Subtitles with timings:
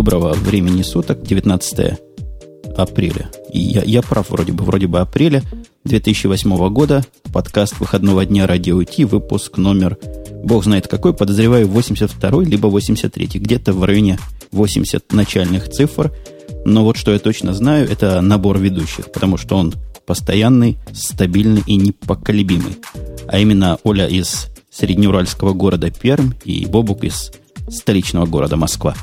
[0.00, 1.98] доброго времени суток, 19
[2.74, 3.30] апреля.
[3.52, 5.42] И я, я прав вроде бы, вроде бы апреля
[5.84, 7.04] 2008 года.
[7.34, 9.98] Подкаст выходного дня Радио Ти, выпуск номер,
[10.42, 14.18] бог знает какой, подозреваю, 82 либо 83 где-то в районе
[14.52, 16.10] 80 начальных цифр.
[16.64, 19.74] Но вот что я точно знаю, это набор ведущих, потому что он
[20.06, 22.78] постоянный, стабильный и непоколебимый.
[23.28, 27.32] А именно Оля из среднеуральского города Пермь и Бобук из
[27.68, 28.94] столичного города Москва.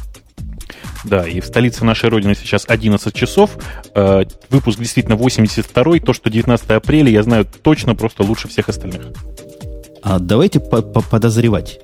[1.08, 3.58] Да, и в столице нашей Родины сейчас 11 часов.
[3.96, 6.00] Э, выпуск действительно 82-й.
[6.02, 9.02] То, что 19 апреля, я знаю точно просто лучше всех остальных.
[10.04, 11.80] А давайте по подозревать.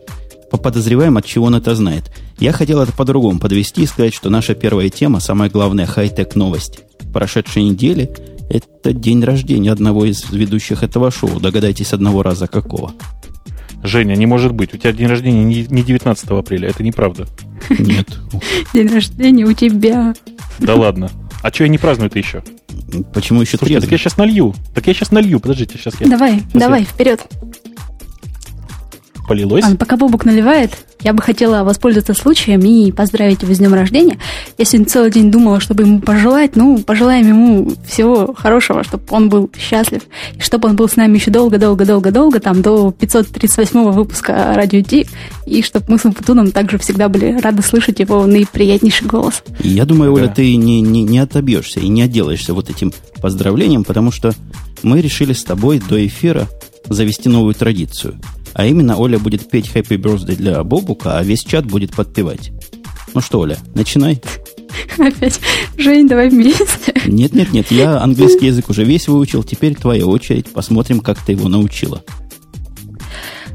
[0.52, 2.12] Поподозреваем, от чего он это знает.
[2.38, 6.82] Я хотел это по-другому подвести и сказать, что наша первая тема, самая главная хай-тек новость
[7.14, 8.12] прошедшей недели,
[8.50, 11.40] это день рождения одного из ведущих этого шоу.
[11.40, 12.92] Догадайтесь одного раза какого.
[13.84, 14.74] Женя, не может быть.
[14.74, 16.70] У тебя день рождения не 19 апреля.
[16.70, 17.28] Это неправда.
[17.70, 18.08] Нет.
[18.74, 20.14] День рождения у тебя.
[20.60, 21.10] Да ладно.
[21.42, 22.44] А что я не праздную-то еще?
[23.14, 24.54] Почему еще Слушайте, так я сейчас налью.
[24.74, 25.40] Так я сейчас налью.
[25.40, 26.08] Подождите, сейчас я...
[26.08, 26.86] Давай, сейчас давай, я...
[26.86, 27.22] вперед.
[29.28, 29.64] Полилось?
[29.66, 34.18] А, пока Бобук наливает, я бы хотела воспользоваться случаем и поздравить его с днем рождения.
[34.58, 36.56] Я сегодня целый день думала, чтобы ему пожелать.
[36.56, 40.02] Ну, пожелаем ему всего хорошего, чтобы он был счастлив.
[40.36, 45.08] И чтобы он был с нами еще долго-долго-долго-долго, там, до 538 выпуска Радио Ти.
[45.46, 49.44] И чтобы мы с Умпутуном также всегда были рады слышать его наиприятнейший голос.
[49.60, 50.36] Я думаю, Оля, да.
[50.36, 54.34] ты не, не, не отобьешься и не отделаешься вот этим поздравлением, потому что
[54.84, 56.48] мы решили с тобой до эфира
[56.88, 58.16] завести новую традицию–
[58.54, 62.52] а именно, Оля будет петь Happy Birthday для Бобука, а весь чат будет подпевать.
[63.14, 64.22] Ну что, Оля, начинай.
[64.98, 65.40] Опять.
[65.78, 66.94] Жень, давай вместе.
[67.06, 70.52] Нет, нет, нет, я английский язык уже весь выучил, теперь твоя очередь.
[70.52, 72.04] Посмотрим, как ты его научила.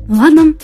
[0.09, 0.55] Ладно.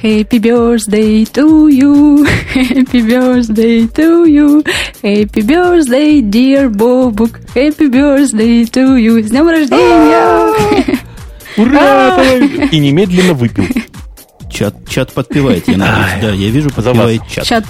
[0.00, 4.62] Happy birthday to you, happy birthday to you,
[5.02, 9.20] happy birthday, dear Бобук, happy birthday to you.
[9.20, 11.00] С днем рождения!
[11.58, 12.16] Ура!
[12.16, 12.22] А!
[12.70, 13.64] И немедленно выпил.
[14.50, 16.22] Чат, чат подпевает, я надеюсь.
[16.22, 17.44] Да, я вижу, подпевает чат.
[17.44, 17.64] Чат,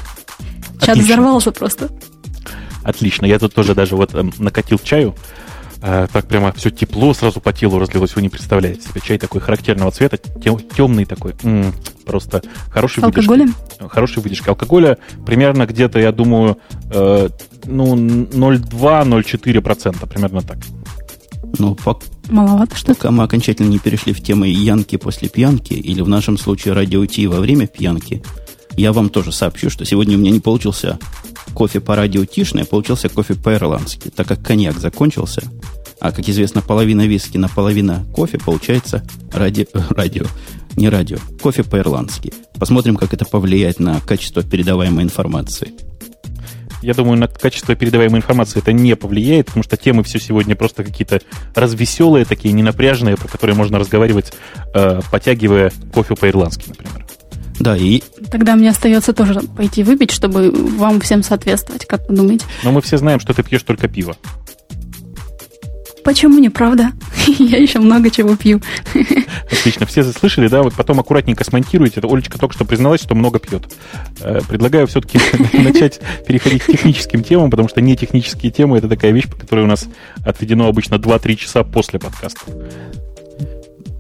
[0.81, 1.89] чат взорвался просто.
[2.83, 3.27] Отлично.
[3.27, 5.15] Я тут тоже даже вот эм, накатил чаю.
[5.83, 8.17] Э, так прямо все тепло сразу по телу разлилось.
[8.17, 9.01] Вы не представляете себе.
[9.05, 11.35] Чай такой характерного цвета, темный такой.
[12.07, 13.05] Просто хороший.
[13.05, 13.55] Алкоголем?
[13.89, 14.49] Хороший выдержки.
[14.49, 16.59] Алкоголя примерно где-то, я думаю,
[16.91, 17.29] э,
[17.67, 20.09] ну, 0,2-0,4%.
[20.09, 20.59] Примерно так.
[21.59, 21.99] Ну, по...
[22.29, 26.37] Маловато что Пока мы окончательно не перешли в темы янки после пьянки, или в нашем
[26.37, 28.23] случае радио Ти во время пьянки,
[28.77, 30.99] я вам тоже сообщу, что сегодня у меня не получился
[31.55, 35.43] кофе по радио Тишный, а получился кофе по-ирландски, так как коньяк закончился.
[36.01, 39.67] А, как известно, половина виски на половина кофе получается ради...
[39.91, 40.27] радио.
[40.77, 41.19] Не радио.
[41.43, 42.33] Кофе по-ирландски.
[42.59, 45.73] Посмотрим, как это повлияет на качество передаваемой информации.
[46.83, 50.85] Я думаю, на качество передаваемой информации это не повлияет, потому что темы все сегодня просто
[50.85, 51.21] какие-то
[51.55, 54.33] развеселые, такие ненапряженные, про которые можно разговаривать,
[54.75, 57.05] э, потягивая кофе по-ирландски, например.
[57.61, 58.03] Да, и...
[58.31, 62.47] Тогда мне остается тоже пойти выпить, чтобы вам всем соответствовать, как вы думаете?
[62.63, 64.17] Но мы все знаем, что ты пьешь только пиво.
[66.09, 66.93] Почему неправда?
[67.39, 68.63] Я еще много чего пью.
[69.53, 69.85] Отлично.
[69.85, 70.63] Все слышали, да?
[70.63, 72.01] Вот потом аккуратненько смонтируйте.
[72.03, 73.65] Олечка только что призналась, что много пьет.
[74.23, 75.21] Э, предлагаю все-таки
[75.53, 79.65] начать переходить к техническим темам, потому что не технические темы— это такая вещь, по которой
[79.65, 79.87] у нас
[80.25, 82.41] отведено обычно 2-3 часа после подкаста.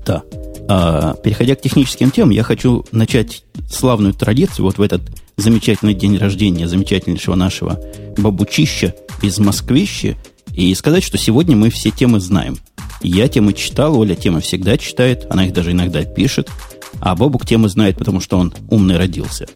[0.06, 0.22] Да.
[0.66, 5.02] А, переходя к техническим темам, я хочу начать славную традицию вот в этот
[5.36, 7.78] замечательный день рождения замечательнейшего нашего
[8.16, 10.16] бабучища из Москвища,
[10.58, 12.58] и сказать, что сегодня мы все темы знаем.
[13.00, 16.50] Я темы читал, Оля темы всегда читает, она их даже иногда пишет,
[17.00, 19.46] а Бобук темы знает, потому что он умный родился.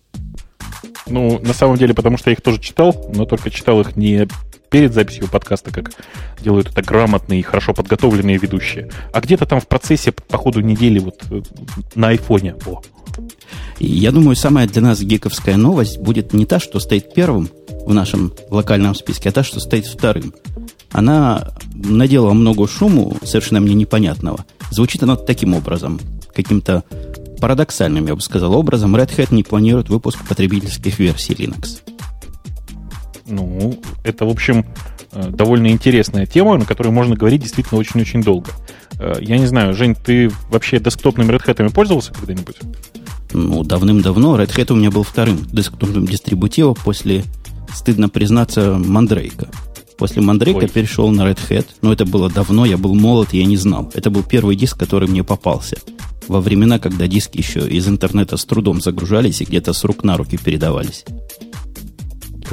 [1.09, 4.29] Ну, на самом деле, потому что я их тоже читал, но только читал их не
[4.73, 5.93] перед записью подкаста, как
[6.41, 10.99] делают это грамотные и хорошо подготовленные ведущие, а где-то там в процессе по ходу недели
[10.99, 11.43] вот э,
[11.95, 12.57] на айфоне.
[12.67, 12.83] О.
[13.79, 17.51] Я думаю, самая для нас гиковская новость будет не та, что стоит первым
[17.87, 20.35] в нашем локальном списке, а та, что стоит вторым
[20.93, 24.45] она наделала много шуму, совершенно мне непонятного.
[24.71, 25.99] Звучит она таким образом,
[26.35, 26.85] каким-то
[27.41, 28.95] парадоксальным, я бы сказал, образом.
[28.95, 31.92] Red Hat не планирует выпуск потребительских версий Linux.
[33.27, 34.67] Ну, это, в общем,
[35.13, 38.51] э, довольно интересная тема, на которую можно говорить действительно очень-очень долго.
[38.99, 42.57] Э, я не знаю, Жень, ты вообще десктопными Red Hat пользовался когда-нибудь?
[43.33, 44.39] Ну, давным-давно.
[44.41, 47.25] Red Hat у меня был вторым десктопным дистрибутивом после,
[47.73, 49.49] стыдно признаться, Мандрейка.
[49.99, 51.67] После Мандрейка перешел на Red Hat.
[51.81, 53.91] Но это было давно, я был молод, я не знал.
[53.95, 55.77] Это был первый диск, который мне попался.
[56.29, 60.17] Во времена, когда диски еще из интернета с трудом загружались и где-то с рук на
[60.17, 61.05] руки передавались.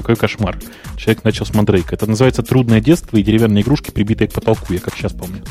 [0.02, 0.58] Какой кошмар.
[0.98, 1.96] Человек начал с Мандрейка.
[1.96, 5.44] Это называется «Трудное детство и деревянные игрушки, прибитые к потолку», я как сейчас помню.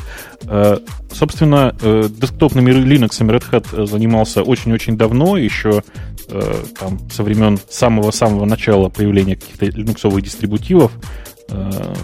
[0.45, 0.79] Э,
[1.12, 5.83] собственно, э, десктопными Linux Red Hat занимался очень-очень давно, еще
[6.29, 10.93] э, там, со времен самого-самого начала появления каких-то линуксовых дистрибутивов.
[11.50, 11.95] Э,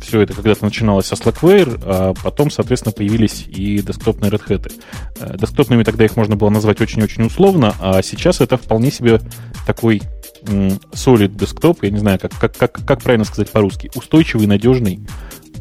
[0.00, 4.72] все это когда-то начиналось со Slackware, а потом, соответственно, появились и десктопные Red Hat.
[5.20, 9.20] Э, десктопными тогда их можно было назвать очень-очень условно, а сейчас это вполне себе
[9.66, 10.02] такой
[10.44, 15.00] solid десктоп, я не знаю, как, как, как, как правильно сказать по-русски, устойчивый, надежный,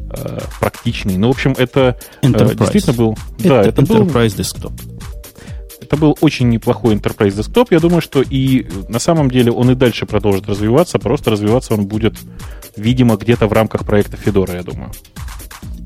[0.09, 1.17] э, практичный.
[1.17, 2.57] Ну, в общем, это Enterprise.
[2.57, 3.17] действительно был...
[3.39, 4.81] Это да, это Enterprise был, Desktop.
[5.81, 7.67] Это был очень неплохой Enterprise Desktop.
[7.71, 11.85] Я думаю, что и на самом деле он и дальше продолжит развиваться, просто развиваться он
[11.85, 12.15] будет,
[12.75, 14.91] видимо, где-то в рамках проекта Fedora, я думаю.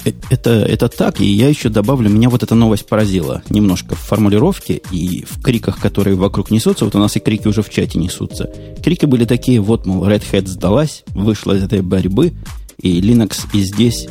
[0.05, 3.99] Э, это, это так, и я еще добавлю, меня вот эта новость поразила немножко в
[3.99, 6.85] формулировке и в криках, которые вокруг несутся.
[6.85, 8.49] Вот у нас и крики уже в чате несутся.
[8.83, 12.33] Крики были такие, вот, мол, Red Hat сдалась, вышла из этой борьбы,
[12.81, 14.07] и Linux и здесь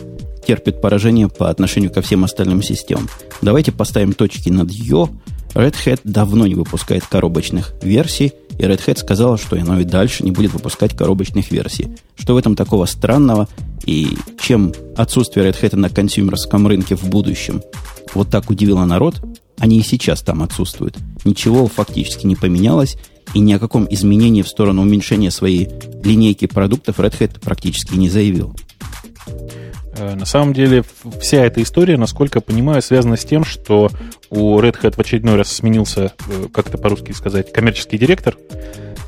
[0.47, 3.09] терпит поражение по отношению ко всем остальным системам.
[3.41, 5.09] Давайте поставим точки над «ё»,
[5.55, 10.25] Red Hat давно не выпускает коробочных версий, и Red Hat сказала, что оно и дальше
[10.25, 11.97] не будет выпускать коробочных версий.
[12.17, 13.49] Что в этом такого странного,
[13.85, 14.09] и
[14.41, 17.63] чем отсутствие Red Hat на консюмерском рынке в будущем
[18.15, 19.21] вот так удивило народ,
[19.59, 20.97] они и сейчас там отсутствуют.
[21.25, 22.97] Ничего фактически не поменялось,
[23.33, 25.69] и ни о каком изменении в сторону уменьшения своей
[26.03, 28.55] линейки продуктов Red Hat практически не заявил.
[29.97, 30.85] Э, на самом деле,
[31.21, 33.91] вся эта история, насколько я понимаю, связана с тем, что
[34.31, 38.37] у Red Hat в очередной раз сменился, э, как это по-русски сказать, коммерческий директор,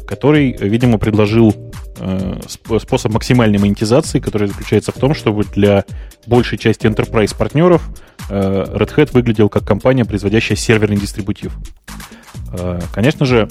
[0.06, 1.54] который, видимо, предложил
[1.98, 2.40] э,
[2.78, 5.84] способ максимальной монетизации, который заключается в том, чтобы для
[6.26, 7.82] большей части enterprise партнеров
[8.28, 11.52] Red Hat выглядел как компания, производящая серверный дистрибутив.
[12.92, 13.48] Конечно же,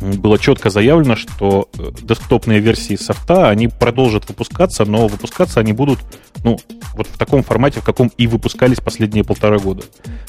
[0.00, 5.98] было четко заявлено, что э, десктопные версии софта, они продолжат выпускаться, но выпускаться они будут,
[6.44, 6.58] ну,
[6.94, 9.84] вот в таком формате, в каком и выпускались последние полтора года.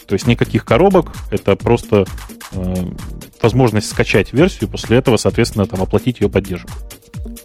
[0.07, 2.05] То есть никаких коробок, это просто
[2.51, 2.75] э,
[3.41, 6.71] возможность скачать версию, после этого, соответственно, там оплатить ее поддержку.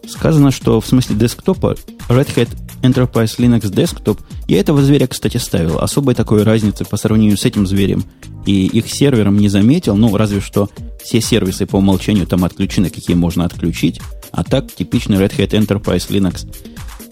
[0.07, 1.77] Сказано, что в смысле десктопа
[2.09, 2.49] Red Hat
[2.83, 4.19] Enterprise Linux Desktop,
[4.49, 5.79] я этого зверя, кстати, ставил.
[5.79, 8.05] Особой такой разницы по сравнению с этим зверем
[8.47, 9.97] и их сервером не заметил.
[9.97, 10.69] Ну, разве что
[11.03, 14.01] все сервисы по умолчанию там отключены, какие можно отключить.
[14.33, 16.47] А так, типичный Red Hat Enterprise Linux.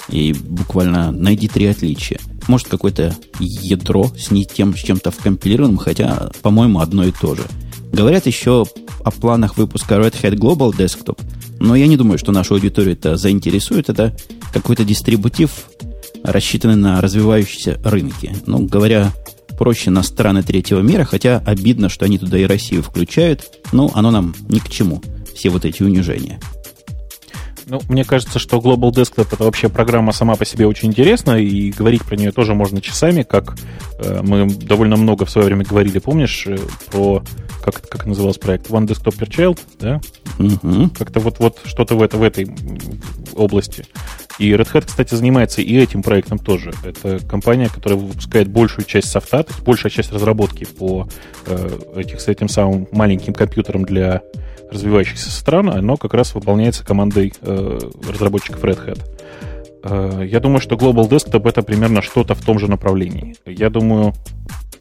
[0.09, 2.19] И буквально найди три отличия.
[2.49, 7.43] Может, какое-то ядро с не тем, с чем-то вкомпилированным, хотя, по-моему, одно и то же.
[7.93, 8.67] Говорят еще
[9.05, 11.21] о планах выпуска Red Hat Global Desktop,
[11.61, 13.89] но я не думаю, что нашу аудиторию это заинтересует.
[13.89, 14.17] Это
[14.53, 15.51] какой-то дистрибутив,
[16.23, 18.35] рассчитанный на развивающиеся рынки.
[18.47, 19.13] Ну, говоря
[19.59, 24.11] проще, на страны третьего мира, хотя обидно, что они туда и Россию включают, но оно
[24.11, 25.03] нам ни к чему,
[25.35, 26.41] все вот эти унижения.
[27.67, 31.71] Ну, мне кажется, что Global Desktop это вообще программа сама по себе очень интересна, и
[31.71, 33.55] говорить про нее тоже можно часами, как
[33.99, 36.59] э, мы довольно много в свое время говорили, помнишь, э,
[36.91, 37.23] про,
[37.63, 40.01] как, как назывался проект, One Desktop Per Child, да?
[40.39, 40.91] Угу.
[40.99, 42.49] Как-то вот, вот что-то в, это, в этой
[43.35, 43.85] области.
[44.41, 46.73] И Red Hat, кстати, занимается и этим проектом тоже.
[46.83, 51.07] Это компания, которая выпускает большую часть софта, то есть большая часть разработки по
[51.47, 54.23] э, этих, с этим самым маленьким компьютером для
[54.73, 57.79] развивающихся стран, оно как раз выполняется командой э,
[58.09, 59.01] разработчиков Red Hat.
[59.83, 63.37] Э, я думаю, что Global Desktop это примерно что-то в том же направлении.
[63.45, 64.15] Я думаю,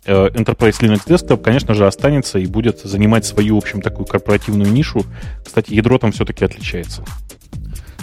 [0.06, 4.72] э, Enterprise Linux Desktop, конечно же, останется и будет занимать свою, в общем, такую корпоративную
[4.72, 5.04] нишу.
[5.46, 7.04] Кстати, ядро там все-таки отличается.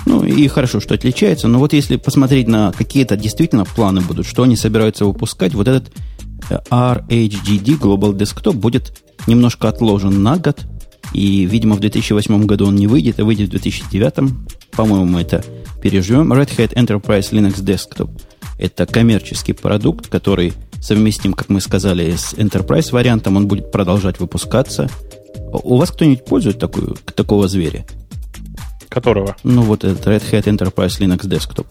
[0.06, 4.44] Ну, и хорошо, что отличается, но вот если посмотреть на какие-то действительно планы будут, что
[4.44, 5.92] они собираются выпускать, вот этот
[6.48, 10.64] э, RHGD Global Desktop будет немножко отложен на год,
[11.12, 14.32] и, видимо, в 2008 году он не выйдет, а выйдет в 2009.
[14.72, 15.44] По-моему, мы это
[15.82, 16.32] переживем.
[16.32, 18.10] Red Hat Enterprise Linux Desktop–
[18.58, 23.36] это коммерческий продукт, который совместим, как мы сказали, с Enterprise вариантом.
[23.36, 24.88] Он будет продолжать выпускаться.
[25.52, 27.84] У вас кто-нибудь пользует такую, такого зверя?
[28.88, 29.36] Которого?
[29.42, 31.66] Ну, вот этот Red Hat Enterprise Linux Desktop.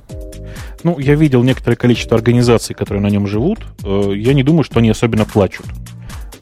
[0.84, 3.60] Ну, я видел некоторое количество организаций, которые на нем живут.
[3.84, 5.66] Э, я не думаю, что они особенно плачут.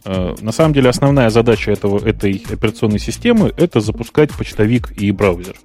[0.06, 5.56] Э, на самом деле основная задача этого, этой операционной системы это запускать почтовик и браузер.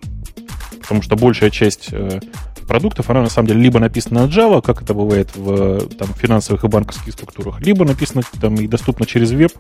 [0.89, 2.19] Потому что большая часть э,
[2.67, 6.65] продуктов, она на самом деле либо написана на Java, как это бывает в там, финансовых
[6.65, 9.53] и банковских структурах, либо написана там и доступна через веб,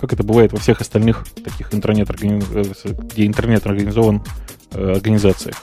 [0.00, 4.22] как это бывает во всех остальных таких интернет, где интернет организован
[4.72, 5.56] организациях.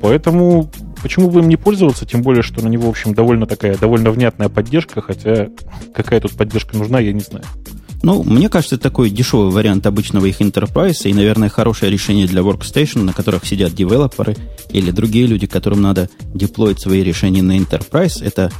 [0.00, 0.70] Поэтому
[1.02, 4.12] почему бы им не пользоваться, тем более, что на него, в общем, довольно такая, довольно
[4.12, 5.48] внятная поддержка, хотя
[5.92, 7.44] какая тут поддержка нужна, я не знаю.
[8.02, 12.42] Ну, мне кажется, это такой дешевый вариант обычного их Enterprise и, наверное, хорошее решение для
[12.42, 14.36] Workstation, на которых сидят девелоперы
[14.70, 18.22] или другие люди, которым надо деплоить свои решения на Enterprise.
[18.22, 18.50] Это,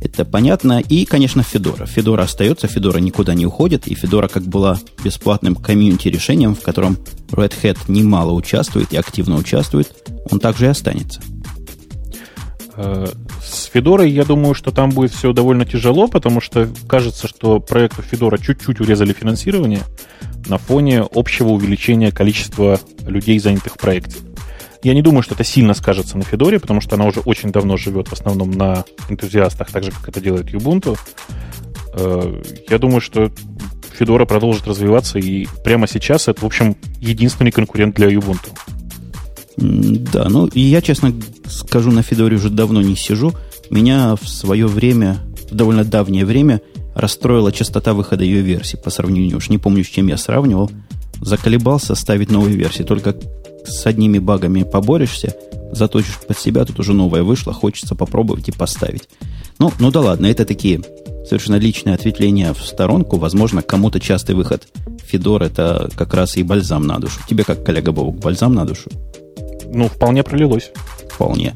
[0.00, 0.80] это понятно.
[0.80, 1.86] И, конечно, Fedora.
[1.86, 6.96] Fedora остается, Fedora никуда не уходит, и Fedora как была бесплатным комьюнити решением, в котором
[7.30, 9.92] Red Hat немало участвует и активно участвует,
[10.30, 11.20] он также и останется.
[12.76, 13.06] Э,
[13.42, 18.02] с Федорой, я думаю, что там будет все довольно тяжело, потому что кажется, что проекту
[18.02, 19.82] Федора чуть-чуть урезали финансирование
[20.46, 24.18] на фоне общего увеличения количества людей, занятых в проекте.
[24.82, 27.76] Я не думаю, что это сильно скажется на Федоре, потому что она уже очень давно
[27.76, 30.98] живет в основном на энтузиастах, так же, как это делает Ubuntu.
[31.94, 33.32] Э, я думаю, что
[33.92, 38.50] Федора продолжит развиваться, и прямо сейчас это, в общем, единственный конкурент для Ubuntu.
[39.56, 41.12] Да, ну и я, честно
[41.48, 43.32] скажу, на Федоре уже давно не сижу.
[43.70, 45.18] Меня в свое время,
[45.50, 46.60] в довольно давнее время,
[46.94, 50.70] расстроила частота выхода ее версий по сравнению, уж не помню, с чем я сравнивал.
[51.20, 52.82] Заколебался ставить новые версии.
[52.82, 53.16] Только
[53.64, 55.34] с одними багами поборешься,
[55.72, 59.08] заточишь под себя, тут уже новая вышла, хочется попробовать и поставить.
[59.58, 60.82] Ну, ну да ладно, это такие
[61.26, 63.16] совершенно личные ответвления в сторонку.
[63.16, 64.68] Возможно, кому-то частый выход
[65.06, 67.20] Федор это как раз и бальзам на душу.
[67.28, 68.90] Тебе как коллега Бобук, бальзам на душу?
[69.76, 70.70] Ну, вполне пролилось.
[71.10, 71.54] Вполне.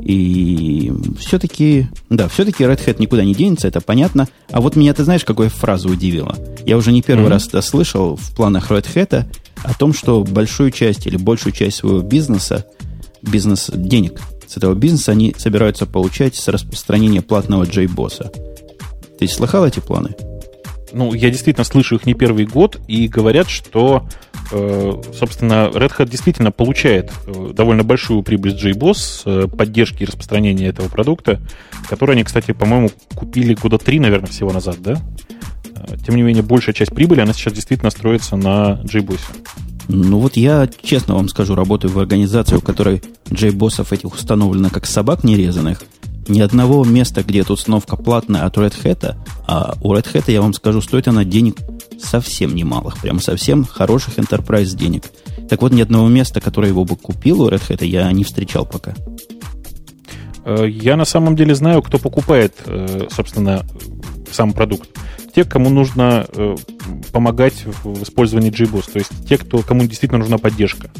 [0.00, 4.28] И все-таки, да, все-таки Red Hat никуда не денется, это понятно.
[4.50, 6.38] А вот меня, ты знаешь, какая фраза удивила?
[6.64, 7.28] Я уже не первый mm-hmm.
[7.28, 9.26] раз это слышал в планах Red Hat
[9.62, 12.64] о том, что большую часть или большую часть своего бизнеса,
[13.20, 18.34] бизнес денег с этого бизнеса они собираются получать с распространения платного JBoss.
[19.18, 20.16] Ты слыхал эти планы?
[20.92, 24.08] Ну, я действительно слышу их не первый год, и говорят, что
[24.50, 30.66] собственно, Red Hat действительно получает э, довольно большую прибыль с JBoss э, поддержки и распространения
[30.66, 31.40] этого продукта,
[31.88, 35.00] который они, кстати, по-моему, купили года три, наверное, всего назад, да?
[36.04, 39.20] Тем не менее, большая часть прибыли, она сейчас действительно строится на JBoss.
[39.88, 44.86] Ну вот я, честно вам скажу, работаю в организации, у которой JBossов этих установлено как
[44.86, 45.82] собак нерезанных–
[46.28, 50.42] ни одного места, где эта установка платная от Red Hat, а у Red Hat, я
[50.42, 51.56] вам скажу, стоит она денег
[51.98, 55.04] совсем немалых, прям совсем хороших enterprise денег.
[55.48, 58.64] Так вот, ни одного места, которое его бы купил у Red Hat, я не встречал
[58.64, 58.94] пока.
[60.44, 63.64] Э, я на самом деле знаю, кто покупает, э, собственно,
[64.30, 64.88] сам продукт.
[65.34, 66.56] Те, кому нужно э,
[67.12, 70.90] помогать в использовании JBoss, то есть те, кто, кому действительно нужна поддержка.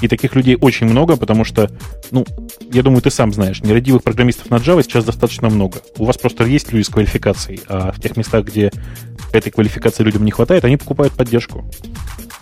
[0.00, 1.70] И таких людей очень много, потому что,
[2.10, 2.26] ну,
[2.72, 5.80] я думаю, ты сам знаешь, нерадивых программистов на Java сейчас достаточно много.
[5.98, 8.70] У вас просто есть люди с квалификацией, а в тех местах, где
[9.32, 11.64] этой квалификации людям не хватает, они покупают поддержку.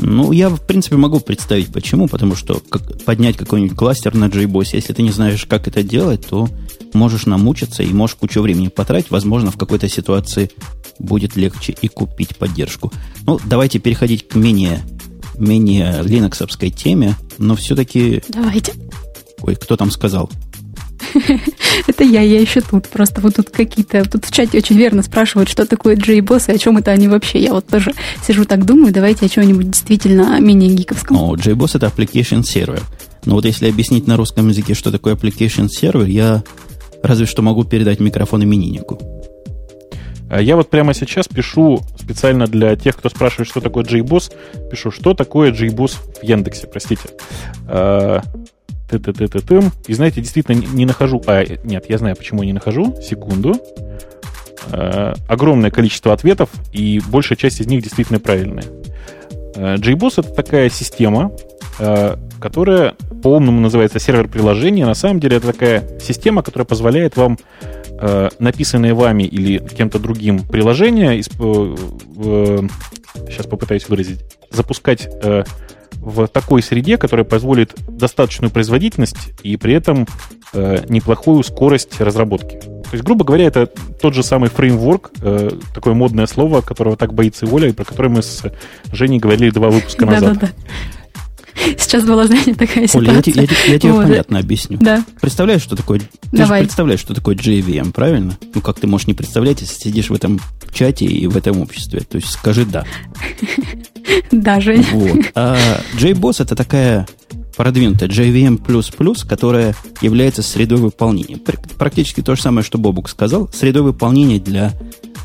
[0.05, 2.09] Ну, я, в принципе, могу представить, почему.
[2.09, 6.27] Потому что как, поднять какой-нибудь кластер на JBoss, если ты не знаешь, как это делать,
[6.27, 6.49] то
[6.93, 9.11] можешь намучиться и можешь кучу времени потратить.
[9.11, 10.51] Возможно, в какой-то ситуации
[10.99, 12.93] будет легче и купить поддержку.
[13.27, 14.83] Ну, давайте переходить к менее
[15.39, 18.23] менее линоксовской теме, но все-таки...
[18.29, 18.75] Давайте.
[19.41, 20.31] Ой, кто там сказал?
[21.87, 22.89] Это я, я еще тут.
[22.89, 24.09] Просто вот тут какие-то...
[24.09, 27.39] Тут в чате очень верно спрашивают, что такое JBoss и о чем это они вообще.
[27.39, 27.93] Я вот тоже
[28.27, 31.17] сижу так думаю, давайте о чем-нибудь действительно менее гиковском.
[31.17, 32.83] О, JBoss это application server.
[33.25, 36.43] Но вот если объяснить на русском языке, что такое application server, я
[37.03, 39.01] разве что могу передать микрофон имениннику.
[40.33, 44.33] А я вот прямо сейчас пишу специально для тех, кто спрашивает, что такое JBoss,
[44.71, 47.03] пишу, что такое JBoss в Яндексе, простите.
[48.93, 51.23] А, ты ты ты ты ты И знаете, действительно не нахожу...
[51.27, 52.95] А, нет, я знаю, почему я не нахожу.
[53.03, 53.57] Секунду.
[54.71, 58.65] А, огромное количество ответов, и большая часть из них действительно правильные.
[59.55, 61.31] JBoss— это такая система,
[62.41, 64.87] которая по-умному называется сервер приложения.
[64.87, 67.39] На самом деле это такая система, которая позволяет вам
[68.01, 72.69] э, написанные вами или кем-то другим приложения, э, э,
[73.29, 74.21] сейчас попытаюсь выразить,
[74.51, 75.45] запускать э,
[76.03, 80.07] в такой среде, которая позволит достаточную производительность и при этом
[80.53, 82.57] э, неплохую скорость разработки.
[82.57, 87.15] То есть, грубо говоря, это тот же самый фреймворк, э, такое модное слово, которого так
[87.15, 88.43] боится воля, и про которое мы с
[88.93, 90.35] Женей говорили два выпуска назад.
[90.35, 90.53] Да-да-да.
[91.79, 93.13] Сейчас была, знаете, такая ситуация.
[93.13, 94.05] Оля, я, я, я, я тебе вот.
[94.05, 94.79] понятно объясню.
[94.81, 95.05] Да.
[95.21, 96.01] Представляешь, что такое...
[96.01, 96.61] Ты Давай.
[96.61, 98.39] же представляешь, что такое JVM, правильно?
[98.55, 100.41] Ну, как ты можешь не представлять, если сидишь в этом
[100.73, 102.01] чате и в этом обществе?
[102.01, 102.85] То есть скажи «да».
[104.31, 104.85] Да, Женя.
[104.93, 105.19] Вот.
[105.35, 105.57] А
[105.95, 107.07] JBoss это такая
[107.57, 111.39] продвинутая JVM++, которая является средой выполнения.
[111.79, 113.49] Практически то же самое, что Бобук сказал.
[113.53, 114.73] Средой выполнения для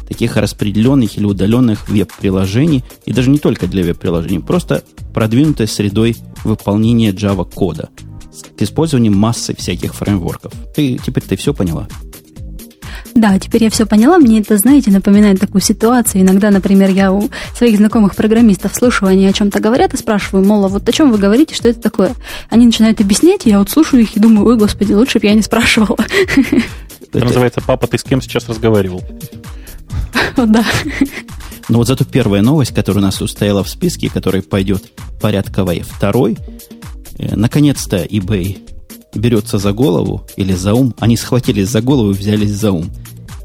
[0.08, 4.84] таких распределенных или удаленных веб-приложений, и даже не только для веб-приложений, просто
[5.14, 7.90] продвинутой средой выполнения Java кода
[8.32, 10.54] с использованием массы всяких фреймворков.
[10.76, 11.88] Ты теперь ты все поняла?
[13.16, 14.20] Да, теперь я все поняла.
[14.20, 16.22] Мне это, знаете, напоминает такую ситуацию.
[16.22, 20.66] Иногда, например, я у своих знакомых программистов слушаю, они о чем-то говорят и спрашиваю, мол,
[20.66, 22.14] а вот о чем вы говорите, что это такое?
[22.52, 25.42] Они начинают объяснять, я вот слушаю их и думаю, ой, господи, лучше бы я не
[25.42, 25.98] спрашивала.
[27.12, 29.02] Это называется «Папа, ты с кем сейчас разговаривал?»
[30.36, 30.64] Да.
[31.70, 36.38] Но вот зато первая новость, которая у нас устояла в списке, которая пойдет порядковой второй,
[37.18, 38.58] э, наконец-то eBay
[39.16, 40.94] берется за голову или за ум.
[41.00, 42.90] Они схватились за голову и взялись за ум.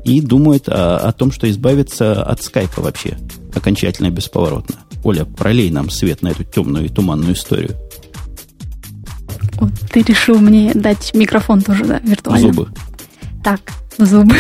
[0.04, 3.16] И думают о, о том, что избавиться от скайпа вообще
[3.54, 4.76] окончательно и бесповоротно.
[5.04, 7.76] Оля, пролей нам свет на эту темную и туманную историю.
[9.54, 12.52] Вот, ты решил мне дать микрофон тоже, да, виртуально?
[12.52, 12.68] Зубы.
[13.44, 13.61] Так,
[13.99, 14.34] зубы.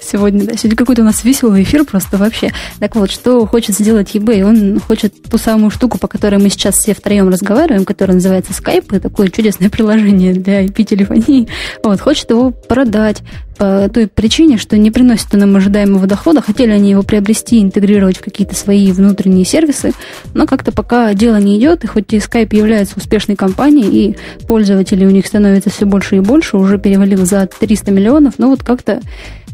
[0.00, 2.52] Сегодня, да, сегодня какой-то у нас веселый эфир просто вообще.
[2.78, 4.42] Так вот, что хочет сделать eBay?
[4.42, 9.00] Он хочет ту самую штуку, по которой мы сейчас все втроем разговариваем, которая называется Skype,
[9.00, 11.48] такое чудесное приложение для IP-телефонии.
[11.82, 13.22] Вот, хочет его продать
[13.56, 16.42] по той причине, что не приносит нам ожидаемого дохода.
[16.42, 19.92] Хотели они его приобрести, интегрировать в какие-то свои внутренние сервисы,
[20.34, 25.06] но как-то пока дело не идет, и хоть и Skype является успешной компанией, и пользователей
[25.06, 29.00] у них становится все больше и больше, уже перевалил за 300 миллионов, но вот как-то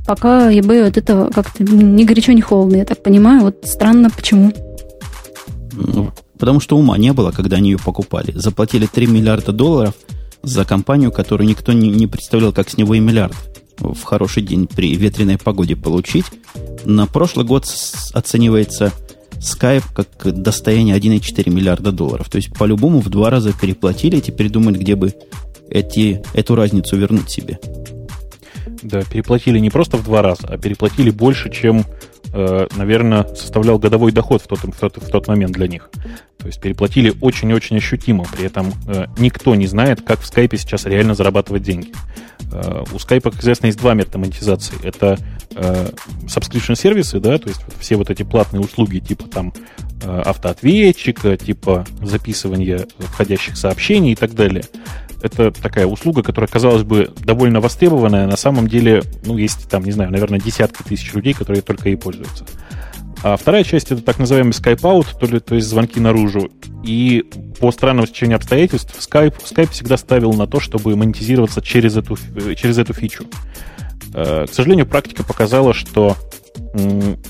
[0.07, 3.43] пока eBay от этого как-то ни горячо, ни холодно, я так понимаю.
[3.43, 4.53] Вот странно, почему.
[5.73, 8.33] Ну, потому что ума не было, когда они ее покупали.
[8.33, 9.95] Заплатили 3 миллиарда долларов
[10.43, 13.35] за компанию, которую никто не, не представлял, как с него и миллиард
[13.79, 16.27] в хороший день при ветреной погоде получить.
[16.85, 17.67] На прошлый год
[18.13, 18.93] оценивается
[19.35, 22.29] Skype как достояние 1,4 миллиарда долларов.
[22.29, 25.15] То есть, по-любому в два раза переплатили, теперь думают, где бы
[25.69, 27.59] эти, эту разницу вернуть себе.
[28.83, 31.85] Да, переплатили не просто в два раза, а переплатили больше, чем,
[32.33, 35.89] э, наверное, составлял годовой доход в тот, в, тот, в тот момент для них.
[36.39, 38.25] То есть переплатили очень-очень ощутимо.
[38.25, 41.93] При этом э, никто не знает, как в скайпе сейчас реально зарабатывать деньги.
[42.53, 44.75] Э, у скайпа, как известно, есть два метода монетизации.
[44.83, 45.17] Это
[45.55, 45.91] э,
[46.25, 49.53] subscription сервисы, да, то есть все вот эти платные услуги типа там
[50.05, 54.65] автоответчика, типа записывания входящих сообщений и так далее
[55.23, 58.27] это такая услуга, которая, казалось бы, довольно востребованная.
[58.27, 61.97] На самом деле, ну, есть там, не знаю, наверное, десятки тысяч людей, которые только ей
[61.97, 62.45] пользуются.
[63.23, 66.51] А вторая часть это так называемый Skype-out, то, ли, то есть звонки наружу.
[66.83, 67.25] И
[67.61, 72.17] по странному стечению обстоятельств Skype, Skype всегда ставил на то, чтобы монетизироваться через эту,
[72.57, 73.25] через эту фичу.
[74.15, 76.17] Э, к сожалению, практика показала, что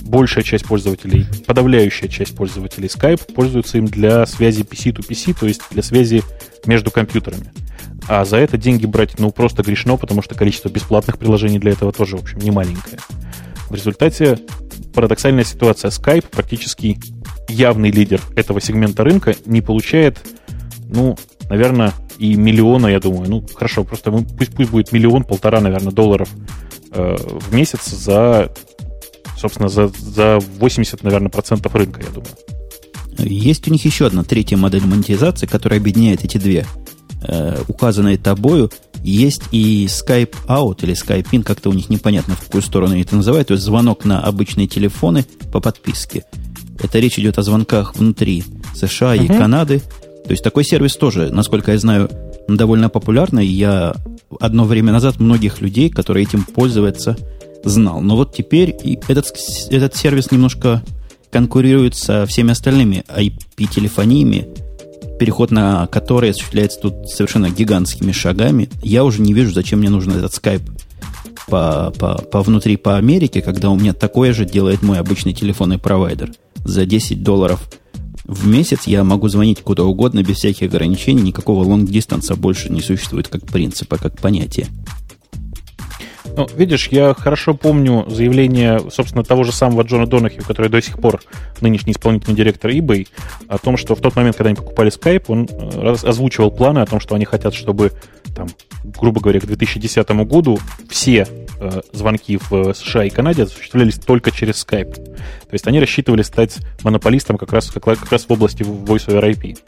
[0.02, 5.82] большая часть пользователей, подавляющая часть пользователей Skype пользуются им для связи PC-to-PC, то есть для
[5.82, 6.22] связи
[6.64, 7.52] между компьютерами.
[8.08, 11.92] А за это деньги брать, ну, просто грешно, потому что количество бесплатных приложений для этого
[11.92, 12.98] тоже, в общем, не маленькое.
[13.68, 14.38] В результате
[14.94, 15.90] парадоксальная ситуация.
[15.90, 16.98] Skype, практически
[17.48, 20.18] явный лидер этого сегмента рынка, не получает,
[20.88, 21.16] ну,
[21.48, 23.30] наверное, и миллиона, я думаю.
[23.30, 26.28] Ну, хорошо, просто пусть, пусть будет миллион, полтора, наверное, долларов
[26.92, 28.52] э, в месяц за,
[29.38, 32.32] собственно, за, за 80, наверное, процентов рынка, я думаю.
[33.18, 36.66] Есть у них еще одна третья модель монетизации, которая объединяет эти две–
[37.26, 38.70] э, указанной тобою,
[39.02, 43.02] есть и Skype Out или Skype In, как-то у них непонятно, в какую сторону они
[43.02, 46.24] это называют, то есть звонок на обычные телефоны по подписке.
[46.82, 49.24] Это речь идет о звонках внутри США uh-huh.
[49.24, 49.80] и Канады.
[50.24, 52.10] То есть такой сервис тоже, насколько я знаю,
[52.48, 53.46] довольно популярный.
[53.46, 53.94] Я
[54.40, 57.16] одно время назад многих людей, которые этим пользуются,
[57.64, 58.00] знал.
[58.00, 58.70] Но вот теперь
[59.08, 59.32] этот,
[59.70, 60.82] этот сервис немножко
[61.30, 64.48] конкурирует со всеми остальными IP-телефониями,
[65.22, 68.68] переход на который осуществляется тут совершенно гигантскими шагами.
[68.82, 70.62] Я уже не вижу, зачем мне нужен этот скайп
[71.46, 75.78] по, по, по внутри по Америке, когда у меня такое же делает мой обычный телефонный
[75.78, 76.32] провайдер.
[76.64, 77.62] За 10 долларов
[78.24, 83.28] в месяц я могу звонить куда угодно без всяких ограничений, никакого лонг-дистанса больше не существует
[83.28, 84.66] как принципа, как понятия.
[86.36, 90.98] Ну, видишь, я хорошо помню заявление, собственно, того же самого Джона Донахью, который до сих
[90.98, 91.20] пор
[91.60, 93.08] нынешний исполнительный директор eBay,
[93.48, 96.86] о том, что в тот момент, когда они покупали Skype, он э, озвучивал планы о
[96.86, 97.92] том, что они хотят, чтобы,
[98.34, 98.48] там,
[98.84, 100.58] грубо говоря, к 2010 году
[100.88, 101.26] все
[101.60, 104.94] э, звонки в США и Канаде осуществлялись только через Skype.
[104.94, 109.34] То есть они рассчитывали стать монополистом как раз, как, как раз в области Voice over
[109.34, 109.58] IP.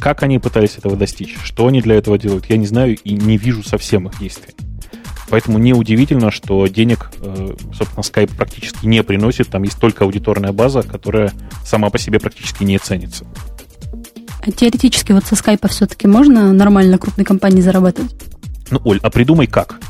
[0.00, 1.36] Как они пытались этого достичь?
[1.42, 2.46] Что они для этого делают?
[2.50, 4.54] Я не знаю и не вижу совсем их действий.
[5.30, 9.48] Поэтому неудивительно, что денег, э, собственно, Skype практически не приносит.
[9.48, 11.32] Там есть только аудиторная база, которая
[11.64, 13.24] сама по себе практически не ценится.
[14.46, 18.14] А теоретически вот со скайпа все-таки можно нормально крупной компании зарабатывать?
[18.70, 19.80] Ну, Оль, а придумай как.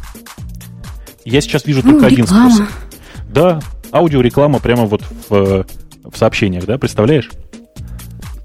[1.25, 2.47] Я сейчас вижу ну, только реклама.
[2.47, 2.75] один способ.
[3.29, 5.67] Да, аудиореклама прямо вот в,
[6.05, 7.31] в сообщениях, да, представляешь?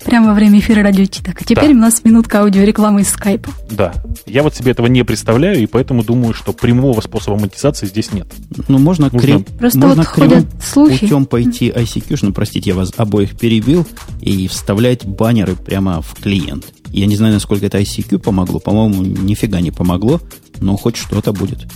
[0.09, 1.21] Прямо во время эфира радио Ти.
[1.21, 1.71] Так, а теперь Да.
[1.77, 3.51] у нас минутка аудиорекламы из скайпа.
[3.69, 3.93] Да.
[4.25, 8.27] Я вот себе этого не представляю, и поэтому думаю, что прямого способа монетизации здесь нет.
[8.67, 11.01] Ну, можно, Нужно- крем, Просто можно вот ходят слухи.
[11.01, 13.85] путем пойти ICQ, ну, простите, я вас обоих перебил,
[14.19, 16.65] и вставлять баннеры прямо в клиент.
[16.87, 18.59] Я не знаю, насколько это ICQ помогло.
[18.59, 20.19] По-моему, нифига не помогло,
[20.59, 21.67] но хоть что-то будет.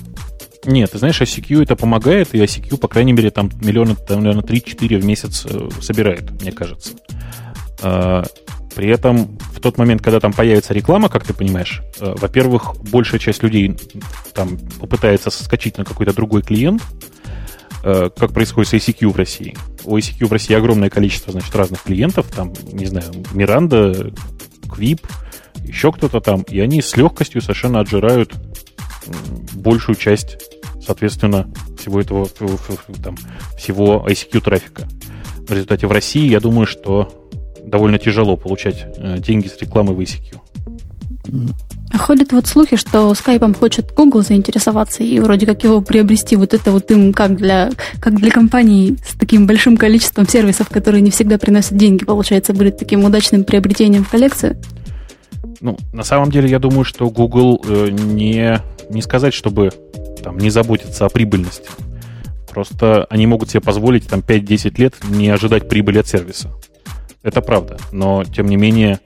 [0.65, 4.43] Нет, ты знаешь, ICQ это помогает, и ICQ, по крайней мере, там миллиона, там, наверное,
[4.43, 6.93] 3-4 в месяц э, собирает, мне кажется.
[7.84, 8.24] А,
[8.76, 13.19] При этом в тот момент, когда там появится реклама, как ты понимаешь, э, во-первых, большая
[13.19, 13.78] часть людей
[14.34, 16.82] там попытается соскочить на какой-то другой клиент,
[17.84, 19.56] э, как происходит с ICQ в России.
[19.84, 24.12] У ICQ в России огромное количество, значит, разных клиентов, там, не знаю, Миранда,
[24.74, 25.06] Квип,
[25.63, 28.34] еще кто-то там, и они с легкостью совершенно отжирают
[29.54, 30.38] большую часть,
[30.84, 32.28] соответственно, всего этого,
[33.04, 33.17] там,
[33.58, 34.88] всего ICQ трафика.
[35.48, 37.23] В результате в России, я думаю, что
[37.65, 40.39] довольно тяжело получать э, деньги с рекламы в ICQ.
[41.91, 46.36] А ходят вот слухи, что скайпом хочет Google заинтересоваться и вроде как его приобрести.
[46.36, 51.02] Вот это вот им как для, как для компании с таким большим количеством сервисов, которые
[51.02, 54.58] не всегда приносят деньги, получается, будет таким удачным приобретением в коллекцию.
[55.62, 59.71] Ну, на самом деле, я думаю, что Google э, не, не сказать, чтобы
[60.23, 61.69] там, не заботиться о прибыльности.
[62.49, 66.49] Просто они могут себе позволить там 5-10 лет не ожидать прибыли от сервиса.
[67.24, 67.78] Это правда.
[67.92, 69.00] Но, тем не менее,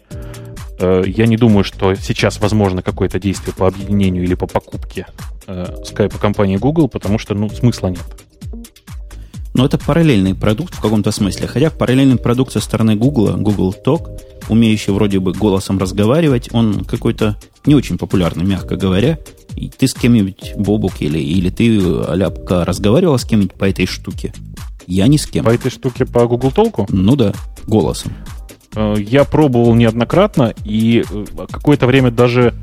[0.79, 5.05] э, я не думаю, что сейчас возможно какое-то действие по объединению или по покупке
[5.45, 8.03] э, скайпа компании Google, потому что, ну, смысла нет.
[9.53, 11.47] Но это параллельный продукт в каком-то смысле.
[11.47, 17.37] Хотя параллельный продукт со стороны Google, Google Talk, умеющий вроде бы голосом разговаривать, он какой-то
[17.65, 19.19] не очень популярный, мягко говоря.
[19.55, 24.31] И ты с кем-нибудь, Бобук, или, или ты, Аляпка, разговаривал с кем-нибудь по этой штуке?
[24.87, 25.45] Я ни с кем.
[25.45, 27.33] По этой штуке по Google Толку Ну да,
[27.67, 28.13] голосом.
[28.75, 32.55] Э, Я пробовал неоднократно и э, какое-то время даже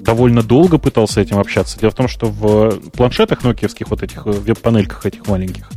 [0.00, 1.78] довольно долго пытался этим общаться.
[1.78, 5.70] Дело в том, что в планшетах нокиевских, вот этих э, веб-панельках этих маленьких,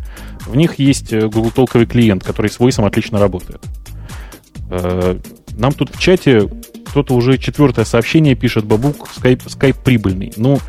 [0.48, 3.62] в них есть Google толковый клиент, который с Voice отлично работает.
[5.56, 6.50] Нам тут в чате
[6.86, 10.34] кто-то уже четвертое сообщение пишет, Бабук, скайп, скайп прибыльный.
[10.36, 10.60] Ну,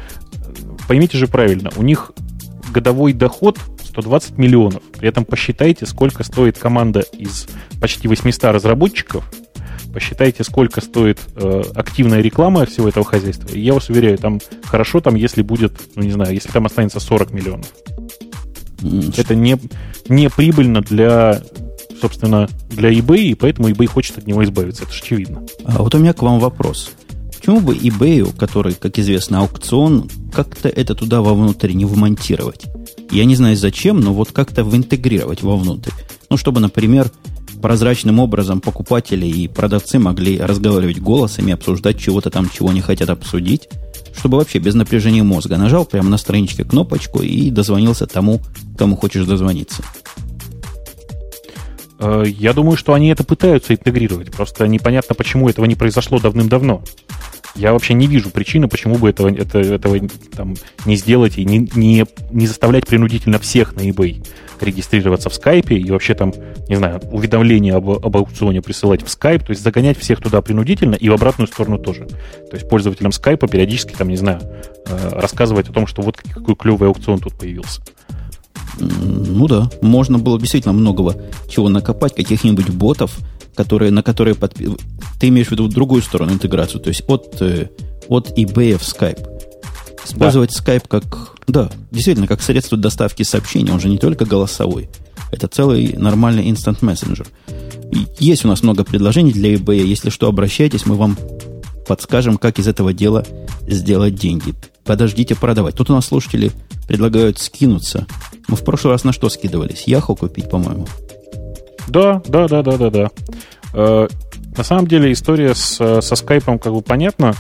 [0.87, 2.13] поймите же правильно, у них
[2.71, 3.59] годовой доход
[3.95, 4.83] 120 миллионов.
[4.99, 7.47] При этом посчитайте, сколько стоит команда из
[7.81, 9.25] почти 800 разработчиков,
[9.93, 13.49] посчитайте, сколько стоит э, активная реклама всего этого хозяйства.
[13.51, 16.99] И я вас уверяю, там хорошо, там, если будет, ну не знаю, если там останется
[16.99, 17.73] 40 миллионов.
[18.83, 19.57] М, Это не,
[20.09, 21.41] не прибыльно для,
[22.01, 24.83] собственно, для eBay, и поэтому eBay хочет от него избавиться.
[24.83, 25.45] Это же очевидно.
[25.65, 26.91] А вот у меня к вам вопрос.
[27.37, 32.65] Почему бы eBay, который, как известно, аукцион, как-то это туда вовнутрь не вмонтировать?
[33.11, 35.91] Я не знаю зачем, но вот как-то интегрировать вовнутрь.
[36.31, 37.11] Ну, чтобы, например,
[37.63, 43.69] прозрачным образом покупатели и продавцы могли разговаривать голосами, обсуждать чего-то там, чего не хотят обсудить,
[44.17, 48.41] чтобы вообще без напряжения мозга нажал прямо на страничке кнопочку и дозвонился тому,
[48.77, 49.83] кому хочешь дозвониться.
[51.99, 54.31] Э, Я думаю, что они это пытаются интегрировать.
[54.31, 56.83] Просто непонятно, почему этого не произошло давным-давно.
[57.55, 59.99] Я вообще не вижу причины, почему бы этого, это, этого
[60.37, 60.55] там,
[60.87, 64.27] не сделать и не, не, не заставлять принудительно всех на eBay
[64.61, 66.33] регистрироваться в скайпе и вообще там,
[66.69, 70.95] не знаю, уведомления об, об аукционе присылать в скайп, то есть загонять всех туда принудительно
[70.95, 72.07] и в обратную сторону тоже.
[72.07, 74.41] То есть пользователям скайпа периодически, там, не знаю,
[74.87, 77.83] э, рассказывать о том, что вот какой клевый аукцион тут появился.
[78.79, 81.15] Ну да, можно было действительно многого
[81.49, 83.17] чего накопать, каких-нибудь ботов,
[83.55, 84.79] которые, на которые подпи-
[85.21, 87.69] Ты имеешь в виду другую сторону интеграцию, то есть от, э,
[88.09, 89.27] от eBay в Skype.
[90.05, 94.89] Использовать Skype как, да, действительно, как средство доставки сообщений, он же не только голосовой.
[95.31, 97.27] Это целый нормальный instant мессенджер.
[98.19, 99.85] Есть у нас много предложений для eBay.
[99.85, 101.17] Если что, обращайтесь, мы вам
[101.87, 103.25] подскажем, как из этого дела
[103.67, 104.55] сделать деньги.
[104.85, 105.75] Подождите продавать.
[105.75, 106.51] Тут у нас слушатели
[106.87, 108.07] предлагают скинуться.
[108.49, 109.85] Мы в прошлый раз на что скидывались?
[109.87, 110.87] Яху купить, по-моему.
[111.89, 113.11] Да, да, да, да, да, да.
[113.73, 114.09] Э,
[114.57, 117.35] на самом деле история с, со скайпом как бы понятна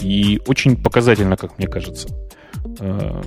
[0.00, 2.08] и очень показательна, как мне кажется.
[2.80, 3.22] Э,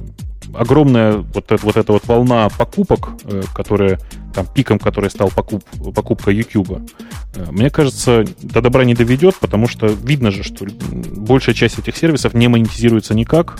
[0.54, 4.00] огромная вот, эта- вот эта вот волна покупок, э, которая
[4.34, 5.64] там пиком, который стал покуп,
[5.94, 6.82] покупка YouTube,
[7.36, 10.66] э, мне кажется, до добра не доведет, потому что видно же, что
[11.18, 13.58] большая часть этих сервисов не монетизируется никак,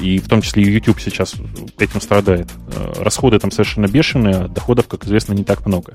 [0.00, 1.34] и в том числе и YouTube сейчас
[1.78, 2.48] этим страдает.
[2.74, 5.92] Э, Расходы там совершенно бешеные, а доходов, как известно, не так много.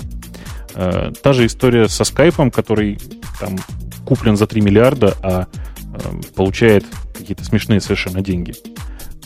[0.74, 3.00] Э, Та же история со скайпом, который
[3.40, 3.58] там
[4.06, 5.48] куплен за 3 миллиарда, а
[5.94, 5.98] э,
[6.36, 6.86] получает
[7.18, 8.54] какие-то смешные совершенно деньги.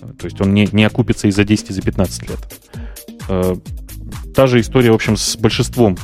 [0.01, 2.39] Э, То есть он не, не окупится и за 10, и за 15 лет.
[4.35, 5.97] Та же история, в общем, с большинством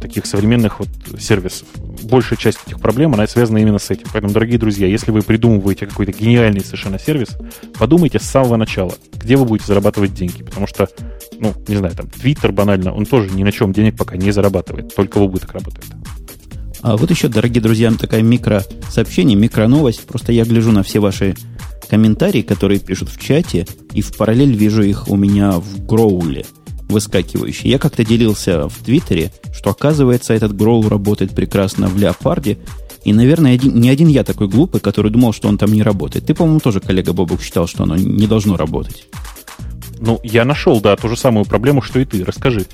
[0.00, 1.68] таких современных вот сервисов.
[2.02, 4.06] Большая часть этих проблем, она связана именно с этим.
[4.12, 7.36] Поэтому, дорогие друзья, если вы придумываете какой-то гениальный совершенно сервис,
[7.78, 10.42] подумайте с самого начала, где вы будете зарабатывать деньги.
[10.42, 10.88] Потому что,
[11.38, 14.94] ну, не знаю, там, Twitter банально, он тоже ни на чем денег пока не зарабатывает,
[14.94, 15.86] только в убыток работает.
[16.82, 20.06] А вот еще, дорогие друзья, такая микросообщение, микроновость.
[20.06, 21.34] Просто я гляжу на все ваши
[21.88, 26.46] комментарии, которые пишут в чате, и в параллель вижу их у меня в Гроуле
[26.88, 27.70] выскакивающие.
[27.70, 32.58] Я как-то делился в Твиттере, что оказывается этот Гроул работает прекрасно в Леопарде,
[33.04, 36.26] и, наверное, один, не один я такой глупый, который думал, что он там не работает.
[36.26, 39.06] Ты, по-моему, тоже, коллега Бобук, считал, что оно не должно работать.
[40.00, 42.24] Ну, я нашел, да, ту же самую проблему, что и ты.
[42.24, 42.66] Расскажи.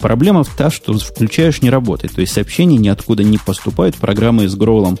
[0.00, 2.14] Проблема в та, что включаешь, не работает.
[2.14, 4.98] То есть сообщения ниоткуда не поступают, программы с Гроулом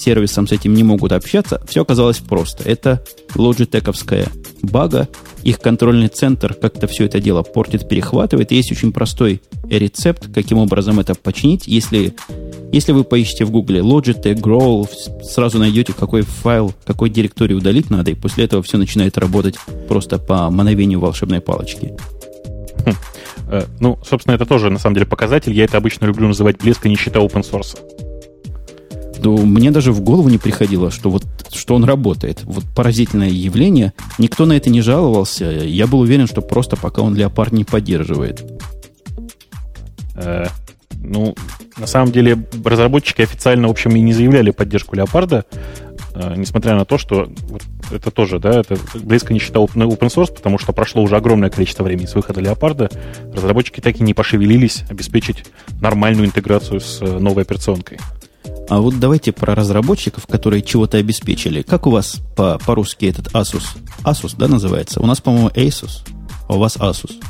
[0.00, 2.68] сервисом с этим не могут общаться, все оказалось просто.
[2.68, 3.02] Это
[3.34, 4.28] лоджитековская
[4.62, 5.08] бага,
[5.42, 8.50] их контрольный центр как-то все это дело портит, перехватывает.
[8.50, 11.66] Есть очень простой рецепт, каким образом это починить.
[11.66, 12.14] Если,
[12.72, 14.88] если вы поищете в гугле Logitech, Growl,
[15.22, 19.56] сразу найдете, какой файл, какой директории удалить надо, и после этого все начинает работать
[19.88, 21.94] просто по мановению волшебной палочки.
[22.84, 22.94] Хм.
[23.48, 25.52] Э, ну, собственно, это тоже, на самом деле, показатель.
[25.52, 27.76] Я это обычно люблю называть блеск и нищета open source
[29.22, 32.42] то мне даже в голову не приходило, что вот что он работает.
[32.44, 33.92] Вот поразительное явление.
[34.18, 35.44] Никто на это не жаловался.
[35.46, 38.44] Я был уверен, что просто пока он леопард не поддерживает.
[40.16, 40.46] Э,
[41.02, 41.34] ну,
[41.76, 45.44] на самом деле, разработчики официально, в общем, и не заявляли поддержку леопарда,
[46.14, 50.32] э, несмотря на то, что вот это тоже, да, это близко не считал open source,
[50.34, 52.90] потому что прошло уже огромное количество времени с выхода леопарда.
[53.32, 55.44] Разработчики так и не пошевелились обеспечить
[55.80, 57.98] нормальную интеграцию с э, новой операционкой.
[58.68, 61.62] А вот давайте про разработчиков, которые чего-то обеспечили.
[61.62, 63.64] Как у вас по- по-русски этот Asus?
[64.04, 65.00] Asus, да, называется?
[65.00, 66.02] У нас, по-моему, Asus,
[66.48, 67.20] а у вас Asus.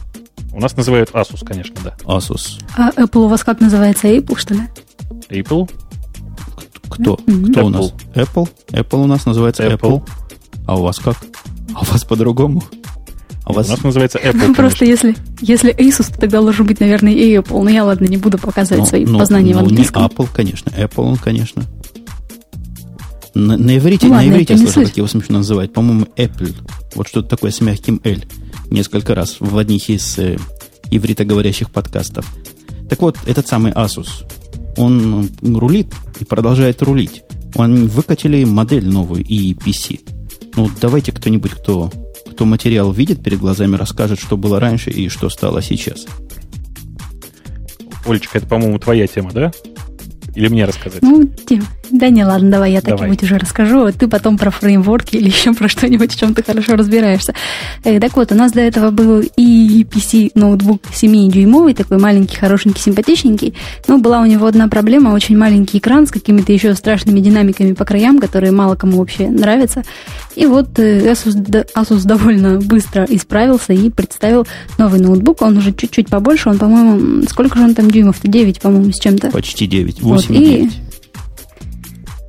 [0.53, 1.97] У нас называют Asus, конечно, да.
[2.05, 2.61] Asus.
[2.77, 4.09] А Apple у вас как называется?
[4.09, 4.61] Apple, что ли?
[5.31, 5.71] Apple?
[6.91, 7.15] Кто?
[7.15, 7.51] Mm-hmm.
[7.53, 7.65] Кто Apple.
[7.65, 7.93] у нас?
[8.15, 8.49] Apple?
[8.73, 9.79] Apple у нас называется Apple.
[10.03, 10.09] Apple.
[10.67, 11.17] А у вас как?
[11.75, 12.63] А у вас по-другому?
[13.51, 13.69] У, вас...
[13.69, 14.49] у нас называется Apple.
[14.49, 17.63] Ну, просто если, если Asus, то тогда должен быть, наверное, и Apple.
[17.63, 20.03] Но я, ладно, не буду показывать ну, свои ну, познания ну, в английском.
[20.03, 20.71] Не Apple, конечно.
[20.71, 21.65] Apple, он, конечно.
[23.35, 25.73] На, на иврите, ну, ладно, на иврите я слышал, как его смешно называть.
[25.73, 26.55] По-моему, Apple.
[26.95, 28.19] Вот что-то такое с мягким L.
[28.71, 30.37] Несколько раз в одних из э,
[30.91, 32.27] ивритоговорящих подкастов.
[32.89, 34.25] Так вот, этот самый Asus,
[34.77, 37.23] он рулит и продолжает рулить.
[37.55, 40.01] Он выкатили модель новую и PC.
[40.57, 41.91] Ну, давайте кто-нибудь, кто
[42.31, 46.07] кто материал видит перед глазами, расскажет, что было раньше и что стало сейчас.
[48.07, 49.53] Олечка, это, по-моему, твоя тема, да?
[50.35, 51.03] Или мне рассказать?
[51.03, 55.17] Ну, Тим, да не, ладно, давай я так-нибудь уже расскажу, а ты потом про фреймворки
[55.17, 57.35] или еще про что-нибудь, в чем ты хорошо разбираешься.
[57.85, 62.81] Э, так вот, у нас до этого был и PC ноутбук 7-дюймовый, такой маленький, хорошенький,
[62.81, 63.55] симпатичненький,
[63.89, 67.85] но была у него одна проблема, очень маленький экран с какими-то еще страшными динамиками по
[67.85, 69.83] краям, которые мало кому вообще нравятся.
[70.37, 71.35] И вот э, Asus,
[71.75, 74.47] Asus довольно быстро исправился и представил
[74.79, 78.29] новый ноутбук, он уже чуть-чуть побольше, он, по-моему, сколько же он там дюймов-то?
[78.29, 79.31] 9, по-моему, с чем-то.
[79.31, 80.71] Почти 9, 8 вот, и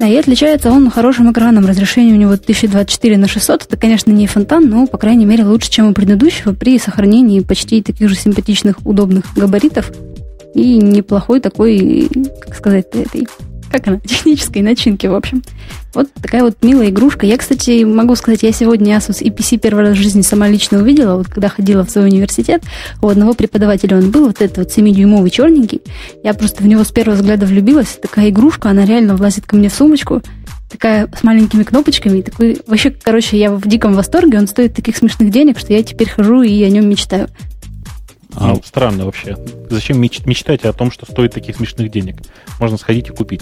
[0.02, 1.68] да, и отличается он хорошим экраном.
[1.68, 3.68] Разрешение у него 1024 на 600.
[3.68, 7.84] Это, конечно, не фонтан, но, по крайней мере, лучше, чем у предыдущего при сохранении почти
[7.84, 9.92] таких же симпатичных, удобных габаритов
[10.56, 12.10] и неплохой такой,
[12.42, 13.28] как сказать, этой
[13.72, 15.42] как она, технической начинки, в общем.
[15.94, 17.26] Вот такая вот милая игрушка.
[17.26, 21.18] Я, кстати, могу сказать, я сегодня Asus EPC первый раз в жизни сама лично увидела,
[21.18, 22.64] вот когда ходила в свой университет,
[23.02, 25.82] у одного преподавателя он был, вот этот вот 7-дюймовый черненький.
[26.24, 28.00] Я просто в него с первого взгляда влюбилась.
[28.02, 30.22] Такая игрушка, она реально влазит ко мне в сумочку,
[30.70, 32.20] такая с маленькими кнопочками.
[32.20, 34.40] И такой, вообще, короче, я в диком восторге.
[34.40, 37.28] Он стоит таких смешных денег, что я теперь хожу и о нем мечтаю.
[38.36, 39.38] А, странно вообще.
[39.70, 42.18] Зачем меч- мечтать о том, что стоит таких смешных денег?
[42.60, 43.42] Можно сходить и купить.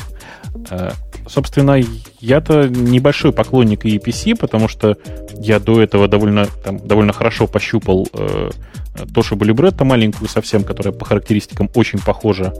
[0.69, 0.91] Э,
[1.27, 1.79] собственно,
[2.19, 4.97] я-то небольшой поклонник EPC, потому что
[5.37, 8.49] я до этого довольно, там, довольно хорошо пощупал э,
[8.95, 12.53] Toshiba Libretto маленькую совсем, которая по характеристикам очень похожа.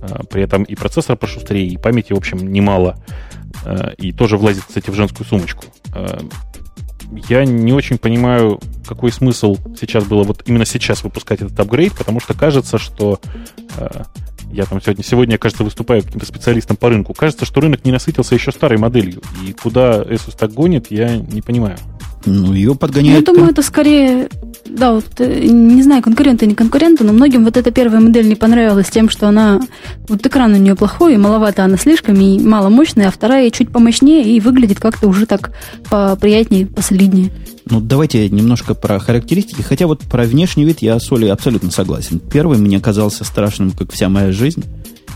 [0.00, 2.96] Э, при этом и процессор пошустрее, и памяти, в общем, немало.
[3.64, 5.64] Э, и тоже влазит, кстати, в женскую сумочку.
[5.94, 6.18] Э,
[7.28, 12.20] я не очень понимаю, какой смысл сейчас было вот именно сейчас выпускать этот апгрейд, потому
[12.20, 13.20] что кажется, что
[13.76, 14.02] э,
[14.50, 17.12] я там сегодня, сегодня, кажется, выступаю каким-то специалистом по рынку.
[17.12, 19.20] Кажется, что рынок не насытился еще старой моделью.
[19.46, 21.76] И куда Asus так гонит, я не понимаю.
[22.26, 23.26] Ну, ее подгоняют...
[23.26, 24.28] Я думаю, это скорее,
[24.66, 28.34] да, вот, э, не знаю, конкуренты, не конкуренты, но многим вот эта первая модель не
[28.34, 29.60] понравилась тем, что она,
[30.08, 33.70] вот экран у нее плохой, и маловато она слишком, и мало мощная, а вторая чуть
[33.70, 35.52] помощнее и выглядит как-то уже так
[35.90, 37.30] поприятнее, посолиднее.
[37.66, 39.62] Ну, давайте немножко про характеристики.
[39.62, 42.18] Хотя вот про внешний вид я с Олей абсолютно согласен.
[42.18, 44.64] Первый мне казался страшным, как вся моя жизнь.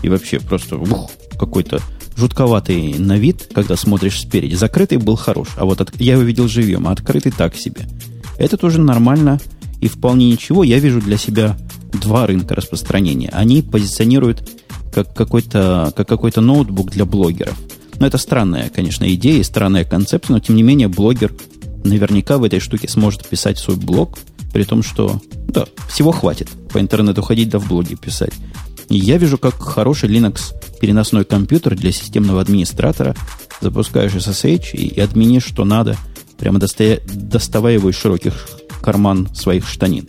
[0.01, 1.79] И вообще просто ух, какой-то
[2.19, 4.55] жутковатый на вид, когда смотришь спереди.
[4.55, 7.87] Закрытый был хорош, а вот от, я его видел живьем, а открытый так себе.
[8.37, 9.39] Это тоже нормально
[9.81, 10.63] и вполне ничего.
[10.63, 11.57] Я вижу для себя
[11.91, 13.29] два рынка распространения.
[13.29, 14.47] Они позиционируют
[14.93, 17.57] как какой-то как какой-то ноутбук для блогеров.
[17.99, 21.33] Но это странная, конечно, идея, странная концепция, но тем не менее блогер
[21.83, 24.17] наверняка в этой штуке сможет писать свой блог,
[24.53, 28.33] при том, что да, всего хватит по интернету ходить да в блоге писать.
[28.89, 33.15] Я вижу, как хороший Linux переносной компьютер для системного администратора.
[33.61, 35.95] Запускаешь SSH и, и админишь, что надо,
[36.37, 38.47] прямо достая, доставая его из широких
[38.81, 40.07] карман своих штанин.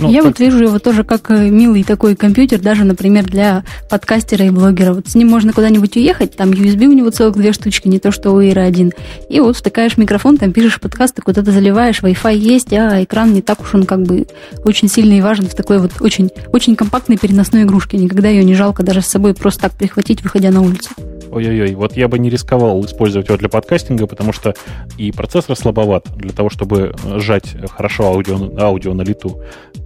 [0.00, 0.28] Ну, я как...
[0.28, 4.94] вот вижу его тоже как э, милый такой компьютер, даже, например, для подкастера и блогера.
[4.94, 8.10] Вот с ним можно куда-нибудь уехать, там USB у него целых две штучки, не то
[8.10, 8.92] что у Air 1.
[9.28, 13.60] И вот втыкаешь микрофон, там пишешь подкасты, куда-то заливаешь, Wi-Fi есть, а экран не так
[13.60, 14.26] уж он как бы
[14.64, 17.98] очень сильный и важен в такой вот очень, очень компактной переносной игрушке.
[17.98, 20.90] Никогда ее не жалко даже с собой просто так прихватить, выходя на улицу.
[21.30, 24.54] Ой-ой-ой, вот я бы не рисковал использовать его для подкастинга, потому что
[24.98, 29.40] и процессор слабоват для того, чтобы сжать хорошо аудио, аудио на лету.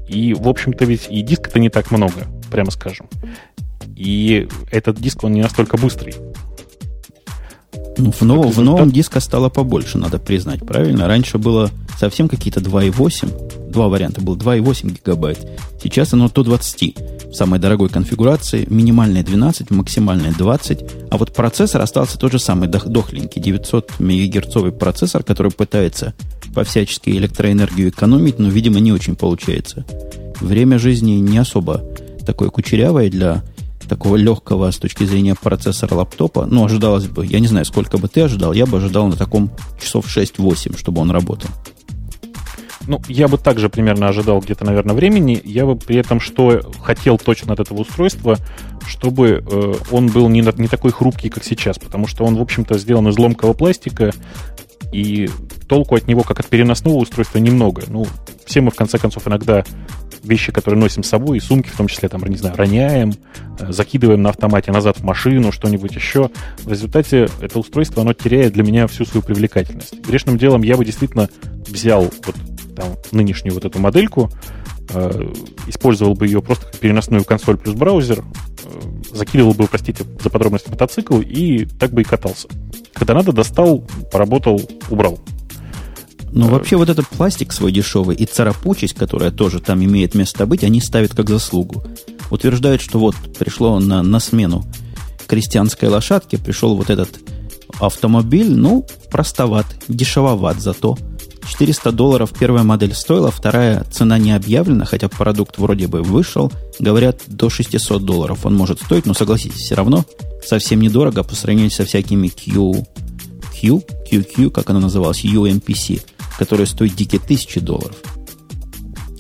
[0.08, 3.08] И, в общем-то, ведь и диска-то не так много, прямо скажем.
[3.96, 6.14] И этот диск, он не настолько быстрый.
[7.96, 11.06] Ну, в, нов, в новом диска стало побольше, надо признать, правильно?
[11.06, 13.70] Раньше было совсем какие-то 2,8.
[13.70, 15.38] Два варианта был 2,8 гигабайт.
[15.82, 16.96] Сейчас оно до 20
[17.30, 18.66] в самой дорогой конфигурации.
[18.68, 20.84] Минимальная 12, максимальная 20.
[21.10, 23.40] А вот процессор остался тот же самый дохленький.
[23.40, 26.14] 900 мегагерцовый процессор, который пытается
[26.54, 29.84] по-всячески электроэнергию экономить, но, видимо, не очень получается.
[30.40, 31.84] Время жизни не особо
[32.24, 33.42] такое кучерявое для
[33.88, 36.46] такого легкого с точки зрения процессора лаптопа.
[36.46, 39.50] Ну, ожидалось бы, я не знаю, сколько бы ты ожидал, я бы ожидал на таком
[39.80, 41.50] часов 6-8, чтобы он работал.
[42.86, 45.40] Ну, я бы также примерно ожидал где-то, наверное, времени.
[45.44, 48.36] Я бы при этом что хотел точно от этого устройства,
[48.86, 52.78] чтобы э, он был не, не такой хрупкий, как сейчас, потому что он, в общем-то,
[52.78, 54.12] сделан из ломкого пластика,
[54.94, 55.28] и
[55.66, 57.83] толку от него, как от переносного устройства, немного.
[57.88, 58.07] Ну,
[58.46, 59.64] все мы, в конце концов, иногда
[60.22, 63.12] вещи, которые носим с собой, и сумки в том числе, там, не знаю, роняем,
[63.59, 66.30] э, закидываем на автомате назад в машину, что-нибудь еще.
[66.59, 70.00] В результате это устройство, оно теряет для меня всю свою привлекательность.
[70.07, 71.28] Грешным делом я бы действительно
[71.66, 72.37] взял вот
[72.76, 74.30] там нынешнюю вот эту модельку,
[74.90, 75.33] э,
[75.66, 80.68] использовал бы ее просто как переносную консоль плюс браузер, э, закидывал бы, простите за подробности,
[80.68, 82.48] мотоцикл и так бы и катался.
[82.92, 85.18] Когда надо, достал, поработал, убрал.
[86.33, 90.64] Но вообще вот этот пластик свой дешевый и царапучесть, которая тоже там имеет место быть,
[90.64, 91.85] они ставят как заслугу.
[92.31, 94.64] Утверждают, что вот пришло на, на смену
[95.29, 97.11] крестьянской лошадке, пришел вот этот
[97.81, 100.98] автомобиль, ну, простоват, дешевоват зато.
[101.46, 106.52] 400 долларов первая модель стоила, вторая цена не объявлена, хотя продукт вроде бы вышел.
[106.78, 110.04] Говорят, до 600 долларов он может стоить, но согласитесь, все равно
[110.44, 112.85] совсем недорого по сравнению со всякими Q,
[113.61, 116.02] Q, QQ, как она называлась, UMPC,
[116.38, 117.96] которая стоит дикие тысячи долларов.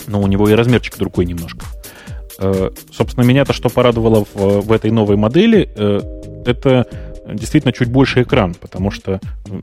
[0.06, 1.64] Но у него и размерчик другой немножко.
[2.38, 6.00] Э, собственно, меня-то что порадовало в, в этой новой модели, э,
[6.44, 6.86] это
[7.26, 9.20] действительно чуть больше экран, потому что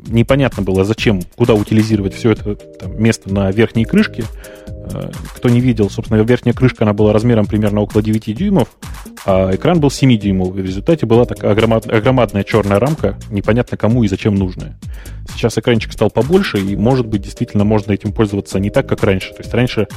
[0.08, 4.24] непонятно было, зачем, куда утилизировать все это там, место на верхней крышке.
[4.67, 8.69] Э, кто не видел, собственно, верхняя крышка, она была размером примерно около 9 дюймов,
[9.26, 10.58] а экран был 7 дюймов.
[10.58, 14.78] И в результате была такая огромадная черная рамка, непонятно кому и зачем нужная.
[15.34, 19.30] Сейчас экранчик стал побольше, и, может быть, действительно можно этим пользоваться не так, как раньше.
[19.34, 19.88] То есть раньше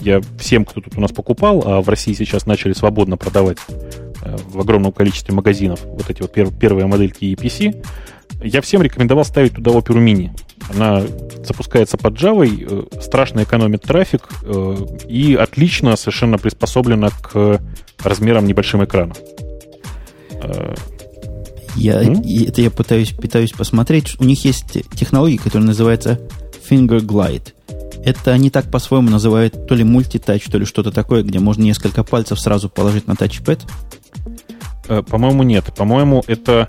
[0.00, 3.83] я всем, кто тут у нас покупал, а в России сейчас начали свободно продавать э,
[4.24, 7.84] в огромном количестве магазинов вот эти вот первые модельки EPC,
[8.42, 10.30] я всем рекомендовал ставить туда Opera Mini.
[10.74, 11.02] Она
[11.42, 14.76] запускается под Java, э, страшно экономит трафик э,
[15.08, 17.62] и отлично совершенно приспособлена к
[18.02, 19.14] размерам небольшим экрана.
[20.42, 20.74] Э,
[21.76, 22.48] я, mm?
[22.48, 24.16] это я пытаюсь, пытаюсь посмотреть.
[24.20, 26.20] У них есть технология, которая называется
[26.68, 27.53] Finger Glide.
[28.04, 32.04] Это они так по-своему называют то ли мультитач, то ли что-то такое, где можно несколько
[32.04, 33.62] пальцев сразу положить на тачпэд.
[35.08, 35.72] По-моему, нет.
[35.76, 36.68] По-моему, это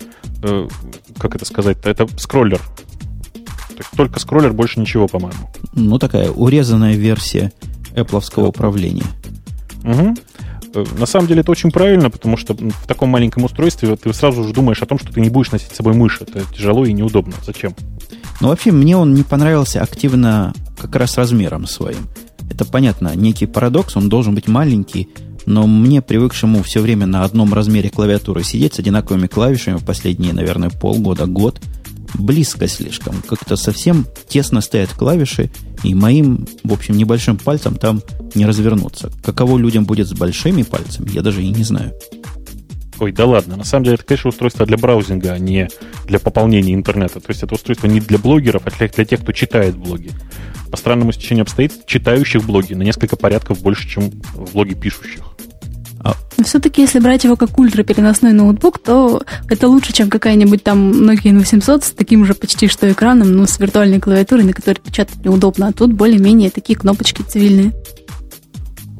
[1.18, 2.60] как это сказать-то, это скроллер.
[3.96, 5.50] Только скроллер, больше ничего, по-моему.
[5.74, 7.52] Ну, такая урезанная версия
[7.94, 9.04] Apple управления.
[9.84, 10.16] Угу.
[10.98, 14.52] На самом деле это очень правильно, потому что в таком маленьком устройстве ты сразу же
[14.52, 16.20] думаешь о том, что ты не будешь носить с собой мышь.
[16.20, 17.34] Это тяжело и неудобно.
[17.44, 17.74] Зачем?
[18.40, 22.08] Ну, вообще, мне он не понравился активно как раз размером своим.
[22.50, 25.08] Это понятно, некий парадокс, он должен быть маленький,
[25.46, 30.70] но мне, привыкшему все время на одном размере клавиатуры сидеть с одинаковыми клавишами последние, наверное,
[30.70, 31.60] полгода, год,
[32.18, 33.22] близко слишком.
[33.22, 35.50] Как-то совсем тесно стоят клавиши,
[35.82, 38.02] и моим, в общем, небольшим пальцем там
[38.34, 39.12] не развернуться.
[39.22, 41.92] Каково людям будет с большими пальцами, я даже и не знаю.
[42.98, 43.56] Ой, да ладно.
[43.56, 45.68] На самом деле, это, конечно, устройство для браузинга, а не
[46.06, 47.20] для пополнения интернета.
[47.20, 50.10] То есть это устройство не для блогеров, а для, тех, кто читает блоги.
[50.70, 55.24] По странному стечению обстоятельств, читающих блоги на несколько порядков больше, чем в блоге пишущих.
[56.06, 56.14] А...
[56.36, 61.32] Но все-таки, если брать его как ультрапереносной ноутбук, то это лучше, чем какая-нибудь там Nokia
[61.32, 65.68] N800 с таким же почти что экраном, но с виртуальной клавиатурой, на которой печатать неудобно.
[65.68, 67.72] А тут более-менее такие кнопочки цивильные.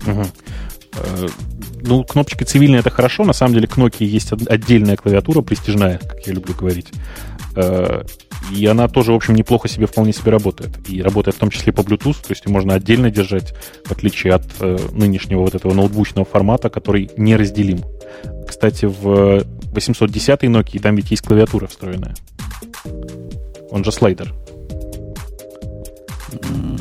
[0.06, 0.24] Угу.
[1.82, 3.24] Ну, кнопочки цивильные это хорошо.
[3.24, 6.88] На самом деле к Nokia есть отдельная клавиатура престижная, как я люблю говорить.
[8.50, 10.70] Э, и она тоже, в общем, неплохо себе, вполне себе работает.
[10.88, 14.46] И работает в том числе по Bluetooth, то есть можно отдельно держать, в отличие от
[14.60, 17.80] э, нынешнего вот этого ноутбучного формата, который неразделим.
[18.46, 22.14] Кстати, в 810 Nokia там ведь есть клавиатура встроенная.
[23.70, 24.32] Он же слайдер.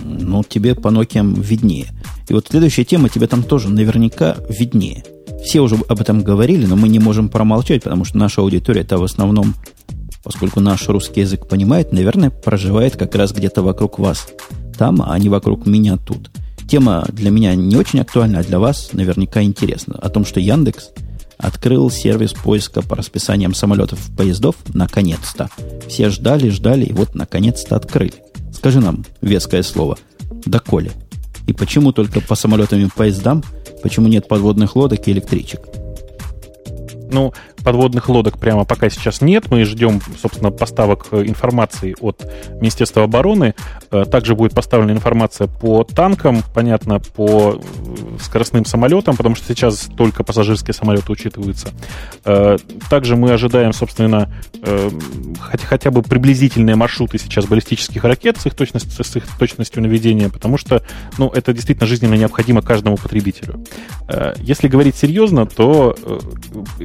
[0.05, 1.87] Ну, тебе по Nokia виднее.
[2.27, 5.03] И вот следующая тема тебе там тоже наверняка виднее.
[5.43, 8.97] Все уже об этом говорили, но мы не можем промолчать, потому что наша аудитория это
[8.97, 9.53] в основном,
[10.25, 14.27] поскольку наш русский язык понимает, наверное, проживает как раз где-то вокруг вас.
[14.75, 16.31] Там, а не вокруг меня тут.
[16.67, 19.99] Тема для меня не очень актуальна, а для вас наверняка интересна.
[20.01, 20.89] О том, что Яндекс
[21.37, 25.47] открыл сервис поиска по расписаниям самолетов и поездов наконец-то.
[25.87, 28.15] Все ждали, ждали, и вот наконец-то открыли.
[28.51, 29.99] Скажи нам веское слово.
[30.47, 30.91] Доколе?
[31.45, 33.43] И почему только по самолетам и поездам?
[33.83, 35.61] Почему нет подводных лодок и электричек?
[37.11, 37.31] Ну,
[37.65, 39.49] подводных лодок прямо пока сейчас нет.
[39.49, 42.23] Мы ждем, собственно, поставок э, информации от
[42.61, 43.55] Министерства обороны.
[43.89, 49.89] Э, также будет поставлена информация по танкам, понятно, по э, скоростным самолетам, потому что сейчас
[49.97, 51.69] только пассажирские самолеты учитываются.
[52.89, 54.31] Также мы ожидаем, собственно,
[55.39, 60.29] хотя, хотя бы приблизительные маршруты сейчас баллистических ракет с их, точностью, с их точностью наведения,
[60.29, 60.83] потому что
[61.17, 63.63] ну, это действительно жизненно необходимо каждому потребителю.
[64.37, 65.95] Если говорить серьезно, то,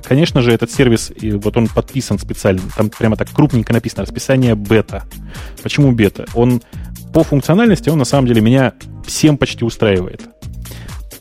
[0.03, 4.03] конечно же, этот этот сервис, и вот он подписан специально, там прямо так крупненько написано
[4.03, 5.05] расписание бета.
[5.62, 6.27] Почему бета?
[6.35, 6.62] Он
[7.12, 8.73] по функциональности, он на самом деле меня
[9.05, 10.23] всем почти устраивает.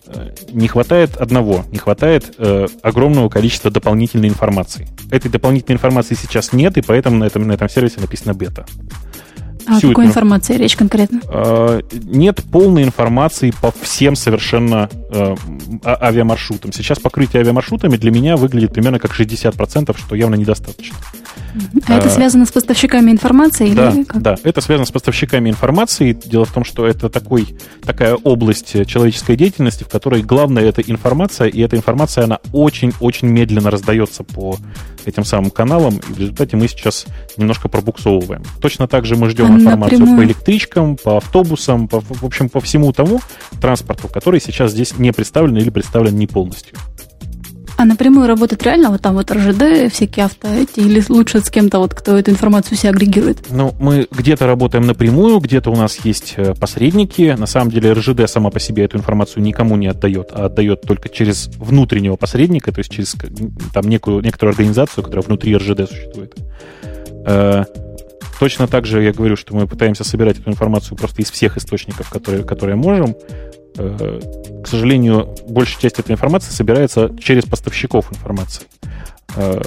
[0.07, 4.87] Э, не хватает одного, не хватает э, огромного количества дополнительной информации.
[5.11, 8.65] Этой дополнительной информации сейчас нет, и поэтому на этом, на этом сервисе написано бета.
[9.69, 11.21] А о какой информации речь конкретно?
[11.29, 15.35] Э, нет полной информации по всем совершенно э,
[15.83, 16.73] а, авиамаршрутам.
[16.73, 20.97] Сейчас покрытие авиамаршрутами для меня выглядит примерно как 60%, что явно недостаточно.
[21.87, 23.73] А, это связано с поставщиками информации?
[23.73, 24.21] Да, или как?
[24.21, 26.13] да, это связано с поставщиками информации.
[26.13, 31.47] Дело в том, что это такой, такая область человеческой деятельности, в которой главное это информация,
[31.47, 34.57] и эта информация, она очень-очень медленно раздается по
[35.05, 37.05] этим самым каналам, и в результате мы сейчас
[37.37, 38.43] немножко пробуксовываем.
[38.61, 40.17] Точно так же мы ждем а информацию напрямую?
[40.17, 43.19] по электричкам, по автобусам, по, в общем, по всему тому
[43.61, 46.77] транспорту, который сейчас здесь не представлен или представлен не полностью.
[47.79, 51.79] А напрямую работать реально вот там вот РЖД, всякие авто эти, или лучше с кем-то
[51.79, 53.37] вот, кто эту информацию все агрегирует?
[53.49, 57.37] Ну, мы где-то работаем напрямую, где-то у нас есть э, посредники.
[57.39, 61.07] На самом деле РЖД сама по себе эту информацию никому не отдает, а отдает только
[61.07, 63.15] через внутреннего посредника, то есть через
[63.73, 66.35] там некую, некоторую организацию, которая внутри РЖД существует.
[68.39, 72.09] Точно так же я говорю, что мы пытаемся собирать эту информацию просто из всех источников,
[72.09, 73.15] которые, которые можем.
[73.77, 74.19] Э,
[74.63, 78.63] к сожалению, большая часть этой информации собирается через поставщиков информации.
[79.35, 79.61] Э,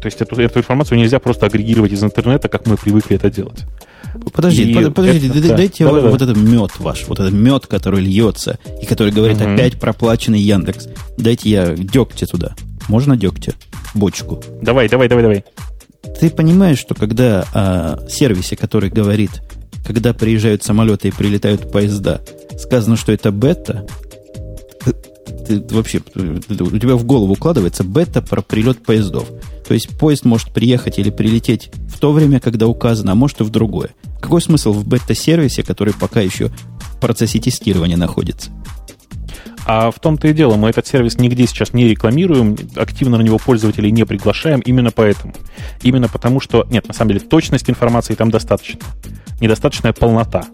[0.00, 3.64] то есть эту, эту информацию нельзя просто агрегировать из интернета, как мы привыкли это делать.
[4.32, 7.66] Подожди, под, подождите, это, дайте да, вот, да, вот этот мед ваш, вот этот мед,
[7.66, 9.52] который льется, и который говорит угу.
[9.52, 10.88] опять проплаченный Яндекс.
[11.18, 12.54] Дайте я дегтя туда.
[12.88, 13.54] Можно дегтя?
[13.94, 14.42] Бочку.
[14.62, 15.44] Давай, давай, давай, давай.
[16.20, 19.42] Ты понимаешь, что когда о сервисе, который говорит,
[19.86, 22.20] когда приезжают самолеты и прилетают поезда,
[22.58, 23.86] сказано, что это бета,
[25.46, 29.28] ты, ты вообще, у тебя в голову укладывается бета про прилет поездов.
[29.66, 33.44] То есть поезд может приехать или прилететь в то время, когда указано, а может и
[33.44, 33.90] в другое.
[34.20, 36.50] Какой смысл в бета-сервисе, который пока еще
[36.80, 38.50] в процессе тестирования находится?
[39.66, 43.38] А в том-то и дело, мы этот сервис нигде сейчас не рекламируем, активно на него
[43.38, 45.34] пользователей не приглашаем именно поэтому.
[45.82, 48.80] Именно потому, что, нет, на самом деле, точность информации там достаточно.
[49.40, 50.44] Недостаточная полнота.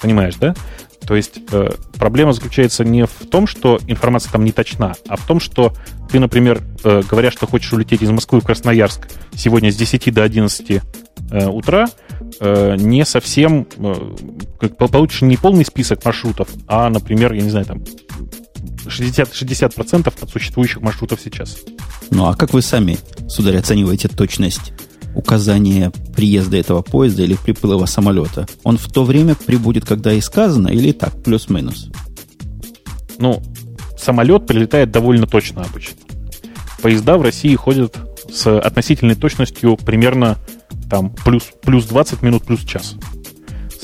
[0.00, 0.54] Понимаешь, да?
[1.06, 5.26] То есть э, проблема заключается не в том, что информация там не точна, а в
[5.26, 5.74] том, что
[6.10, 10.22] ты, например, э, говоря, что хочешь улететь из Москвы в Красноярск сегодня с 10 до
[10.22, 11.88] 11 э, утра,
[12.40, 17.84] э, не совсем э, получишь не полный список маршрутов, а, например, я не знаю, там
[18.86, 21.58] 60%, 60% от существующих маршрутов сейчас.
[22.10, 24.72] Ну а как вы сами, сударь, оцениваете точность
[25.14, 30.68] указания приезда этого поезда или приплыва самолета, он в то время прибудет, когда и сказано,
[30.68, 31.88] или так, плюс-минус?
[33.18, 33.42] Ну,
[33.98, 35.96] самолет прилетает довольно точно обычно.
[36.82, 37.96] Поезда в России ходят
[38.30, 40.36] с относительной точностью примерно
[40.90, 42.96] там плюс, плюс 20 минут, плюс час.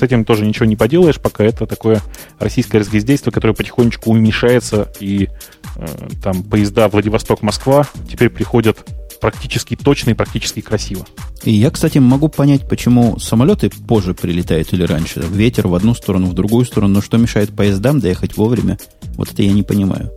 [0.01, 2.01] С этим тоже ничего не поделаешь, пока это такое
[2.39, 5.29] российское разгильдейство, которое потихонечку уменьшается, и
[5.77, 5.87] э,
[6.25, 8.79] там поезда Владивосток-Москва теперь приходят
[9.21, 11.05] практически точно и практически красиво.
[11.45, 15.21] И я, кстати, могу понять, почему самолеты позже прилетают или раньше.
[15.21, 16.95] Ветер в одну сторону, в другую сторону.
[16.95, 18.79] Но что мешает поездам доехать вовремя,
[19.17, 20.11] вот это я не понимаю.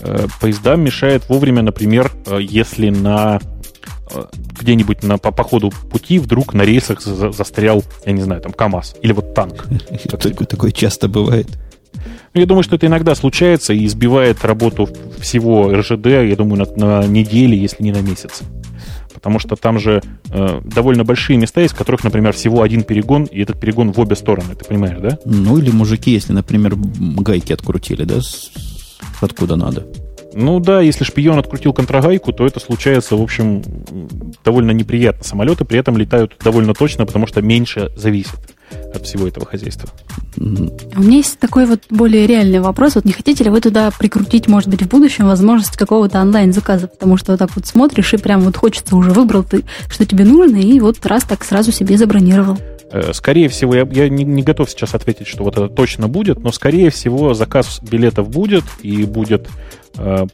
[0.00, 3.38] Э, поездам мешает вовремя, например, э, если на
[4.60, 8.52] где-нибудь на, по, по ходу пути вдруг на рейсах за, застрял, я не знаю, там
[8.52, 9.66] КАМАЗ или вот танк.
[10.08, 11.48] Такое, такое часто бывает.
[12.34, 14.88] Ну, я думаю, что это иногда случается и избивает работу
[15.20, 18.40] всего РЖД, я думаю, на, на недели, если не на месяц.
[19.12, 23.42] Потому что там же э, довольно большие места, из которых, например, всего один перегон, и
[23.42, 25.18] этот перегон в обе стороны, ты понимаешь, да?
[25.24, 28.18] Ну, или мужики, если, например, гайки открутили, да,
[29.20, 29.86] откуда надо.
[30.34, 33.62] Ну да, если шпион открутил контрагайку, то это случается, в общем,
[34.44, 35.24] довольно неприятно.
[35.24, 38.38] Самолеты при этом летают довольно точно, потому что меньше зависит
[38.94, 39.88] от всего этого хозяйства.
[40.38, 40.40] А
[40.98, 42.94] у меня есть такой вот более реальный вопрос.
[42.94, 46.88] Вот не хотите ли вы туда прикрутить, может быть, в будущем возможность какого-то онлайн-заказа?
[46.88, 50.24] Потому что вот так вот смотришь, и прям вот хочется уже выбрал ты, что тебе
[50.24, 52.58] нужно, и вот раз так сразу себе забронировал.
[52.92, 56.40] Э, скорее всего, я, я не, не готов сейчас ответить, что вот это точно будет,
[56.40, 59.48] но скорее всего заказ билетов будет, и будет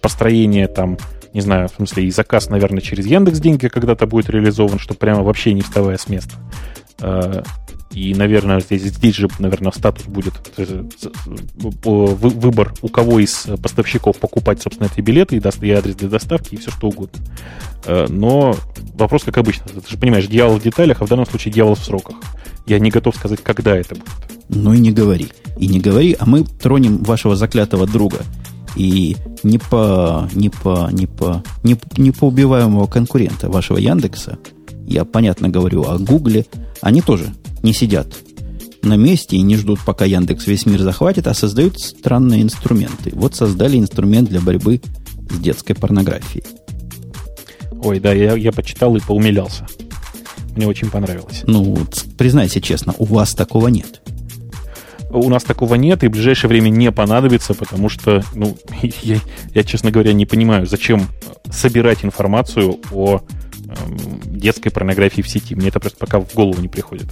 [0.00, 0.98] построение там,
[1.34, 5.22] не знаю, в смысле, и заказ, наверное, через Яндекс деньги когда-то будет реализован, что прямо
[5.22, 6.34] вообще не вставая с места.
[7.00, 7.42] Э,
[7.92, 10.84] и, наверное, здесь, здесь же, наверное, статус будет э,
[11.84, 16.54] выбор, у кого из поставщиков покупать, собственно, эти билеты и, даст, и адрес для доставки,
[16.54, 17.18] и все что угодно.
[17.86, 18.56] Э, но
[18.94, 21.84] вопрос, как обычно, ты же понимаешь, дьявол в деталях, а в данном случае дьявол в
[21.84, 22.16] сроках.
[22.66, 24.08] Я не готов сказать, когда это будет.
[24.50, 25.28] Ну и не говори.
[25.58, 28.18] И не говори, а мы тронем вашего заклятого друга.
[28.78, 34.38] И не по, не по, не по, не, не по убиваемого конкурента вашего Яндекса,
[34.86, 36.46] я понятно говорю о Гугле,
[36.80, 38.06] они тоже не сидят
[38.82, 43.10] на месте и не ждут, пока Яндекс весь мир захватит, а создают странные инструменты.
[43.12, 44.80] Вот создали инструмент для борьбы
[45.28, 46.44] с детской порнографией.
[47.82, 49.66] Ой, да, я, я почитал и поумилялся.
[50.56, 51.42] Мне очень понравилось.
[51.46, 51.76] Ну,
[52.16, 54.02] признайся честно, у вас такого нет.
[55.10, 58.56] У нас такого нет, и в ближайшее время не понадобится, потому что, ну,
[59.02, 59.18] я,
[59.54, 61.08] я честно говоря, не понимаю, зачем
[61.50, 63.20] собирать информацию о
[63.56, 65.54] эм, детской порнографии в сети.
[65.54, 67.06] Мне это просто пока в голову не приходит.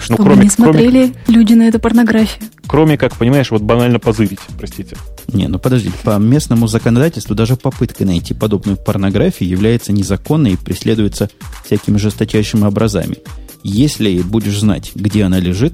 [0.00, 2.48] Чтобы ну, кроме, не смотрели кроме, люди на эту порнографию.
[2.66, 4.96] Кроме как, понимаешь, вот банально позырить, простите.
[5.32, 11.30] Не, ну подожди, по местному законодательству даже попытка найти подобную порнографию является незаконной и преследуется
[11.64, 13.18] всякими жесточайшими образами.
[13.64, 15.72] Если будешь знать, где она лежит,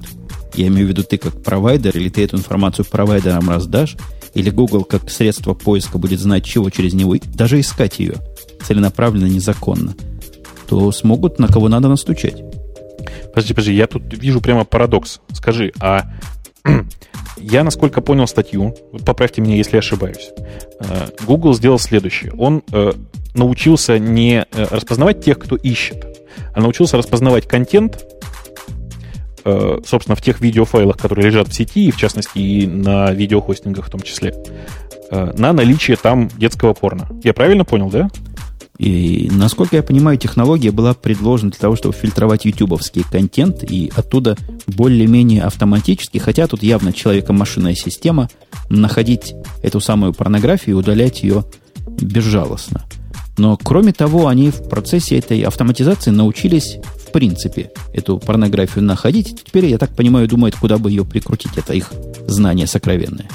[0.55, 3.97] я имею в виду ты как провайдер, или ты эту информацию провайдерам раздашь,
[4.33, 8.15] или Google как средство поиска будет знать, чего через него, даже искать ее
[8.65, 9.93] целенаправленно, незаконно,
[10.67, 12.41] то смогут на кого надо настучать.
[13.33, 15.19] Подожди, подожди, я тут вижу прямо парадокс.
[15.33, 16.13] Скажи, а
[17.37, 18.73] я, насколько понял статью,
[19.05, 20.31] поправьте меня, если ошибаюсь,
[20.79, 22.31] э, Google сделал следующее.
[22.37, 22.93] Он э,
[23.33, 26.05] научился не э, распознавать тех, кто ищет,
[26.53, 28.05] а научился распознавать контент,
[29.43, 33.89] собственно, в тех видеофайлах, которые лежат в сети, и в частности и на видеохостингах в
[33.89, 34.35] том числе,
[35.09, 37.09] на наличие там детского порно.
[37.23, 38.09] Я правильно понял, да?
[38.77, 44.37] И, насколько я понимаю, технология была предложена для того, чтобы фильтровать ютубовский контент и оттуда
[44.67, 48.29] более-менее автоматически, хотя тут явно человеком-машинная система,
[48.69, 51.45] находить эту самую порнографию и удалять ее
[51.99, 52.83] безжалостно.
[53.37, 56.77] Но, кроме того, они в процессе этой автоматизации научились,
[57.07, 59.43] в принципе, эту порнографию находить.
[59.45, 61.57] Теперь, я так понимаю, думают, куда бы ее прикрутить.
[61.57, 61.91] Это их
[62.27, 63.27] знание сокровенное.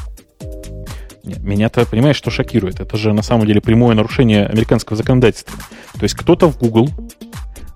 [1.24, 2.78] Меня-то, понимаешь, что шокирует?
[2.78, 5.58] Это же на самом деле прямое нарушение американского законодательства.
[5.94, 6.88] То есть кто-то в Google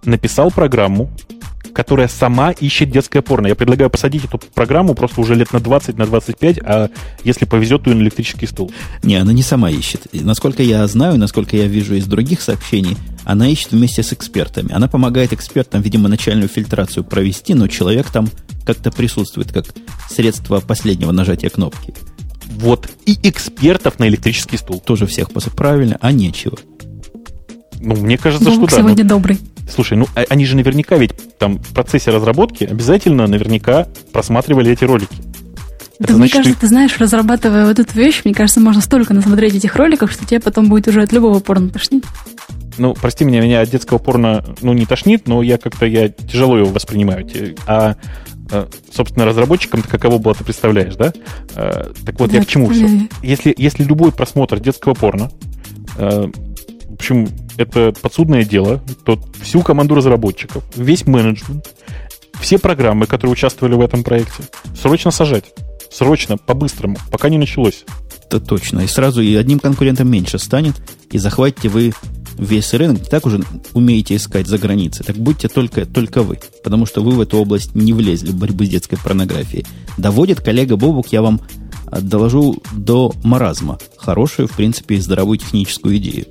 [0.04, 1.10] написал программу,
[1.72, 3.46] которая сама ищет детское порно.
[3.46, 6.90] Я предлагаю посадить эту программу просто уже лет на 20, на 25, а
[7.24, 8.72] если повезет, то и на электрический стул.
[9.02, 10.06] Не, она не сама ищет.
[10.12, 14.72] Насколько я знаю, насколько я вижу из других сообщений, она ищет вместе с экспертами.
[14.72, 18.28] Она помогает экспертам, видимо, начальную фильтрацию провести, но человек там
[18.64, 19.66] как-то присутствует, как
[20.08, 21.94] средство последнего нажатия кнопки.
[22.58, 22.88] Вот.
[23.06, 24.80] И экспертов на электрический стул.
[24.80, 26.58] Тоже всех правильно, а нечего.
[27.80, 28.82] Ну, мне кажется, Бог что да.
[28.82, 29.38] сегодня добрый.
[29.70, 34.84] Слушай, ну а, они же наверняка ведь там в процессе разработки обязательно наверняка просматривали эти
[34.84, 35.14] ролики.
[36.00, 36.60] Это да, значит, мне кажется, ты...
[36.60, 40.40] ты знаешь, разрабатывая вот эту вещь, мне кажется, можно столько насмотреть этих роликов, что тебе
[40.40, 42.04] потом будет уже от любого порно тошнить.
[42.78, 46.56] ну, прости меня, меня от детского порно, ну, не тошнит, но я как-то, я тяжело
[46.56, 47.28] его воспринимаю.
[47.66, 47.96] А,
[48.50, 51.12] э, собственно, разработчикам каково было, ты представляешь, да?
[51.54, 53.06] Э, так вот, да, я к чему все?
[53.22, 55.30] Если, если любой просмотр детского порно,
[55.96, 57.28] в общем,
[57.60, 61.74] это подсудное дело, то всю команду разработчиков, весь менеджмент,
[62.40, 64.44] все программы, которые участвовали в этом проекте,
[64.80, 65.44] срочно сажать.
[65.90, 67.84] Срочно, по-быстрому, пока не началось.
[68.26, 68.80] Это точно.
[68.80, 70.74] И сразу и одним конкурентом меньше станет,
[71.10, 71.92] и захватите вы
[72.38, 73.42] весь рынок, так уже
[73.74, 75.04] умеете искать за границей.
[75.04, 78.64] Так будьте только, только вы, потому что вы в эту область не влезли в борьбу
[78.64, 79.66] с детской порнографией.
[79.98, 81.40] Доводит коллега Бобук, я вам
[81.90, 83.78] доложу до маразма.
[83.96, 86.26] Хорошую, в принципе, и здоровую техническую идею.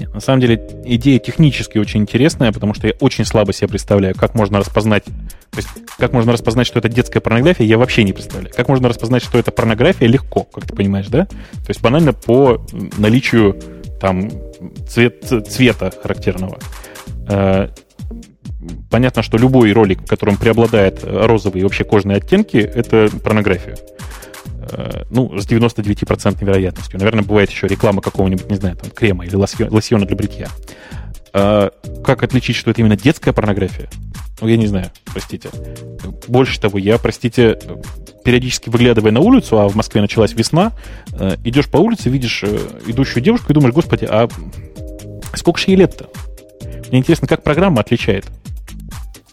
[0.00, 4.14] Нет, на самом деле идея технически очень интересная, потому что я очень слабо себе представляю,
[4.14, 8.14] как можно распознать, то есть как можно распознать, что это детская порнография, я вообще не
[8.14, 8.50] представляю.
[8.56, 11.26] Как можно распознать, что это порнография, легко, как ты понимаешь, да?
[11.26, 12.64] То есть банально по
[12.96, 13.60] наличию
[14.00, 14.30] там
[14.88, 16.58] цвет, цвета характерного.
[17.28, 17.68] Э,
[18.90, 23.76] понятно, что любой ролик, в котором преобладает розовые и вообще кожные оттенки, это порнография.
[24.72, 26.98] Э, ну, с 99% вероятностью.
[26.98, 30.48] Наверное, бывает еще реклама какого-нибудь, не знаю, там, крема или лосьона для бритья.
[31.32, 31.70] А
[32.04, 33.88] как отличить, что это именно детская порнография?
[34.40, 35.50] Ну, я не знаю, простите.
[36.26, 37.58] Больше того, я, простите,
[38.24, 40.72] периодически выглядывая на улицу, а в Москве началась весна,
[41.12, 44.28] э, идешь по улице, видишь э, идущую девушку и думаешь, господи, а
[45.34, 46.08] сколько же ей лет-то?
[46.90, 48.26] Мне интересно, как программа отличает.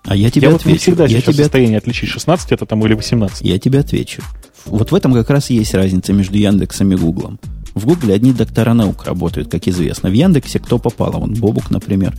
[0.04, 0.68] А я тебе я отвечу.
[0.68, 1.34] Вот не всегда я тебе...
[1.34, 3.42] в состоянии отличить, 16 это там или 18.
[3.42, 4.22] Я тебе отвечу.
[4.68, 7.40] Вот в этом как раз и есть разница между Яндексом и Гуглом.
[7.74, 10.10] В Гугле одни доктора наук работают, как известно.
[10.10, 12.16] В Яндексе кто попало, вон Бобук, например.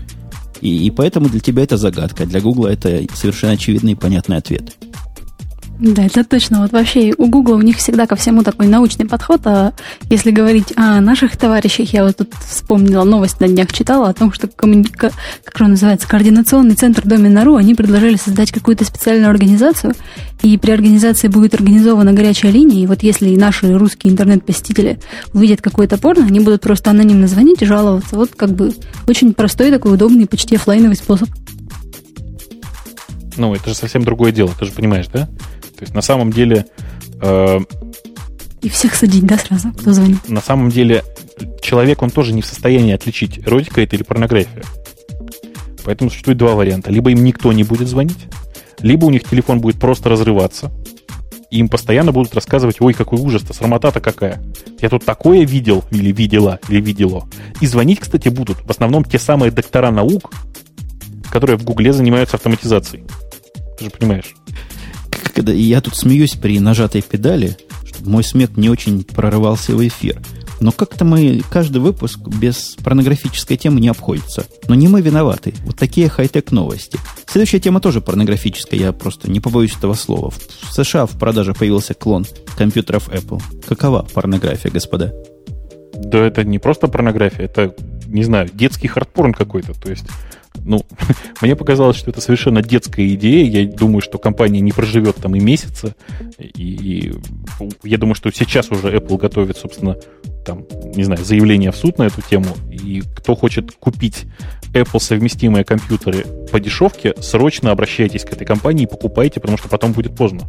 [0.61, 4.77] И, и поэтому для тебя это загадка, для Гугла это совершенно очевидный и понятный ответ.
[5.81, 6.63] Да, это точно.
[6.63, 9.43] Вот вообще у Гугла у них всегда ко всему такой научный подход.
[9.45, 9.73] А
[10.11, 14.33] если говорить о наших товарищах, я вот тут вспомнила новость на днях читала о том,
[14.33, 15.13] что коммуника...
[15.45, 19.95] как он называется, координационный центр Домина.ру, они предложили создать какую-то специальную организацию,
[20.43, 24.99] и при организации будет организована горячая линия, и вот если наши русские интернет-посетители
[25.33, 28.17] увидят какое-то порно, они будут просто анонимно звонить и жаловаться.
[28.17, 28.75] Вот как бы
[29.07, 31.29] очень простой такой удобный, почти офлайновый способ.
[33.37, 35.29] Ну, это же совсем другое дело, ты же понимаешь, да?
[35.79, 36.67] То есть на самом деле...
[37.23, 37.61] Э,
[38.61, 40.29] и всех садить, да, сразу, кто звонит?
[40.29, 41.05] На самом деле
[41.63, 44.65] человек, он тоже не в состоянии отличить, эротика это или порнография.
[45.85, 46.91] Поэтому существует два варианта.
[46.91, 48.27] Либо им никто не будет звонить,
[48.81, 50.73] либо у них телефон будет просто разрываться,
[51.51, 54.43] и им постоянно будут рассказывать, ой, какой ужас-то, срамота-то какая.
[54.81, 57.29] Я тут такое видел, или видела, или видело.
[57.61, 60.33] И звонить, кстати, будут в основном те самые доктора наук,
[61.31, 63.05] которые в Гугле занимаются автоматизацией.
[63.79, 64.35] Ты же понимаешь
[65.39, 70.21] когда я тут смеюсь при нажатой педали, чтобы мой смех не очень прорывался в эфир.
[70.59, 74.47] Но как-то мы каждый выпуск без порнографической темы не обходится.
[74.67, 75.55] Но не мы виноваты.
[75.65, 76.99] Вот такие хай-тек новости.
[77.29, 80.31] Следующая тема тоже порнографическая, я просто не побоюсь этого слова.
[80.31, 82.27] В США в продаже появился клон
[82.57, 83.41] компьютеров Apple.
[83.69, 85.15] Какова порнография, господа?
[85.95, 87.77] Да это не просто порнография, это,
[88.09, 89.73] не знаю, детский хардпорн какой-то.
[89.75, 90.07] То есть
[90.65, 90.85] ну,
[91.43, 93.45] мне показалось, что это совершенно детская идея.
[93.45, 95.95] Я думаю, что компания не проживет там и месяца.
[96.39, 97.13] И, и
[97.85, 99.97] я думаю, что сейчас уже Apple готовит, собственно,
[100.45, 102.57] там, не знаю, заявление в суд на эту тему.
[102.71, 104.27] И кто хочет купить
[104.73, 109.93] Apple совместимые компьютеры по дешевке, срочно обращайтесь к этой компании и покупайте, потому что потом
[109.93, 110.43] будет поздно.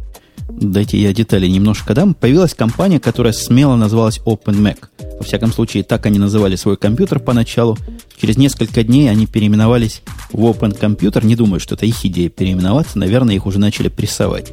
[0.50, 2.14] Дайте я детали немножко дам.
[2.14, 4.78] Появилась компания, которая смело называлась OpenMac.
[5.18, 7.78] Во всяком случае, так они называли свой компьютер поначалу.
[8.20, 11.24] Через несколько дней они переименовались в Open Computer.
[11.24, 12.98] Не думаю, что это их идея переименоваться.
[12.98, 14.52] Наверное, их уже начали прессовать.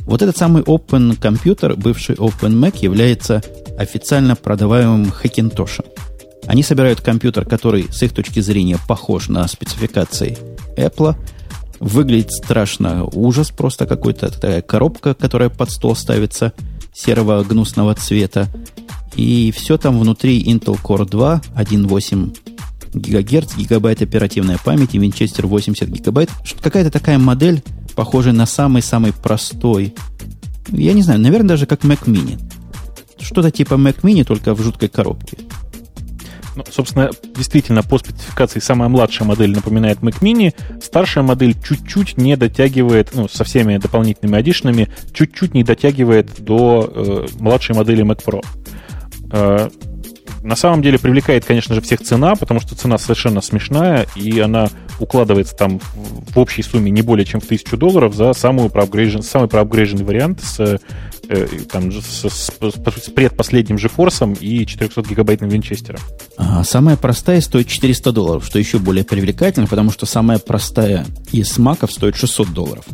[0.00, 3.42] Вот этот самый Open Computer, бывший OpenMac, является
[3.78, 5.84] официально продаваемым Hackintosh.
[6.46, 10.36] Они собирают компьютер, который с их точки зрения похож на спецификации
[10.76, 11.14] Apple,
[11.82, 16.52] Выглядит страшно ужас, просто какой-то такая коробка, которая под стол ставится,
[16.94, 18.46] серого гнусного цвета.
[19.16, 22.38] И все там внутри Intel Core 2, 1.8
[22.94, 26.30] ГГц, гигабайт оперативной памяти, Winchester 80 гигабайт.
[26.60, 27.64] Какая-то такая модель,
[27.96, 29.92] похожая на самый-самый простой.
[30.68, 32.40] Я не знаю, наверное, даже как Mac Mini.
[33.18, 35.36] Что-то типа Mac Mini, только в жуткой коробке.
[36.54, 42.36] Ну, собственно, действительно, по спецификации самая младшая модель напоминает Mac Mini, старшая модель чуть-чуть не
[42.36, 48.44] дотягивает, ну, со всеми дополнительными аддишнами, чуть-чуть не дотягивает до э, младшей модели Mac Pro.
[49.32, 49.70] Э,
[50.42, 54.68] на самом деле привлекает, конечно же, всех цена, потому что цена совершенно смешная, и она
[54.98, 59.48] укладывается там в общей сумме не более чем в 1000 долларов за самую проапгрейжен, самый
[59.48, 60.80] проапгрейженный вариант с
[61.28, 66.00] э, там, с, с, с предпоследним GeForce и 400-гигабайтным винчестером.
[66.36, 71.58] А, самая простая стоит 400 долларов, что еще более привлекательно, потому что самая простая из
[71.58, 72.84] маков стоит 600 долларов.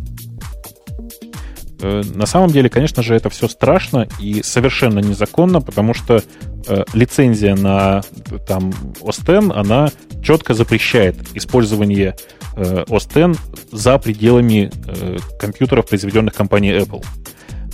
[1.81, 6.23] Э, на самом деле, конечно же, это все страшно и совершенно незаконно, потому что
[6.67, 8.03] э, лицензия на
[8.47, 8.71] там,
[9.01, 9.91] X, она
[10.23, 12.17] четко запрещает использование
[12.57, 13.39] э, X
[13.71, 17.05] за пределами э, компьютеров, произведенных компанией Apple.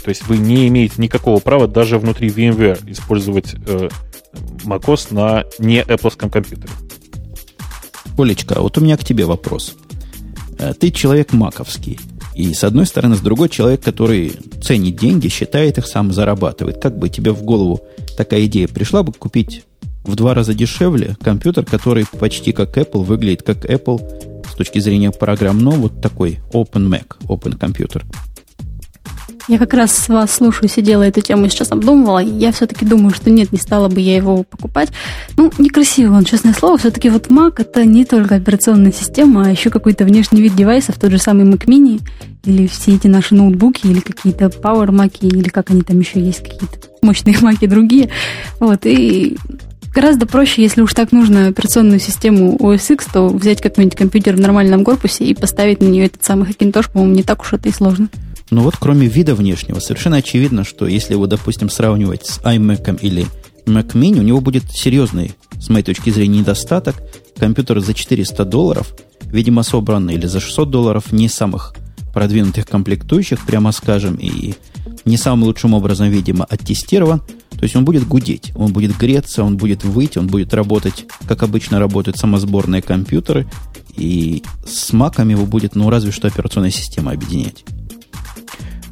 [0.05, 3.89] То есть вы не имеете никакого права даже внутри VMware использовать э,
[4.65, 6.69] macOS на не Apple компьютере.
[8.19, 9.75] Олечка, вот у меня к тебе вопрос.
[10.59, 11.99] Э, ты человек маковский.
[12.35, 14.33] И с одной стороны, с другой человек, который
[14.63, 16.83] ценит деньги, считает их, сам зарабатывает.
[16.83, 17.81] Как бы тебе в голову
[18.17, 19.65] такая идея пришла бы купить
[20.03, 25.13] в два раза дешевле компьютер, который почти как Apple, выглядит как Apple с точки зрения
[25.13, 28.05] программ, но вот такой Open Mac, Open компьютер.
[29.47, 32.19] Я как раз вас слушаю, сидела эту тему сейчас обдумывала.
[32.19, 34.89] Я все-таки думаю, что нет, не стала бы я его покупать.
[35.37, 36.79] Ну, некрасиво он, честное слово.
[36.79, 41.11] Все-таки вот Mac это не только операционная система, а еще какой-то внешний вид девайсов, тот
[41.11, 42.01] же самый Mac Mini,
[42.45, 46.43] или все эти наши ноутбуки, или какие-то Power Mac, или как они там еще есть,
[46.43, 48.09] какие-то мощные маки другие.
[48.61, 49.37] Вот, и
[49.95, 54.41] гораздо проще, если уж так нужно операционную систему OS X, то взять какой-нибудь компьютер в
[54.41, 57.73] нормальном корпусе и поставить на нее этот самый Hackintosh, по-моему, не так уж это и
[57.73, 58.09] сложно.
[58.51, 63.27] Но вот кроме вида внешнего, совершенно очевидно, что если его, допустим, сравнивать с iMac или
[63.67, 66.97] Mac Mini, у него будет серьезный, с моей точки зрения, недостаток.
[67.37, 71.75] Компьютер за 400 долларов, видимо, собранный или за 600 долларов, не самых
[72.13, 74.55] продвинутых комплектующих, прямо скажем, и
[75.05, 77.21] не самым лучшим образом, видимо, оттестирован.
[77.51, 81.43] То есть он будет гудеть, он будет греться, он будет выйти, он будет работать, как
[81.43, 83.47] обычно работают самосборные компьютеры,
[83.97, 87.65] и с маками его будет, ну, разве что операционная система объединять.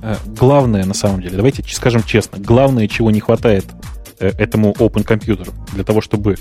[0.02, 3.66] Э, главное, на самом деле, давайте скажем честно, главное, чего не хватает
[4.18, 6.36] э, этому open компьютеру для того, чтобы,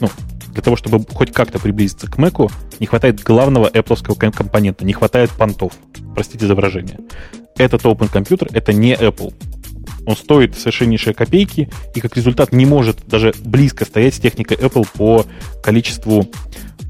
[0.00, 0.10] ну,
[0.48, 2.50] для того, чтобы хоть как-то приблизиться к Mac,
[2.80, 5.72] не хватает главного Apple компонента, не хватает понтов.
[6.14, 6.98] Простите за выражение.
[7.56, 9.32] Этот open компьютер это не Apple.
[10.06, 14.86] Он стоит совершеннейшие копейки и как результат не может даже близко стоять с техникой Apple
[14.94, 15.24] по
[15.62, 16.28] количеству,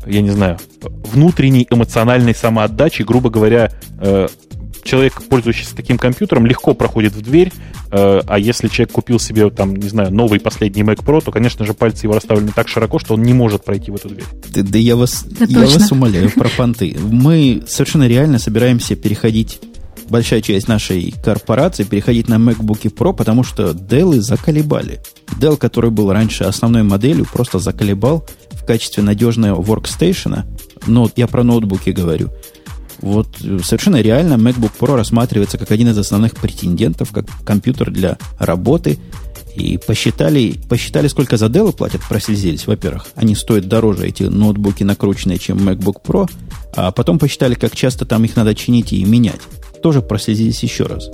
[0.07, 4.27] я не знаю, внутренней эмоциональной самоотдачи, грубо говоря, э,
[4.85, 7.53] человек, пользующийся таким компьютером, легко проходит в дверь,
[7.91, 11.65] э, а если человек купил себе, там, не знаю, новый последний Mac Pro, то, конечно
[11.65, 14.25] же, пальцы его расставлены так широко, что он не может пройти в эту дверь.
[14.55, 16.97] Да, да я, вас, я вас умоляю про понты.
[17.01, 19.61] Мы совершенно реально собираемся переходить
[20.09, 25.01] большая часть нашей корпорации переходить на MacBook Pro, потому что Dell заколебали.
[25.41, 30.43] Dell, который был раньше основной моделью, просто заколебал в качестве надежного workstation.
[30.87, 32.31] Но я про ноутбуки говорю–
[33.01, 38.19] вот э, совершенно реально MacBook Pro рассматривается как один из основных претендентов, как компьютер для
[38.39, 38.99] работы.
[39.57, 42.67] И посчитали, посчитали, сколько за Dell платят, прослезились.
[42.67, 46.29] Во-первых, они стоят дороже, эти ноутбуки накрученные, чем MacBook Pro.
[46.75, 49.41] А потом посчитали, как часто там их надо чинить и менять.
[49.81, 51.09] Тоже прослезились еще раз.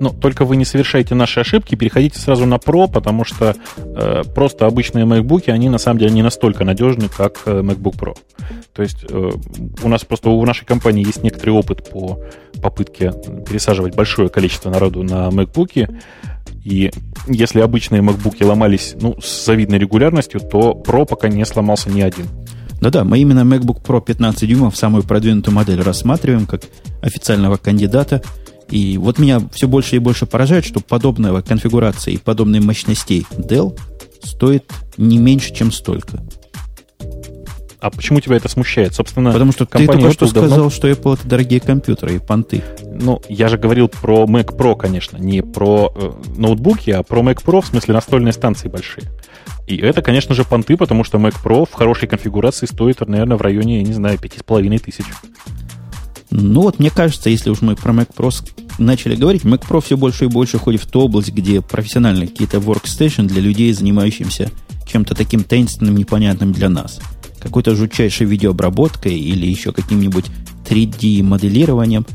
[0.00, 4.66] Но только вы не совершаете наши ошибки, переходите сразу на Pro, потому что э, просто
[4.66, 8.16] обычные MacBook, они на самом деле не настолько надежны, как э, MacBook Pro.
[8.72, 9.30] То есть э,
[9.82, 12.20] у нас просто у нашей компании есть некоторый опыт по
[12.62, 13.12] попытке
[13.46, 16.00] пересаживать большое количество народу на MacBook.
[16.64, 16.90] И
[17.26, 22.26] если обычные MacBook ломались ну, с завидной регулярностью, то Pro пока не сломался ни один.
[22.80, 26.62] Да-да, мы именно MacBook Pro 15 дюймов, самую продвинутую модель, рассматриваем как
[27.02, 28.22] официального кандидата–
[28.70, 33.78] и вот меня все больше и больше поражает, что подобного конфигурации и подобной мощностей Dell
[34.22, 34.64] стоит
[34.96, 36.22] не меньше, чем столько.
[37.80, 38.92] А почему тебя это смущает?
[38.94, 40.70] Собственно, Потому что ты только что сказал, давно...
[40.70, 42.64] что Apple это дорогие компьютеры и понты.
[42.82, 47.44] Ну, я же говорил про Mac Pro, конечно, не про э, ноутбуки, а про Mac
[47.44, 49.04] Pro, в смысле настольные станции большие.
[49.68, 53.42] И это, конечно же, понты, потому что Mac Pro в хорошей конфигурации стоит, наверное, в
[53.42, 55.04] районе, я не знаю, 5,5 тысяч.
[56.30, 58.30] Ну вот, мне кажется, если уж мы про Mac Pro
[58.78, 62.58] начали говорить, Mac Pro все больше и больше ходит в ту область, где профессиональные какие-то
[62.58, 64.50] workstation для людей, занимающихся
[64.86, 67.00] чем-то таким таинственным, непонятным для нас.
[67.40, 70.26] Какой-то жутчайшей видеообработкой или еще каким-нибудь
[70.68, 72.06] 3D-моделированием.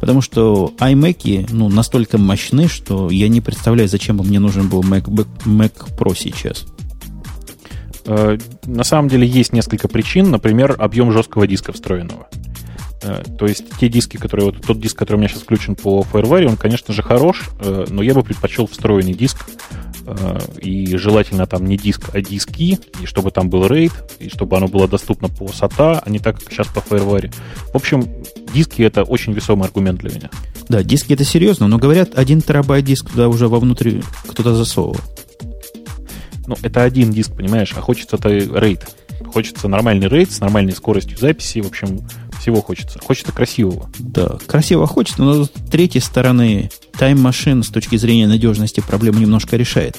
[0.00, 4.80] Потому что iMac ну, настолько мощны, что я не представляю, зачем бы мне нужен был
[4.80, 5.04] Mac,
[5.44, 6.64] Mac Pro сейчас.
[8.06, 10.30] Э, на самом деле есть несколько причин.
[10.30, 12.28] Например, объем жесткого диска встроенного.
[13.02, 16.04] Э, то есть те диски, которые вот тот диск, который у меня сейчас включен по
[16.12, 19.46] FireWire, он, конечно же, хорош, э, но я бы предпочел встроенный диск
[20.06, 24.56] э, и желательно там не диск, а диски, и чтобы там был RAID, и чтобы
[24.56, 27.32] оно было доступно по SATA, а не так, как сейчас по FireWire.
[27.72, 28.04] В общем,
[28.52, 30.30] диски это очень весомый аргумент для меня.
[30.68, 35.00] Да, диски это серьезно, но говорят, один терабайт диск туда уже вовнутрь кто-то засовывал.
[36.46, 38.86] Ну, это один диск, понимаешь, а хочется-то рейд.
[39.32, 42.00] Хочется нормальный рейд с нормальной скоростью записи, в общем,
[42.40, 42.98] всего хочется.
[42.98, 43.90] Хочется красивого.
[43.98, 49.96] Да, красиво хочется, но с третьей стороны Machine с точки зрения надежности проблему немножко решает.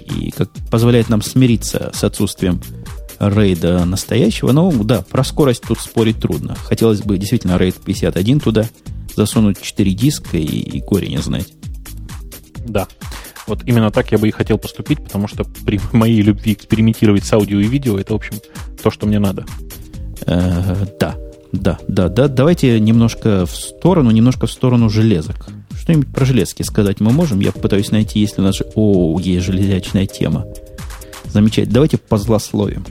[0.00, 2.60] И как позволяет нам смириться с отсутствием
[3.18, 4.52] рейда настоящего.
[4.52, 6.54] Но да, про скорость тут спорить трудно.
[6.54, 8.66] Хотелось бы действительно рейд 51 туда
[9.14, 11.48] засунуть 4 диска и, и горе не знать.
[12.66, 12.86] Да.
[13.46, 17.32] Вот именно так я бы и хотел поступить, потому что при моей любви экспериментировать с
[17.32, 18.34] аудио и видео, это, в общем,
[18.82, 19.46] то, что мне надо.
[20.26, 21.16] Э, да,
[21.60, 22.28] да, да, да.
[22.28, 25.48] Давайте немножко в сторону, немножко в сторону железок.
[25.78, 27.40] Что-нибудь про железки сказать мы можем?
[27.40, 28.60] Я пытаюсь найти, если у нас...
[28.74, 30.46] О, есть железячная тема.
[31.26, 31.74] Замечательно.
[31.74, 32.84] Давайте позлословим.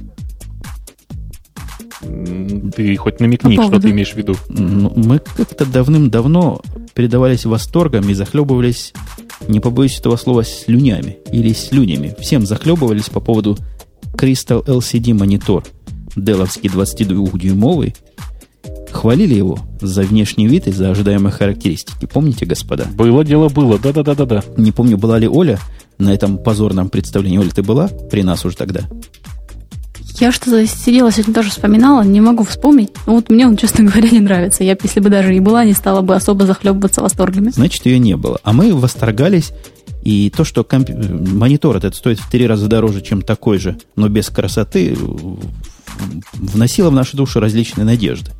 [2.76, 4.36] Ты хоть намекни, что ты имеешь в виду.
[4.50, 6.62] Ну, мы как-то давным-давно
[6.94, 8.94] передавались восторгом и захлебывались,
[9.48, 12.16] не побоюсь этого слова, слюнями или слюнями.
[12.20, 13.58] Всем захлебывались по поводу
[14.14, 15.64] Crystal LCD монитор.
[16.16, 17.96] Деловский 22-дюймовый.
[18.96, 22.06] Хвалили его за внешний вид и за ожидаемые характеристики.
[22.06, 22.86] Помните, господа?
[22.96, 23.78] Было дело, было.
[23.78, 24.42] Да-да-да-да-да.
[24.56, 25.60] Не помню, была ли Оля
[25.98, 27.38] на этом позорном представлении.
[27.38, 28.84] Оля, ты была при нас уже тогда?
[30.22, 32.90] Я что-то сидела сегодня тоже вспоминала, не могу вспомнить.
[33.06, 34.64] Но вот мне он, честно говоря, не нравится.
[34.64, 37.50] Я, если бы даже и была, не стала бы особо захлебываться восторгами.
[37.50, 38.40] Значит, ее не было.
[38.44, 39.52] А мы восторгались.
[40.06, 40.90] И то, что комп...
[40.90, 44.96] монитор этот стоит в три раза дороже, чем такой же, но без красоты,
[46.34, 48.32] вносило в наши души различные надежды,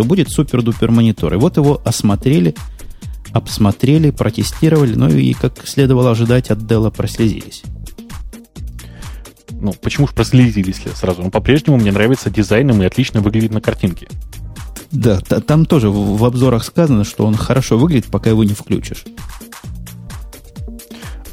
[0.00, 1.34] что будет супер-дупер монитор.
[1.34, 2.54] И вот его осмотрели,
[3.32, 7.62] обсмотрели, протестировали, ну и, как следовало ожидать, от Dell прослезились
[9.62, 11.22] ну, почему же прослезились сразу?
[11.22, 14.08] Он по-прежнему мне нравится дизайном и отлично выглядит на картинке.
[14.90, 19.04] Да, там тоже в обзорах сказано, что он хорошо выглядит, пока его не включишь.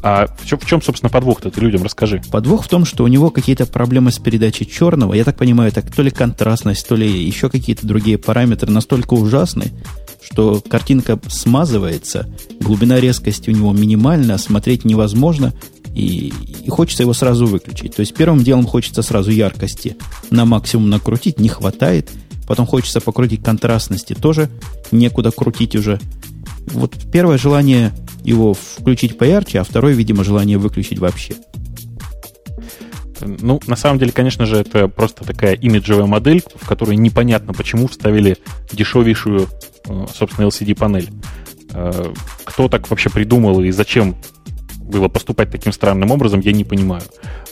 [0.10, 2.22] А в чем, в чем собственно, подвох-то ты людям расскажи?
[2.32, 5.14] Подвох в том, что у него какие-то проблемы с передачей черного.
[5.14, 9.74] Я так понимаю, это то ли контрастность, то ли еще какие-то другие параметры настолько ужасны,
[10.22, 12.26] что картинка смазывается,
[12.62, 15.53] глубина резкости у него минимальна, смотреть невозможно,
[15.93, 16.32] и,
[16.64, 17.93] и хочется его сразу выключить.
[17.93, 19.97] То есть первым делом хочется сразу яркости
[20.30, 22.12] на максимум накрутить, не хватает.
[22.47, 24.49] Потом хочется покрутить контрастности, тоже
[24.93, 25.99] некуда крутить уже.
[26.68, 27.91] Вот первое желание
[28.24, 31.36] его включить поярче, а второе, видимо, желание выключить вообще.
[33.20, 37.88] Ну, на самом деле, конечно же, это просто такая имиджевая модель, в которой непонятно, почему
[37.88, 38.38] вставили
[38.72, 39.47] дешевейшую,
[39.86, 41.09] э, собственно, LCD-панель.
[41.74, 42.13] Э,
[42.43, 44.15] кто так вообще придумал и зачем
[44.88, 47.04] было поступать таким странным образом, я не понимаю.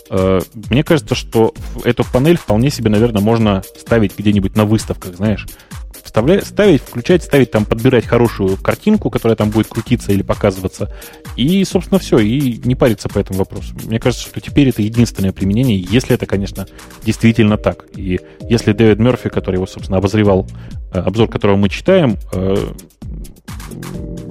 [0.10, 5.48] Э, мне кажется, что эту панель вполне себе, наверное, можно ставить где-нибудь на выставках, знаешь.
[6.04, 10.94] Вставлять, ставить, включать, ставить там, подбирать хорошую картинку, которая там будет крутиться или показываться.
[11.36, 12.20] И, собственно, все.
[12.20, 13.76] И не париться по этому вопросу.
[13.84, 16.68] Мне кажется, что теперь это единственное применение, если это, конечно,
[17.04, 17.86] действительно так.
[17.96, 20.48] И если Дэвид Мерфи, который его, собственно, обозревал,
[20.94, 22.56] э, обзор которого мы читаем, э,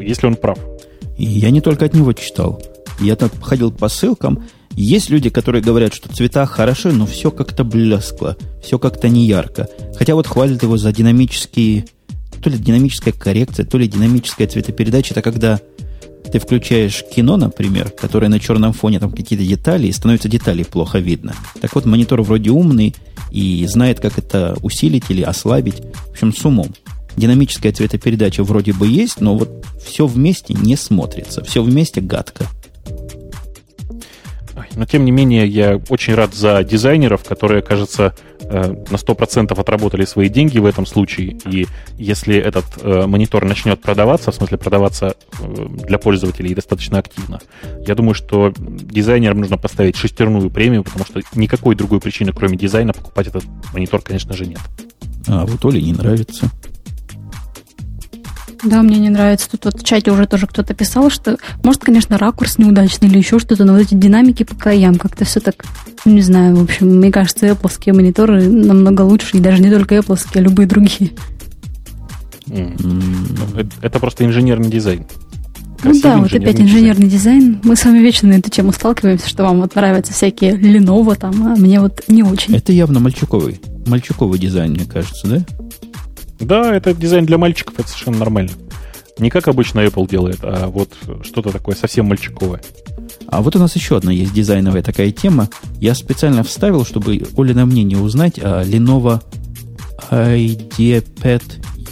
[0.01, 0.59] если он прав.
[1.19, 2.63] И я не только от него читал.
[3.01, 4.45] Я там ходил по ссылкам.
[4.73, 9.69] Есть люди, которые говорят, что цвета хороши, но все как-то блескло, все как-то не ярко.
[9.97, 11.87] Хотя вот хвалят его за динамические,
[12.43, 15.15] то ли динамическая коррекция, то ли динамическая цветопередача.
[15.15, 15.61] Это когда
[16.33, 20.99] ты включаешь кино, например, которое на черном фоне там какие-то детали, и становится деталей плохо
[20.99, 21.35] видно.
[21.61, 22.95] Так вот, монитор вроде умный
[23.31, 25.83] и знает, как это усилить или ослабить.
[26.09, 26.75] В общем, с умом.
[27.17, 31.45] Динамическая цветопередача вроде бы есть, но вот все вместе не смотрится.
[31.45, 32.47] Все вместе гадко.
[34.77, 40.05] Но, тем не менее, я очень рад за дизайнеров, которые, кажется, э, на 100% отработали
[40.05, 41.37] свои деньги в этом случае.
[41.47, 41.67] И
[41.97, 47.41] если этот э, монитор начнет продаваться, в смысле продаваться э, для пользователей достаточно активно,
[47.87, 52.93] я думаю, что дизайнерам нужно поставить шестерную премию, потому что никакой другой причины, кроме дизайна,
[52.93, 54.61] покупать этот монитор, конечно же, нет.
[55.27, 56.51] А вот Оле не нравится.
[58.65, 59.51] Да, мне не нравится.
[59.51, 63.39] Тут вот в чате уже тоже кто-то писал, что может, конечно, ракурс неудачный или еще
[63.39, 65.65] что-то, но вот эти динамики по краям как-то все так,
[66.05, 70.19] не знаю, в общем, мне кажется, Apple мониторы намного лучше, и даже не только Apple,
[70.35, 71.11] а любые другие.
[72.47, 73.71] Mm.
[73.83, 75.07] Это просто инженерный дизайн.
[75.83, 77.61] ну да, вот опять инженерный дизайн.
[77.63, 81.47] Мы с вами вечно на эту тему сталкиваемся, что вам вот нравятся всякие Lenovo там,
[81.47, 82.55] а мне вот не очень.
[82.55, 83.61] Это явно мальчуковый.
[83.87, 85.45] Мальчуковый дизайн, мне кажется, да?
[86.41, 88.51] Да, это дизайн для мальчиков, это совершенно нормально.
[89.19, 90.91] Не как обычно Apple делает, а вот
[91.23, 92.61] что-то такое совсем мальчиковое.
[93.29, 95.49] А вот у нас еще одна есть дизайновая такая тема.
[95.81, 99.23] Я специально вставил, чтобы Олина мнение узнать о Lenovo
[100.11, 101.43] IdeaPad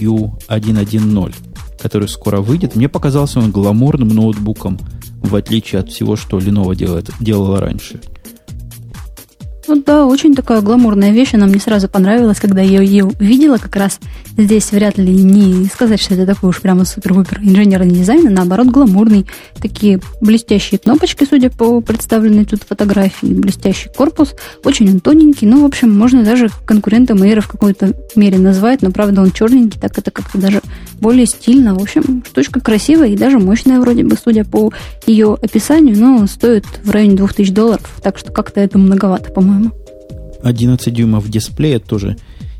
[0.00, 1.34] U110.
[1.80, 4.78] который скоро выйдет, мне показался он гламурным ноутбуком,
[5.20, 8.00] в отличие от всего, что Lenovo делает, делала раньше.
[9.68, 11.34] Ну да, очень такая гламурная вещь.
[11.34, 14.00] Она мне сразу понравилась, когда я ее увидела как раз.
[14.36, 18.68] Здесь вряд ли не сказать, что это такой уж прямо супер-вупер инженерный дизайн, а наоборот
[18.68, 19.26] гламурный.
[19.60, 24.34] Такие блестящие кнопочки, судя по представленной тут фотографии, блестящий корпус.
[24.64, 25.46] Очень он тоненький.
[25.46, 29.80] Ну, в общем, можно даже конкурентом Эйра в какой-то мере назвать, но правда он черненький,
[29.80, 30.60] так это как-то даже
[31.00, 31.74] более стильно.
[31.74, 34.72] В общем, штучка красивая и даже мощная вроде бы, судя по
[35.06, 39.61] ее описанию, но стоит в районе 2000 долларов, так что как-то это многовато, по-моему.
[40.42, 42.16] 11 дюймов дисплея тоже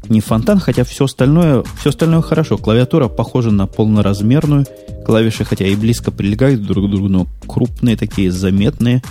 [0.08, 2.58] не фонтан, хотя все остальное, все остальное хорошо.
[2.58, 4.66] Клавиатура похожа на полноразмерную.
[5.04, 9.02] Клавиши, хотя и близко прилегают друг к другу, но крупные такие, заметные.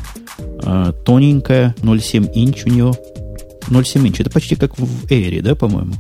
[0.63, 2.93] Э, тоненькая, 0,7 инч у нее.
[3.69, 4.19] 0,7 инч.
[4.19, 5.93] Это почти как в Air, да, по-моему?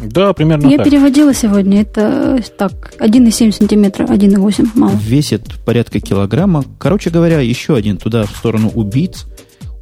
[0.00, 0.86] Да, примерно Я так.
[0.86, 1.82] переводила сегодня.
[1.82, 4.92] Это так, 1,7 сантиметра, 1,8, мало.
[4.96, 6.64] Весит порядка килограмма.
[6.78, 9.26] Короче говоря, еще один туда в сторону убийц–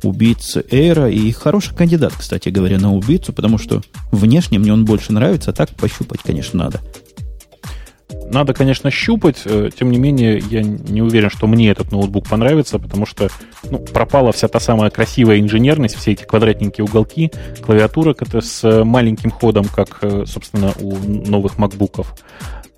[0.03, 1.11] убийцы Эйра.
[1.11, 5.55] И хороший кандидат, кстати говоря, на убийцу, потому что внешне мне он больше нравится, а
[5.55, 6.81] так пощупать, конечно, надо.
[8.31, 12.79] Надо, конечно, щупать, э, тем не менее, я не уверен, что мне этот ноутбук понравится,
[12.79, 13.29] потому что
[13.71, 17.31] ну, пропала вся та самая красивая инженерность, все эти квадратненькие уголки,
[17.61, 22.15] клавиатура с маленьким ходом, как, э, собственно, у новых макбуков.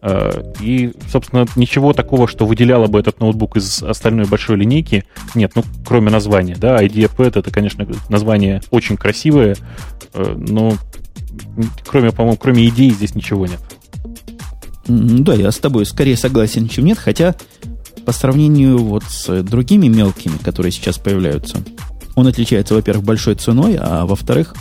[0.06, 5.52] Э, и, собственно, ничего такого, что выделяло бы этот ноутбук из остальной большой линейки, нет,
[5.54, 9.56] ну, кроме названия, да, IdeaPad это, конечно, название очень красивое,
[10.12, 10.74] э, но
[11.86, 13.60] кроме, по-моему, кроме идей здесь ничего нет.
[14.86, 17.34] Да, я с тобой скорее согласен, чем нет, хотя
[18.04, 21.64] по сравнению вот с другими мелкими, которые сейчас появляются,
[22.14, 24.54] он отличается, во-первых, большой ценой, а во-вторых,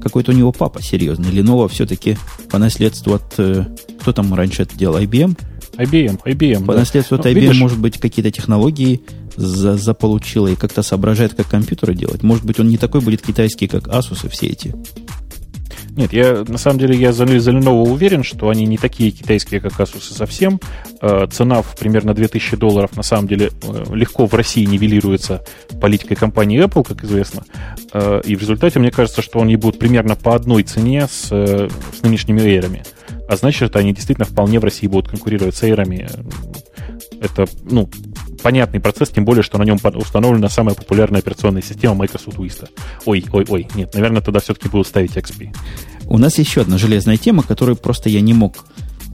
[0.00, 1.30] какой-то у него папа серьезный.
[1.30, 2.16] Lenovo все-таки
[2.50, 3.38] по наследству от...
[4.08, 4.98] Э, кто там раньше это делал?
[4.98, 5.38] IBM?
[5.76, 6.64] IBM, IBM.
[6.64, 6.80] По да.
[6.80, 7.58] наследству от ну, IBM, видишь?
[7.58, 9.02] может быть, какие-то технологии
[9.36, 12.22] за, заполучила и как-то соображает, как компьютеры делать.
[12.22, 14.74] Может быть, он не такой будет китайский, как Asus и все эти.
[15.90, 19.60] Нет, я на самом деле я за, за Lenovo уверен, что они не такие китайские,
[19.60, 20.60] как Asus совсем.
[21.02, 25.44] Э, цена в примерно 2000 долларов на самом деле э, легко в России нивелируется
[25.80, 27.44] политикой компании Apple, как известно.
[27.92, 32.02] Э, и в результате мне кажется, что они будут примерно по одной цене с, с
[32.02, 32.86] нынешними Air.
[33.28, 35.78] А значит, они действительно вполне в России будут конкурировать с Air.
[37.20, 37.88] Это, ну,
[38.42, 42.68] понятный процесс, тем более, что на нем установлена самая популярная операционная система Microsoft Vista.
[43.04, 45.54] Ой, ой, ой, нет, наверное, тогда все-таки будут ставить XP.
[46.06, 48.64] У нас еще одна железная тема, которую просто я не мог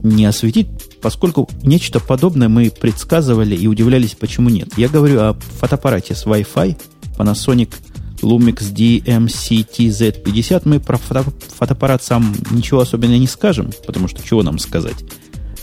[0.01, 0.67] не осветить,
[1.01, 4.69] поскольку нечто подобное мы предсказывали и удивлялись, почему нет.
[4.77, 6.77] Я говорю о фотоаппарате с Wi-Fi
[7.17, 7.73] Panasonic
[8.21, 10.61] Lumix DMC-TZ50.
[10.65, 11.25] Мы про фото
[11.57, 15.03] фотоаппарат сам ничего особенного не скажем, потому что чего нам сказать.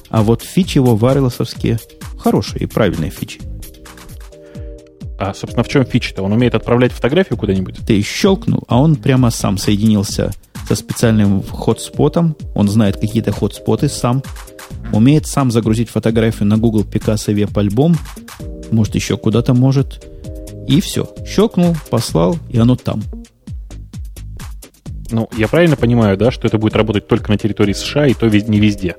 [0.08, 1.78] А вот фичи его варилосовские
[2.18, 3.40] хорошие и правильные фичи.
[5.18, 6.22] А, собственно, в чем фича-то?
[6.22, 7.76] Он умеет отправлять фотографию куда-нибудь?
[7.86, 10.32] Ты щелкнул, а он прямо сам соединился
[10.68, 12.36] со специальным хотспотом.
[12.54, 14.22] Он знает какие-то хотспоты сам.
[14.92, 17.96] Умеет сам загрузить фотографию на Google Picasso Web альбом.
[18.70, 20.11] Может, еще куда-то может.
[20.68, 21.08] И все.
[21.26, 23.02] Щелкнул, послал, и оно там.
[25.10, 28.28] Ну, я правильно понимаю, да, что это будет работать только на территории США и то
[28.28, 28.96] не везде?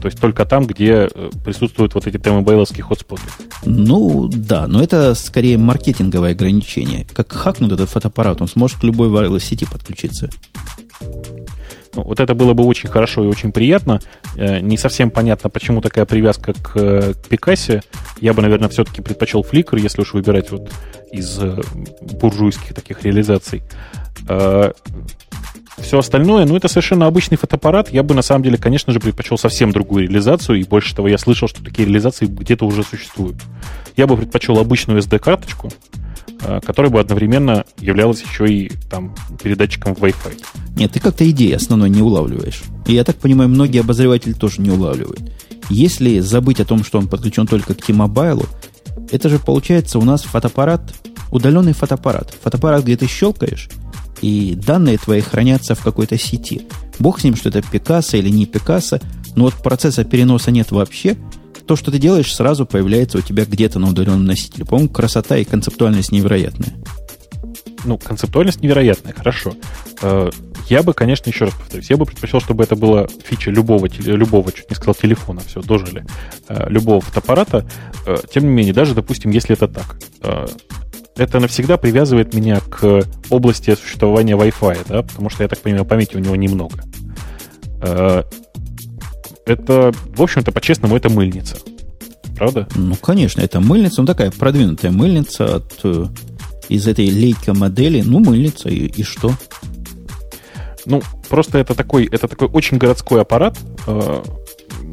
[0.00, 3.22] То есть только там, где э, присутствуют вот эти темобейловские хотспоты.
[3.64, 7.06] Ну, да, но это скорее маркетинговое ограничение.
[7.12, 10.30] Как хакнут этот фотоаппарат, он сможет к любой wireless сети подключиться.
[11.98, 13.98] Ну, вот это было бы очень хорошо и очень приятно.
[14.36, 17.82] Э, не совсем понятно, почему такая привязка к, к Пикасе.
[18.20, 20.70] Я бы, наверное, все-таки предпочел Flickr, если уж выбирать вот
[21.10, 21.60] из э,
[22.00, 23.62] буржуйских таких реализаций.
[25.78, 27.90] Все остальное, ну, это совершенно обычный фотоаппарат.
[27.90, 31.18] Я бы, на самом деле, конечно же, предпочел совсем другую реализацию, и больше того, я
[31.18, 33.36] слышал, что такие реализации где-то уже существуют.
[33.96, 36.07] Я бы предпочел обычную SD-карточку, э,
[36.64, 40.42] которая бы одновременно являлась еще и там передатчиком Wi-Fi.
[40.76, 42.62] Нет, ты как-то идеи основной не улавливаешь.
[42.86, 45.20] И я так понимаю, многие обозреватели тоже не улавливают.
[45.70, 48.46] Если забыть о том, что он подключен только к T-Mobile,
[49.10, 50.94] это же получается у нас фотоаппарат,
[51.30, 52.34] удаленный фотоаппарат.
[52.42, 53.68] Фотоаппарат, где ты щелкаешь,
[54.20, 56.62] и данные твои хранятся в какой-то сети.
[56.98, 59.00] Бог с ним, что это Пикассо или не Пикассо,
[59.36, 61.16] но вот процесса переноса нет вообще.
[61.68, 64.64] То, что ты делаешь, сразу появляется у тебя где-то на удаленном носителе.
[64.64, 66.72] По-моему, красота и концептуальность невероятная.
[67.84, 69.54] Ну, концептуальность невероятная, хорошо.
[70.00, 70.30] Э,
[70.70, 74.50] я бы, конечно, еще раз повторюсь, я бы предпочел, чтобы это была фича любого, любого
[74.50, 76.06] чуть не сказал телефона, все, дожили,
[76.48, 77.68] э, любого фотоаппарата.
[78.06, 79.98] Э, тем не менее, даже, допустим, если это так,
[81.16, 86.16] это навсегда привязывает меня к области существования Wi-Fi, да, потому что, я так понимаю, памяти
[86.16, 86.82] у него немного.
[89.48, 91.56] Это, в общем-то, по-честному, это мыльница.
[92.36, 92.68] Правда?
[92.76, 96.06] Ну, конечно, это мыльница, ну такая продвинутая мыльница от, э,
[96.68, 98.02] из этой лейка модели.
[98.02, 99.32] Ну, мыльница, и, и что?
[100.84, 103.58] Ну, просто это такой, это такой очень городской аппарат.
[103.86, 104.22] Э,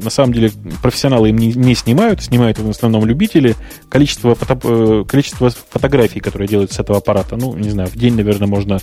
[0.02, 0.50] на самом деле
[0.82, 3.54] профессионалы им не, не снимают, снимают в основном любители.
[3.88, 8.14] Количество, фото, э, количество фотографий, которые делают с этого аппарата, ну, не знаю, в день,
[8.14, 8.78] наверное, можно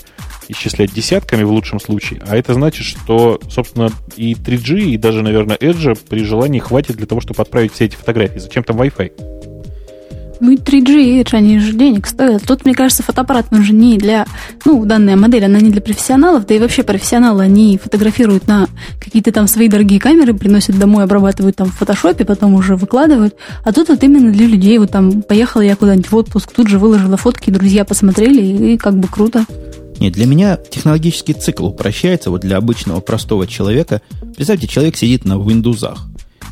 [0.47, 2.22] исчислять десятками в лучшем случае.
[2.28, 7.05] А это значит, что, собственно, и 3G, и даже, наверное, Edge при желании хватит для
[7.05, 8.39] того, чтобы отправить все эти фотографии.
[8.39, 9.53] Зачем там Wi-Fi?
[10.45, 12.43] Ну, 3G, это же они же денег стоят.
[12.43, 14.25] Тут, мне кажется, фотоаппарат нужен не для...
[14.65, 18.67] Ну, данная модель, она не для профессионалов, да и вообще профессионалы, они фотографируют на
[18.99, 23.37] какие-то там свои дорогие камеры, приносят домой, обрабатывают там в фотошопе, потом уже выкладывают.
[23.63, 26.77] А тут вот именно для людей, вот там поехала я куда-нибудь в отпуск, тут же
[26.77, 29.45] выложила фотки, друзья посмотрели, и как бы круто.
[30.01, 34.01] Нет, для меня технологический цикл упрощается, вот для обычного простого человека.
[34.35, 35.87] Представьте, человек сидит на Windows,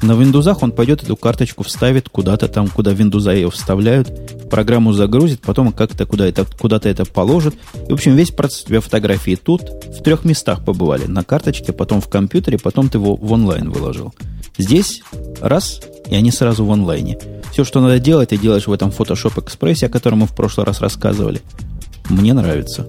[0.02, 5.42] на Windows он пойдет эту карточку вставит куда-то там, куда Windows ее вставляют, программу загрузит,
[5.42, 7.56] потом как-то куда это, куда-то это положит.
[7.88, 11.06] И, в общем, весь процесс у тебя фотографии тут в трех местах побывали.
[11.06, 14.14] На карточке, потом в компьютере, потом ты его в онлайн выложил.
[14.58, 15.02] Здесь
[15.40, 17.18] раз, и они сразу в онлайне.
[17.52, 20.66] Все, что надо делать, ты делаешь в этом Photoshop Express, о котором мы в прошлый
[20.66, 21.42] раз рассказывали.
[22.10, 22.88] Мне нравится.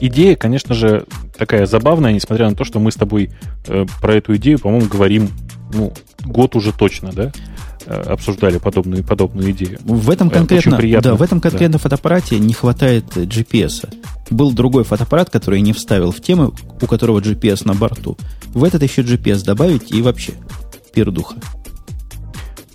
[0.00, 1.04] Идея, конечно же,
[1.36, 3.30] такая забавная, несмотря на то, что мы с тобой
[3.66, 5.30] э, про эту идею, по-моему, говорим
[5.72, 5.92] ну,
[6.24, 7.32] год уже точно, да?
[7.86, 9.78] Э, обсуждали подобную, подобную идею.
[9.82, 11.78] В этом конкретно, приятно, да, в этом конкретно да.
[11.78, 13.88] фотоаппарате не хватает GPS.
[14.30, 16.52] Был другой фотоаппарат, который я не вставил в тему,
[16.82, 18.18] у которого GPS на борту.
[18.48, 20.32] В этот еще GPS добавить и вообще
[20.92, 21.36] пердуха.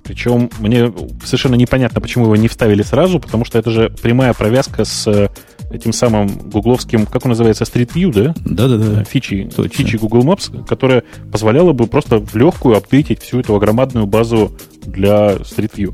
[0.03, 0.91] Причем мне
[1.23, 5.29] совершенно непонятно, почему его не вставили сразу, потому что это же прямая провязка с
[5.73, 8.33] этим самым гугловским, как он называется, Street View, да?
[8.45, 9.01] Да-да-да.
[9.01, 14.05] Э, фичи, фичи Google Maps, которая позволяла бы просто в легкую апдейтить всю эту огромадную
[14.05, 14.51] базу
[14.85, 15.93] для Street View.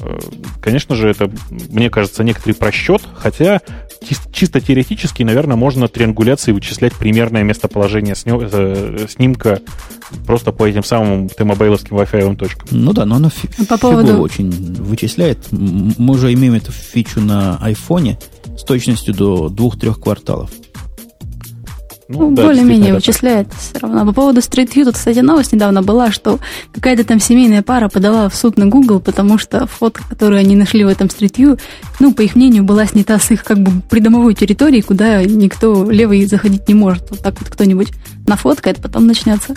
[0.00, 0.18] Э,
[0.60, 1.30] конечно же, это,
[1.70, 3.60] мне кажется, некоторый просчет, хотя
[4.32, 9.60] чисто теоретически, наверное, можно триангуляцией вычислять примерное местоположение э, снимка
[10.26, 12.68] просто по этим самым T-мобайловским Wi-Fi точкам.
[12.70, 14.20] Ну да, но оно фи- по поводу...
[14.20, 15.38] очень вычисляет.
[15.50, 18.18] Мы уже имеем эту фичу на айфоне
[18.56, 20.50] с точностью до двух-трех кварталов.
[22.06, 23.58] Ну, ну да, более-менее вычисляет так.
[23.58, 24.04] все равно.
[24.04, 26.38] По поводу Street View, тут, кстати, новость недавно была, что
[26.72, 30.84] какая-то там семейная пара подала в суд на Google, потому что фотка, которую они нашли
[30.84, 31.60] в этом Street View,
[32.00, 36.26] ну, по их мнению, была снята с их как бы придомовой территории, куда никто левый
[36.26, 37.08] заходить не может.
[37.10, 37.92] Вот так вот кто-нибудь
[38.26, 39.54] нафоткает, потом начнется.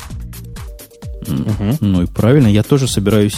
[1.28, 1.78] Угу.
[1.82, 3.36] Ну и правильно, я тоже собираюсь,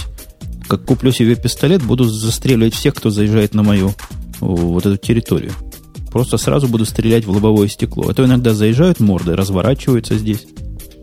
[0.67, 3.93] как куплю себе пистолет, буду застреливать всех, кто заезжает на мою
[4.39, 5.51] вот эту территорию.
[6.11, 8.09] Просто сразу буду стрелять в лобовое стекло.
[8.09, 10.47] А то иногда заезжают морды, разворачиваются здесь.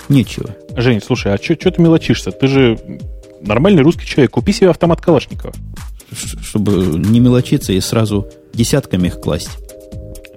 [0.08, 0.50] Нечего.
[0.76, 2.30] Жень, слушай, а что ты мелочишься?
[2.30, 2.78] Ты же
[3.40, 4.32] нормальный русский человек.
[4.32, 5.52] Купи себе автомат Калашникова.
[6.12, 9.58] Ш- чтобы не мелочиться и сразу десятками их класть.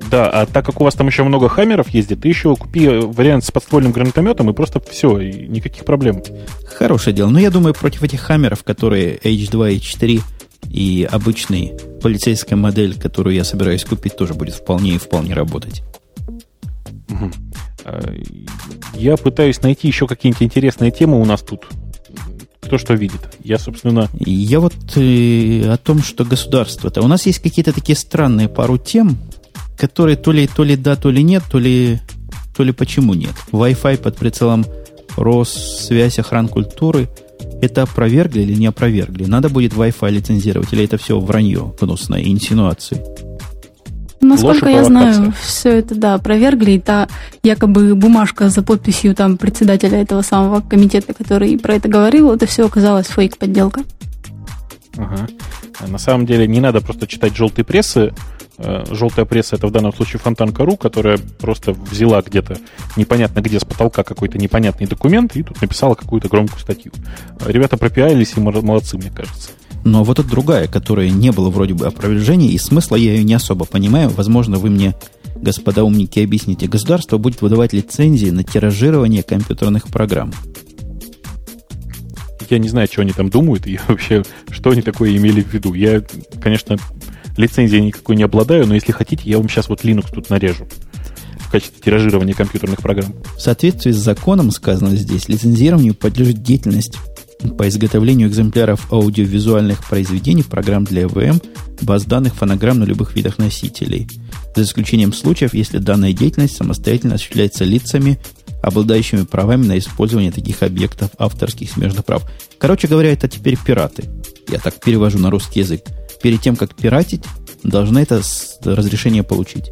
[0.09, 3.45] Да, а так как у вас там еще много хаммеров ездит, ты еще купи вариант
[3.45, 6.23] с подствольным гранатометом, и просто все, и никаких проблем.
[6.65, 7.29] Хорошее дело.
[7.29, 10.21] Но я думаю, против этих хаммеров, которые H2 и H4
[10.69, 15.83] и обычный полицейская модель, которую я собираюсь купить, тоже будет вполне и вполне работать.
[17.85, 18.13] А,
[18.93, 21.67] я пытаюсь найти еще какие-нибудь интересные темы у нас тут.
[22.61, 23.37] Кто что видит.
[23.43, 24.09] Я, собственно...
[24.19, 27.01] Я вот э, о том, что государство-то...
[27.01, 29.17] У нас есть какие-то такие странные пару тем,
[29.75, 31.99] которые то ли, то ли да, то ли нет, то ли,
[32.55, 33.33] то ли почему нет.
[33.51, 34.65] Wi-Fi под прицелом
[35.17, 37.09] Россвязь, охран культуры–
[37.61, 39.25] это опровергли или не опровергли?
[39.25, 43.01] Надо будет Wi-Fi лицензировать, или это все вранье гнусное, инсинуации?
[44.21, 46.71] Насколько Ложь я знаю, все это, да, опровергли.
[46.71, 47.07] И та
[47.41, 52.65] якобы бумажка за подписью там председателя этого самого комитета, который про это говорил, это все
[52.65, 53.81] оказалось фейк-подделка.
[54.99, 55.27] Ага.
[55.87, 58.13] На самом деле не надо просто читать желтые прессы,
[58.61, 62.57] Э, желтая пресса это в данном случае Фонтанка.ру, которая просто взяла где-то
[62.97, 66.91] непонятно где с потолка какой-то непонятный документ и тут написала какую-то громкую статью.
[67.45, 69.51] Ребята пропиарились и молодцы, мне кажется.
[69.85, 73.33] Но вот эта другая, которая не было вроде бы опровержения, и смысла я ее не
[73.33, 74.09] особо понимаю.
[74.09, 74.93] Возможно, вы мне,
[75.37, 76.67] господа умники, объясните.
[76.67, 80.33] Государство будет выдавать лицензии на тиражирование компьютерных программ.
[82.49, 85.73] Я не знаю, что они там думают и вообще, что они такое имели в виду.
[85.73, 86.01] Я,
[86.41, 86.77] конечно,
[87.37, 90.67] лицензии никакой не обладаю, но если хотите, я вам сейчас вот Linux тут нарежу
[91.49, 93.15] в качестве тиражирования компьютерных программ.
[93.35, 96.95] В соответствии с законом, сказано здесь, лицензированию подлежит деятельность
[97.57, 101.41] по изготовлению экземпляров аудиовизуальных произведений, программ для ЭВМ,
[101.81, 104.07] баз данных, фонограмм на любых видах носителей.
[104.55, 108.19] За исключением случаев, если данная деятельность самостоятельно осуществляется лицами,
[108.61, 112.23] обладающими правами на использование таких объектов авторских смежных прав.
[112.57, 114.05] Короче говоря, это теперь пираты.
[114.49, 115.81] Я так перевожу на русский язык.
[116.21, 117.23] Перед тем, как пиратить,
[117.63, 118.21] должны это
[118.63, 119.71] разрешение получить.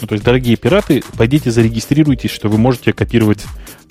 [0.00, 3.44] Ну, то есть, дорогие пираты, пойдите зарегистрируйтесь, что вы можете копировать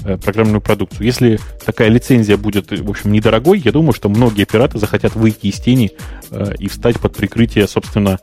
[0.03, 1.05] э, программную продукцию.
[1.05, 5.59] Если такая лицензия будет, в общем, недорогой, я думаю, что многие пираты захотят выйти из
[5.59, 5.91] тени
[6.31, 8.19] э, и встать под прикрытие, собственно,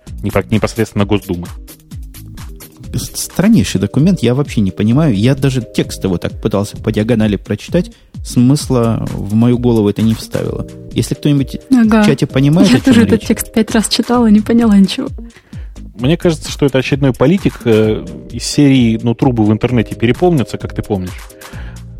[0.51, 1.47] непосредственно Госдумы.
[2.99, 5.15] Страннейший документ, я вообще не понимаю.
[5.15, 7.93] Я даже текст его так пытался по диагонали прочитать,
[8.25, 10.67] смысла в мою голову это не вставило.
[10.93, 12.03] Если кто-нибудь ага.
[12.03, 15.09] в чате понимает, я тоже речь, этот текст пять раз читала, не поняла ничего.
[15.99, 20.75] Мне кажется, что это очередной политик э, из серии «Ну, трубы в интернете переполнятся», как
[20.75, 21.19] ты помнишь.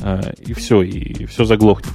[0.01, 1.95] Э, и все, и, все заглохнет.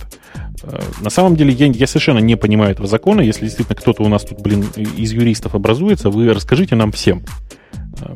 [0.64, 3.22] Э, на самом деле я, я совершенно не понимаю этого закона.
[3.22, 7.24] Если действительно кто-то у нас тут, блин, из юристов образуется, вы расскажите нам всем.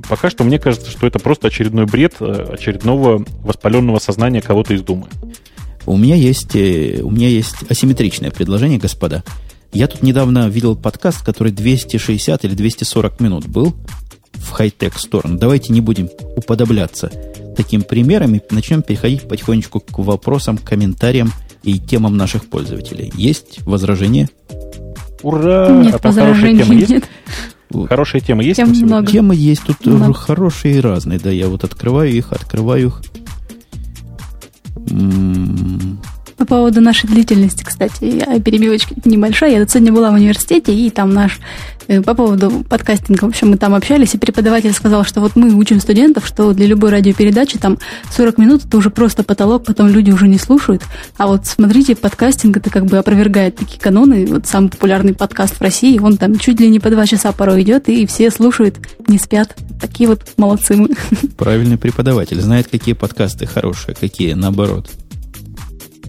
[0.07, 4.81] Пока что мне кажется, что это просто очередной бред э, очередного воспаленного сознания кого-то из
[4.81, 5.07] Думы.
[5.85, 9.23] У меня есть, э, у меня есть асимметричное предложение, господа.
[9.71, 13.75] Я тут недавно видел подкаст, который 260 или 240 минут был
[14.33, 15.37] в хай-тек сторону.
[15.37, 17.11] Давайте не будем уподобляться
[17.55, 21.31] таким примерам и начнем переходить потихонечку к вопросам, комментариям
[21.63, 23.11] и темам наших пользователей.
[23.15, 24.29] Есть возражения?
[25.21, 25.69] Ура!
[25.69, 26.89] Нет, а возражений тема нет.
[26.89, 27.05] Есть?
[27.89, 28.57] Хорошие темы есть?
[28.57, 29.07] Тем много.
[29.07, 30.13] Темы есть тут много.
[30.13, 31.19] хорошие и разные.
[31.19, 33.01] Да, я вот открываю их, открываю их.
[36.37, 39.59] По поводу нашей длительности, кстати, перебивочка небольшая.
[39.59, 41.39] Я сегодня была в университете, и там наш
[41.87, 43.25] Э, по поводу подкастинга.
[43.25, 46.65] В общем, мы там общались, и преподаватель сказал, что вот мы учим студентов, что для
[46.65, 47.77] любой радиопередачи там
[48.11, 50.83] 40 минут это уже просто потолок, потом люди уже не слушают.
[51.17, 54.25] А вот смотрите, подкастинг это как бы опровергает такие каноны.
[54.25, 57.61] Вот самый популярный подкаст в России, он там чуть ли не по два часа порой
[57.61, 59.55] идет, и все слушают, не спят.
[59.79, 60.89] Такие вот молодцы мы.
[61.37, 64.89] Правильный преподаватель, знает, какие подкасты хорошие, какие наоборот.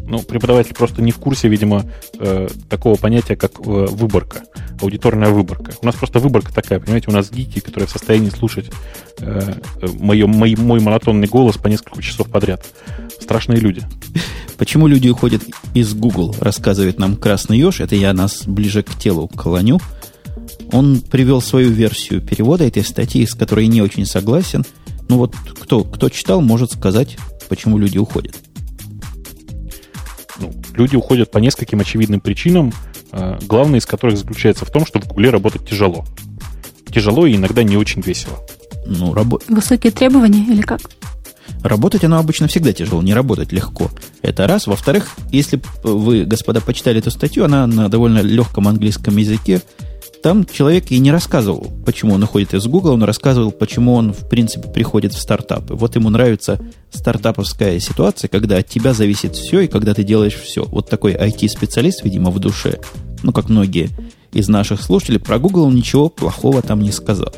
[0.09, 1.85] Ну, преподаватель просто не в курсе, видимо,
[2.19, 4.43] э, такого понятия, как э, выборка,
[4.81, 5.73] аудиторная выборка.
[5.83, 8.71] У нас просто выборка такая, понимаете, у нас гики, которые в состоянии слушать
[9.19, 9.55] э,
[9.99, 12.65] мое, мой, мой монотонный голос по несколько часов подряд.
[13.21, 13.83] Страшные люди.
[14.59, 15.43] Почему люди уходят
[15.75, 19.81] из Google, рассказывает нам Красный Еж, это я нас ближе к телу клоню.
[20.73, 24.65] Он привел свою версию перевода этой статьи, с которой не очень согласен.
[25.09, 27.17] Ну вот кто, кто читал, может сказать,
[27.49, 28.37] почему люди уходят
[30.39, 32.73] ну, люди уходят по нескольким очевидным причинам,
[33.13, 36.05] э, главная из которых заключается в том, что в Гугле работать тяжело.
[36.93, 38.39] Тяжело и иногда не очень весело.
[38.87, 39.41] Ну, рабо...
[39.49, 40.81] Высокие требования или как?
[41.63, 43.91] Работать оно обычно всегда тяжело, не работать легко.
[44.23, 44.67] Это раз.
[44.67, 49.63] Во-вторых, если вы, господа, почитали эту статью, она на довольно легком английском языке,
[50.23, 54.29] там человек и не рассказывал, почему он уходит из Google, он рассказывал, почему он, в
[54.29, 55.75] принципе, приходит в стартапы.
[55.75, 56.61] Вот ему нравится
[56.91, 60.65] стартаповская ситуация, когда от тебя зависит все, и когда ты делаешь все.
[60.65, 62.81] Вот такой IT-специалист, видимо, в душе,
[63.23, 63.91] ну, как многие
[64.33, 67.33] из наших слушателей, про Google он ничего плохого там не сказал.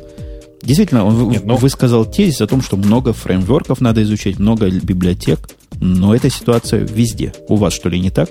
[0.63, 1.57] Действительно, он Нет, ну...
[1.57, 5.49] высказал тезис о том, что много фреймворков надо изучать, много библиотек,
[5.81, 7.33] но эта ситуация везде.
[7.49, 8.31] У вас, что ли, не так?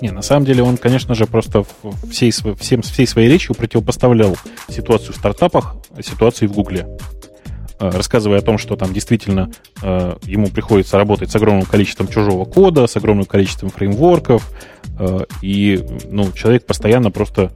[0.00, 1.64] Не, на самом деле он, конечно же, просто
[2.10, 4.36] всей, всем, всей своей речью противопоставлял
[4.68, 6.86] ситуацию в стартапах ситуации в Гугле.
[7.80, 9.50] Э, рассказывая о том, что там действительно
[9.82, 14.48] э, ему приходится работать с огромным количеством чужого кода, с огромным количеством фреймворков,
[14.98, 17.52] э, и ну, человек постоянно просто,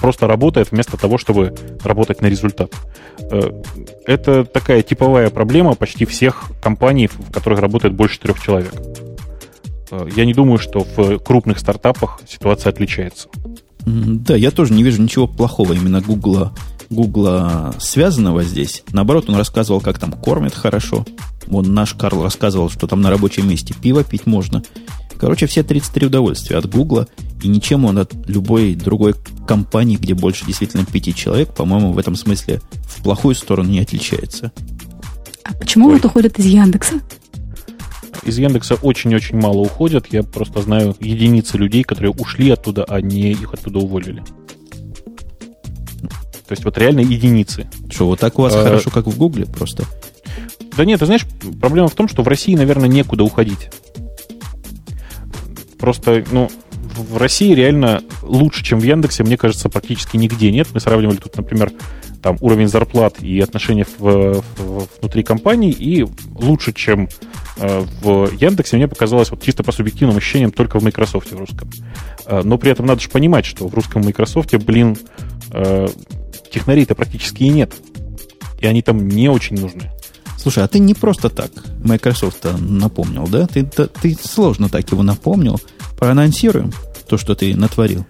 [0.00, 1.54] просто работает вместо того, чтобы
[1.84, 2.72] работать на результат.
[4.04, 8.74] Это такая типовая проблема почти всех компаний, в которых работает больше трех человек.
[10.14, 13.28] Я не думаю, что в крупных стартапах ситуация отличается.
[13.84, 16.54] Да, я тоже не вижу ничего плохого именно Гугла,
[16.88, 18.84] Гугла связанного здесь.
[18.92, 21.04] Наоборот, он рассказывал, как там кормят хорошо.
[21.46, 24.62] Вон наш Карл рассказывал, что там на рабочем месте пиво пить можно.
[25.18, 27.06] Короче, все 33 удовольствия от Гугла,
[27.42, 29.14] и ничем он от любой другой
[29.46, 34.52] компании, где больше действительно пяти человек, по-моему, в этом смысле в плохую сторону не отличается.
[35.44, 35.94] А почему Ой.
[35.94, 37.00] вот уходят из Яндекса?
[38.24, 40.06] Из Яндекса очень-очень мало уходят.
[40.10, 44.22] Я просто знаю единицы людей, которые ушли оттуда, а не их оттуда уволили.
[46.46, 47.68] То есть вот реально единицы.
[47.90, 49.84] Что, вот так у вас а, хорошо, как в Гугле просто?
[50.76, 51.26] Да нет, ты знаешь,
[51.60, 53.70] проблема в том, что в России, наверное, некуда уходить.
[55.78, 56.50] Просто, ну,
[56.96, 60.68] в России реально лучше, чем в Яндексе, мне кажется, практически нигде нет.
[60.72, 61.72] Мы сравнивали тут, например,
[62.22, 67.08] там уровень зарплат и отношения в, в, внутри компании, и лучше, чем
[67.56, 71.68] э, в Яндексе, мне показалось вот чисто по субъективным ощущениям только в Microsoft в русском.
[72.26, 74.96] Э, но при этом надо же понимать, что в русском Microsoft, блин,
[75.50, 75.88] э,
[76.50, 77.74] технарей-то практически и нет.
[78.60, 79.90] И они там не очень нужны.
[80.38, 81.50] Слушай, а ты не просто так
[81.84, 83.46] Microsoft напомнил, да?
[83.46, 85.60] Ты, ты, сложно так его напомнил.
[85.98, 86.72] Проанонсируем
[87.08, 88.06] то, что ты натворил.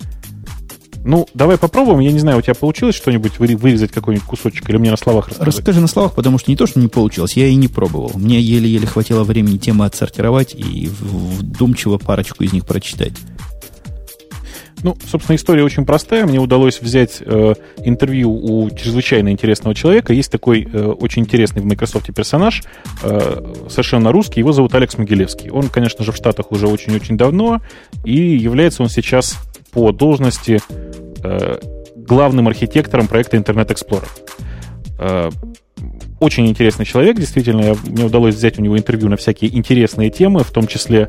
[1.05, 2.01] Ну, давай попробуем.
[2.01, 5.55] Я не знаю, у тебя получилось что-нибудь вырезать какой-нибудь кусочек или мне на словах рассказать?
[5.55, 8.13] Расскажи на словах, потому что не то, что не получилось, я и не пробовал.
[8.15, 13.15] Мне еле-еле хватило времени темы отсортировать и вдумчиво парочку из них прочитать.
[14.83, 16.27] Ну, собственно, история очень простая.
[16.27, 17.55] Мне удалось взять э,
[17.85, 20.13] интервью у чрезвычайно интересного человека.
[20.13, 22.63] Есть такой э, очень интересный в Microsoft персонаж,
[23.03, 24.41] э, совершенно русский.
[24.41, 25.51] Его зовут Алекс Могилевский.
[25.51, 27.61] Он, конечно же, в Штатах уже очень-очень давно,
[28.05, 29.39] и является он сейчас
[29.73, 30.61] по должности
[31.25, 31.59] э,
[31.97, 34.09] главным архитектором проекта Internet Explorer.
[34.99, 35.31] Э,
[36.21, 37.75] очень интересный человек, действительно.
[37.85, 41.09] Мне удалось взять у него интервью на всякие интересные темы, в том числе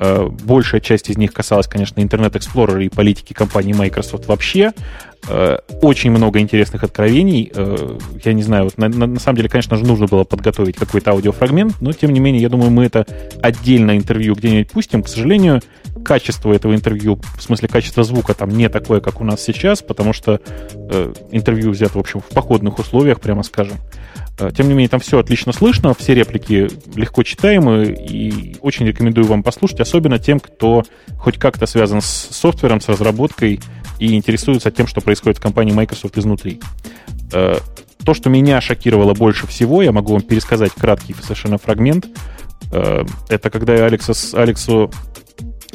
[0.00, 4.72] большая часть из них касалась, конечно, Internet Explorer и политики компании Microsoft вообще.
[5.28, 7.52] Э, очень много интересных откровений.
[7.54, 10.76] Э, я не знаю, вот на, на, на самом деле, конечно же, нужно было подготовить
[10.76, 13.06] какой-то аудиофрагмент, но, тем не менее, я думаю, мы это
[13.42, 15.02] отдельно интервью где-нибудь пустим.
[15.02, 15.60] К сожалению,
[16.04, 20.12] качество этого интервью, в смысле качество звука там не такое, как у нас сейчас, потому
[20.12, 20.40] что
[20.74, 23.76] э, интервью взято, в общем, в походных условиях, прямо скажем.
[24.40, 29.26] Э, тем не менее, там все отлично слышно, все реплики легко читаемы, и очень рекомендую
[29.26, 30.82] вам послушать, особенно тем, кто
[31.18, 33.60] хоть как-то связан с софтвером, с разработкой
[33.98, 36.60] и интересуется тем, что происходит в компании Microsoft изнутри.
[37.32, 37.56] Э,
[38.04, 42.06] то, что меня шокировало больше всего, я могу вам пересказать краткий совершенно фрагмент.
[42.72, 44.90] Э, это когда я Алексу, Алексу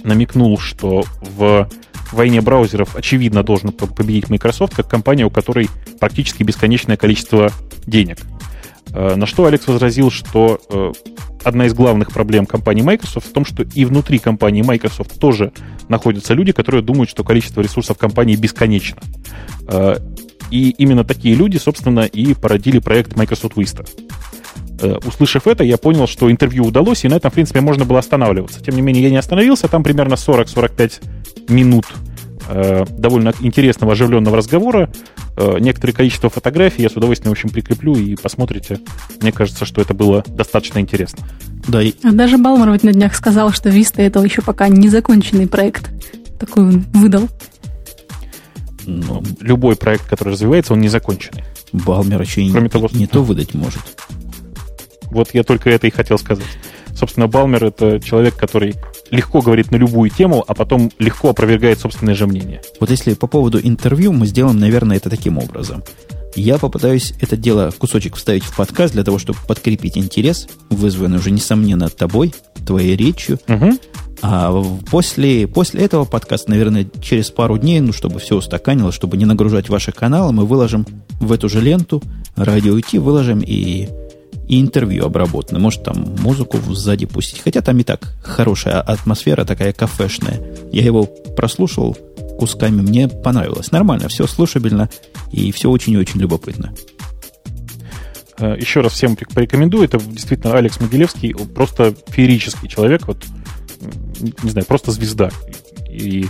[0.03, 1.69] намекнул, что в
[2.11, 5.69] войне браузеров очевидно должен победить Microsoft как компания, у которой
[5.99, 7.51] практически бесконечное количество
[7.85, 8.17] денег–
[8.95, 10.91] на что Алекс возразил, что э,
[11.43, 15.51] одна из главных проблем компании Microsoft в том, что и внутри компании Microsoft тоже
[15.89, 19.01] находятся люди, которые думают, что количество ресурсов компании бесконечно.
[19.67, 19.97] Э,
[20.51, 23.87] и именно такие люди, собственно, и породили проект Microsoft Vista.
[25.05, 28.61] Услышав это, я понял, что интервью удалось, и на этом, в принципе, можно было останавливаться.
[28.61, 31.01] Тем не менее, я не остановился, там примерно 40-45
[31.49, 31.85] минут
[32.47, 34.89] Э, довольно интересного, оживленного разговора.
[35.35, 38.79] Э, некоторое количество фотографий я с удовольствием, в общем, прикреплю и посмотрите.
[39.21, 41.25] Мне кажется, что это было достаточно интересно.
[41.67, 41.93] Да, и...
[42.03, 45.89] А даже Балмер ведь на днях сказал, что Vista это еще пока не законченный проект.
[46.39, 47.29] Такой он выдал.
[48.85, 51.43] Ну, любой проект, который развивается, он не законченный.
[51.73, 53.81] Балмер еще Кроме не, того, не то выдать может.
[55.09, 56.45] Вот я только это и хотел сказать.
[56.95, 58.75] Собственно, Балмер— это человек, который
[59.11, 62.61] легко говорит на любую тему, а потом легко опровергает собственное же мнение.
[62.79, 65.83] Вот если по поводу интервью, мы сделаем, наверное, это таким образом.
[66.35, 71.31] Я попытаюсь это дело, кусочек вставить в подкаст для того, чтобы подкрепить интерес, вызванный уже,
[71.31, 72.33] несомненно, тобой,
[72.65, 73.39] твоей речью.
[73.47, 73.77] Угу.
[74.21, 79.25] А после, после этого подкаста, наверное, через пару дней, ну, чтобы все устаканилось, чтобы не
[79.25, 80.85] нагружать ваши каналы, мы выложим
[81.19, 82.01] в эту же ленту,
[82.35, 83.87] радио идти, выложим и
[84.47, 85.59] и интервью обработаны.
[85.59, 87.41] Может, там музыку сзади пустить.
[87.43, 90.41] Хотя там и так хорошая атмосфера, такая кафешная.
[90.71, 91.97] Я его прослушал
[92.37, 93.71] кусками, мне понравилось.
[93.71, 94.89] Нормально, все слушабельно
[95.31, 96.73] и все очень и очень любопытно.
[98.37, 99.85] Э, Еще раз всем порекомендую.
[99.85, 103.07] Это действительно Алекс Могилевский, просто феерический человек.
[103.07, 103.23] Вот,
[104.43, 105.29] не знаю, просто звезда.
[105.89, 106.27] И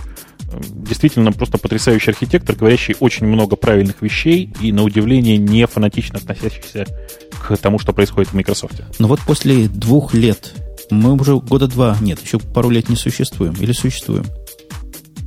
[0.60, 6.86] действительно просто потрясающий архитектор, говорящий очень много правильных вещей и, на удивление, не фанатично относящийся
[7.30, 8.82] к тому, что происходит в Microsoft.
[8.98, 10.54] Но вот после двух лет,
[10.90, 13.54] мы уже года два, нет, еще пару лет не существуем.
[13.60, 14.24] Или существуем?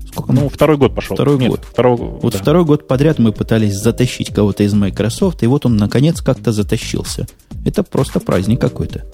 [0.08, 0.50] Сколько ну, мы?
[0.50, 1.16] второй год пошел.
[1.16, 1.66] Второй нет, год.
[1.70, 2.40] Второй, вот да.
[2.40, 7.28] второй год подряд мы пытались затащить кого-то из Microsoft, и вот он, наконец, как-то затащился.
[7.66, 9.06] Это просто праздник какой-то.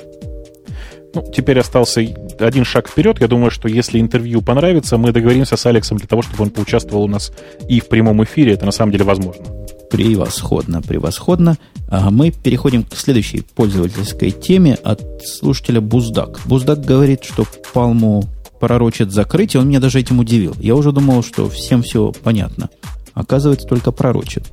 [1.16, 2.06] Ну, теперь остался
[2.40, 3.22] один шаг вперед.
[3.22, 7.06] Я думаю, что если интервью понравится, мы договоримся с Алексом для того, чтобы он поучаствовал
[7.06, 7.32] у нас
[7.70, 8.54] и в прямом эфире.
[8.54, 9.46] Это на самом деле возможно.
[9.90, 11.58] Превосходно, превосходно.
[11.88, 16.42] А мы переходим к следующей пользовательской теме от слушателя Буздак.
[16.46, 18.26] Буздак говорит, что Палму
[18.60, 19.62] пророчит закрытие.
[19.62, 20.54] Он меня даже этим удивил.
[20.60, 22.70] Я уже думал, что всем все понятно.
[23.14, 24.44] Оказывается, только пророчит.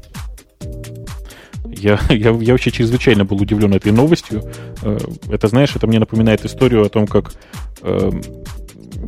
[1.82, 4.42] Я, я, я вообще чрезвычайно был удивлен этой новостью.
[4.82, 4.98] Э,
[5.28, 7.34] это, знаешь, это мне напоминает историю о том, как
[7.82, 8.10] э,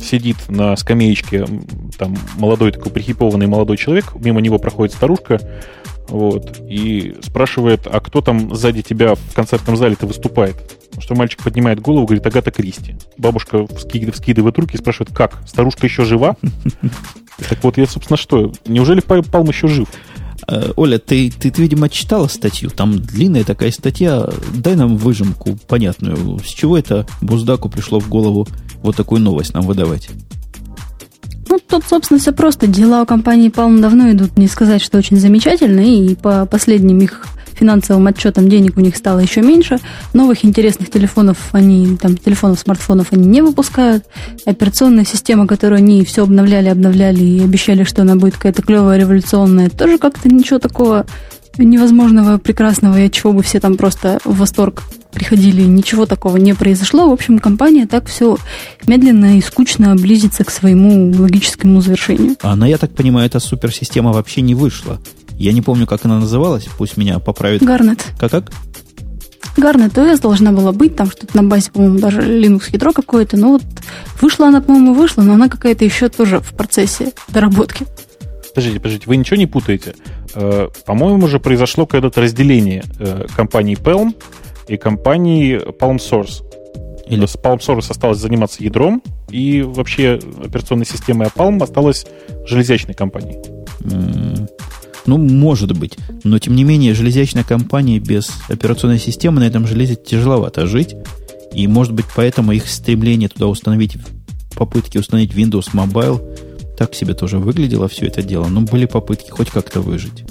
[0.01, 1.45] сидит на скамеечке
[1.97, 5.39] там молодой такой прихипованный молодой человек, мимо него проходит старушка,
[6.09, 10.55] вот, и спрашивает, а кто там сзади тебя в концертном зале-то выступает?
[10.99, 12.95] Что мальчик поднимает голову, говорит, Агата Кристи.
[13.17, 15.41] Бабушка вскидывает, руки и спрашивает, как?
[15.47, 16.35] Старушка еще жива?
[17.49, 18.53] Так вот, я, собственно, что?
[18.65, 19.89] Неужели Палм еще жив?
[20.47, 22.69] Э, Оля, ты, ты, ты, видимо, читала статью.
[22.69, 24.29] Там длинная такая статья.
[24.53, 26.39] Дай нам выжимку понятную.
[26.39, 28.47] С чего это Буздаку пришло в голову
[28.81, 30.09] вот такую новость нам выдавать?
[31.47, 32.67] Ну, тут, собственно, все просто.
[32.67, 37.25] Дела у компании Palm давно идут, не сказать, что очень замечательно, и по последним их
[37.55, 39.79] финансовым отчетам денег у них стало еще меньше.
[40.13, 44.05] Новых интересных телефонов они, там, телефонов, смартфонов они не выпускают.
[44.45, 49.69] Операционная система, которую они все обновляли, обновляли и обещали, что она будет какая-то клевая, революционная,
[49.69, 51.05] тоже как-то ничего такого
[51.57, 54.83] невозможного, прекрасного, и от чего бы все там просто в восторг
[55.13, 57.09] приходили, ничего такого не произошло.
[57.09, 58.37] В общем, компания так все
[58.85, 62.35] медленно и скучно близится к своему логическому завершению.
[62.41, 64.99] А она, я так понимаю, эта суперсистема вообще не вышла.
[65.37, 67.63] Я не помню, как она называлась, пусть меня поправит.
[67.63, 68.03] Гарнет.
[68.19, 68.51] Как-как?
[69.57, 73.37] Гарнет OS должна была быть, там что-то на базе, по-моему, даже Linux ядро какое-то.
[73.37, 73.63] Но вот
[74.21, 77.85] вышла она, по-моему, вышла, но она какая-то еще тоже в процессе доработки.
[78.53, 79.95] Подождите, подождите, вы ничего не путаете?
[80.33, 84.13] Э, по-моему, уже произошло когда-то разделение э, компании Palm
[84.67, 86.43] и компании Palm Source.
[87.07, 92.05] Или с Palm Source осталось заниматься ядром, и вообще операционной системой Palm осталась
[92.45, 93.39] железячной компанией.
[95.05, 95.97] Ну, может быть.
[96.23, 100.95] Но, тем не менее, железячная компания без операционной системы на этом железе тяжеловато жить.
[101.53, 103.97] И, может быть, поэтому их стремление туда установить,
[104.55, 106.21] попытки установить Windows Mobile
[106.77, 108.47] так себе тоже выглядело все это дело.
[108.47, 110.25] Но были попытки хоть как-то выжить.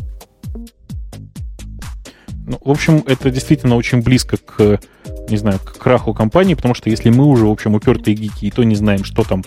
[2.46, 4.78] Ну, в общем, это действительно очень близко к,
[5.30, 8.50] не знаю, к краху компании, потому что если мы уже, в общем, упертые гики и
[8.50, 9.44] то не знаем, что там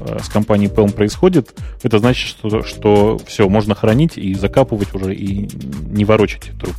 [0.00, 5.14] э, с компанией Pelm происходит, это значит, что, что все, можно хранить и закапывать уже,
[5.14, 5.48] и
[5.90, 6.74] не ворочать труп.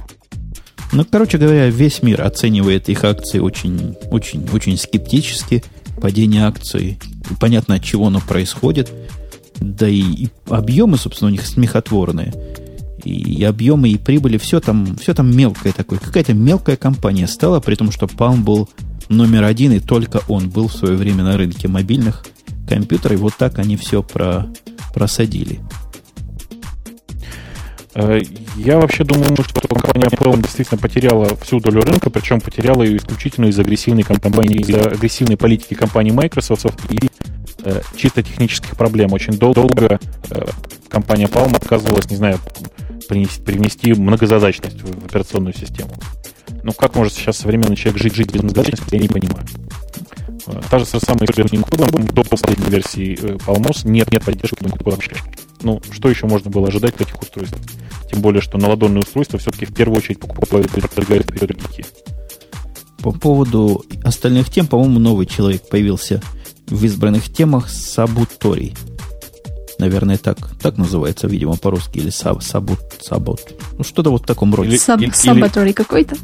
[0.91, 5.63] Ну, короче говоря, весь мир оценивает их акции очень, очень, очень скептически.
[6.01, 6.99] Падение акций,
[7.39, 8.91] понятно, от чего оно происходит.
[9.61, 12.33] Да и, и объемы, собственно, у них смехотворные
[13.09, 15.99] и объемы, и прибыли, все там, все там мелкое такое.
[15.99, 18.69] Какая-то мелкая компания стала, при том, что Palm был
[19.09, 22.25] номер один, и только он был в свое время на рынке мобильных
[22.67, 24.47] компьютеров, и вот так они все про,
[24.93, 25.59] просадили.
[27.93, 28.19] Э,
[28.55, 33.45] я вообще думаю, что компания Palm действительно потеряла всю долю рынка, причем потеряла ее исключительно
[33.45, 36.99] из агрессивной компании, из агрессивной политики компании Microsoft и
[37.63, 39.11] э, чисто технических проблем.
[39.13, 39.99] Очень долго
[40.29, 40.45] э,
[40.87, 42.39] компания Palm отказывалась, не знаю,
[43.07, 45.91] принести, привнести многозадачность в, операционную систему.
[46.63, 49.45] Ну, как может сейчас современный человек жить, жить без многозадачности, я не понимаю.
[50.47, 54.61] Э, та же самая история с Unicode, до последней версии э, Palmos нет, нет поддержки
[54.61, 55.15] Unicode вообще.
[55.63, 57.61] Ну, что еще можно было ожидать в этих устройствах?
[58.09, 61.57] Тем более, что наладонные устройства все-таки в первую очередь покупают продвигают вперед
[62.99, 66.21] По поводу остальных тем, по-моему, новый человек появился
[66.67, 68.75] в избранных темах Сабуторий.
[69.81, 73.41] Наверное, так, так называется, видимо, по-русски, или саб, сабут, сабот.
[73.79, 74.77] Ну, что-то вот в таком роде.
[74.77, 76.15] Саб, или, сабаторий какой-то.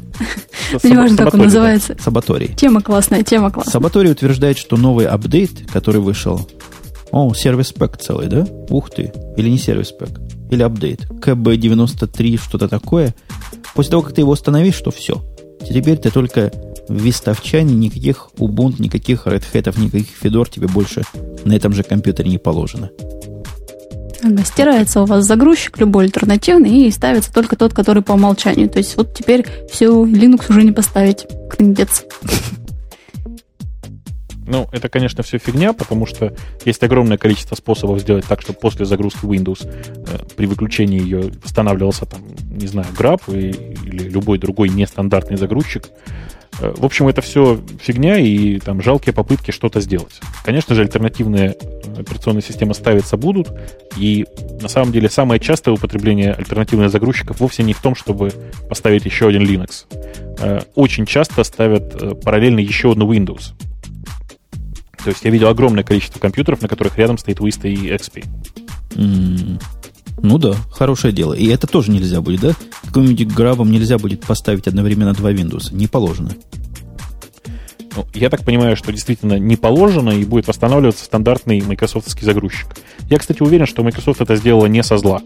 [0.84, 1.96] Не важно, как он называется.
[2.00, 2.54] Сабаторий.
[2.54, 3.72] Тема классная, тема классная.
[3.72, 6.48] Сабаторий утверждает, что новый апдейт, который вышел,
[7.10, 8.46] о, сервис пэк целый, да?
[8.70, 9.12] Ух ты.
[9.36, 10.20] Или не сервис пэк.
[10.52, 11.06] Или апдейт.
[11.20, 13.12] КБ-93, что-то такое.
[13.74, 15.20] После того, как ты его установишь, что все.
[15.68, 16.52] Теперь ты только
[16.88, 21.02] в вистовчане, никаких Ubuntu, никаких Red Hat, никаких Fedor тебе больше
[21.44, 22.90] на этом же компьютере не положено.
[24.22, 28.68] Ага, стирается у вас загрузчик любой альтернативный и ставится только тот, который по умолчанию.
[28.68, 31.26] То есть вот теперь все, Linux уже не поставить.
[31.50, 32.04] Кндец.
[34.50, 36.34] Ну, это, конечно, все фигня, потому что
[36.64, 42.06] есть огромное количество способов сделать так, чтобы после загрузки Windows э, при выключении ее восстанавливался,
[42.06, 45.90] там, не знаю, граб или любой другой нестандартный загрузчик.
[46.60, 50.20] Э, в общем, это все фигня и там жалкие попытки что-то сделать.
[50.44, 53.50] Конечно же, альтернативные э, операционные системы ставиться будут,
[53.96, 54.26] и
[54.60, 58.32] на самом деле самое частое употребление альтернативных загрузчиков вовсе не в том, чтобы
[58.68, 59.86] поставить еще один Linux.
[60.40, 63.54] Э, очень часто ставят параллельно еще одну Windows.
[65.02, 68.24] То есть я видел огромное количество компьютеров, на которых рядом стоит Vista и XP.
[68.90, 69.62] Mm.
[70.22, 71.32] Ну да, хорошее дело.
[71.32, 72.52] И это тоже нельзя будет, да?
[72.86, 75.74] Каким-нибудь грабом нельзя будет поставить одновременно два Windows.
[75.74, 76.30] Не положено.
[77.96, 82.68] Ну, я так понимаю, что действительно не положено и будет восстанавливаться стандартный майкрософтский загрузчик.
[83.08, 85.22] Я, кстати, уверен, что Microsoft это сделала не со зла.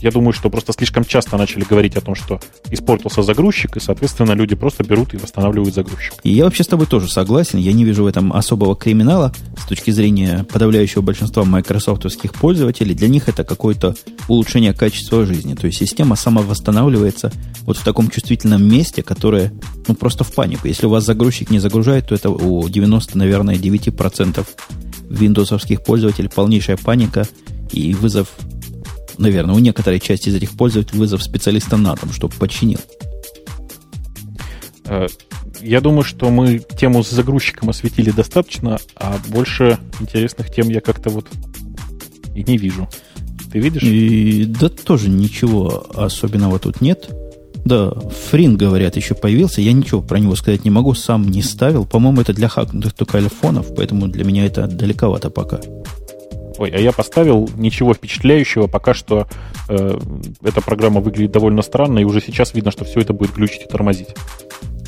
[0.00, 2.40] Я думаю, что просто слишком часто начали говорить о том, что
[2.70, 6.14] испортился загрузчик, и, соответственно, люди просто берут и восстанавливают загрузчик.
[6.22, 7.58] И я вообще с тобой тоже согласен.
[7.58, 12.94] Я не вижу в этом особого криминала с точки зрения подавляющего большинства майкрософтовских пользователей.
[12.94, 13.94] Для них это какое-то
[14.28, 15.54] улучшение качества жизни.
[15.54, 17.30] То есть система самовосстанавливается
[17.62, 19.52] вот в таком чувствительном месте, которое
[19.86, 20.66] ну, просто в панику.
[20.66, 24.46] Если у вас загрузчик не загружает, то это у 90, наверное, 9%
[25.10, 27.26] виндовсовских пользователей полнейшая паника
[27.72, 28.28] и вызов
[29.20, 32.80] наверное, у некоторой части из этих пользователей вызов специалиста на дом, чтобы починил.
[34.86, 35.06] Э,
[35.60, 41.10] я думаю, что мы тему с загрузчиком осветили достаточно, а больше интересных тем я как-то
[41.10, 41.26] вот
[42.34, 42.88] и не вижу.
[43.52, 43.82] Ты видишь?
[43.82, 47.10] И, да тоже ничего особенного тут нет.
[47.64, 47.90] Да,
[48.30, 49.60] Фрин, говорят, еще появился.
[49.60, 51.84] Я ничего про него сказать не могу, сам не ставил.
[51.84, 55.60] По-моему, это для хакнутых только айфонов, поэтому для меня это далековато пока.
[56.60, 58.66] Ой, а я поставил ничего впечатляющего.
[58.66, 59.26] Пока что
[59.70, 59.98] э,
[60.42, 63.66] эта программа выглядит довольно странно, и уже сейчас видно, что все это будет глючить и
[63.66, 64.08] тормозить.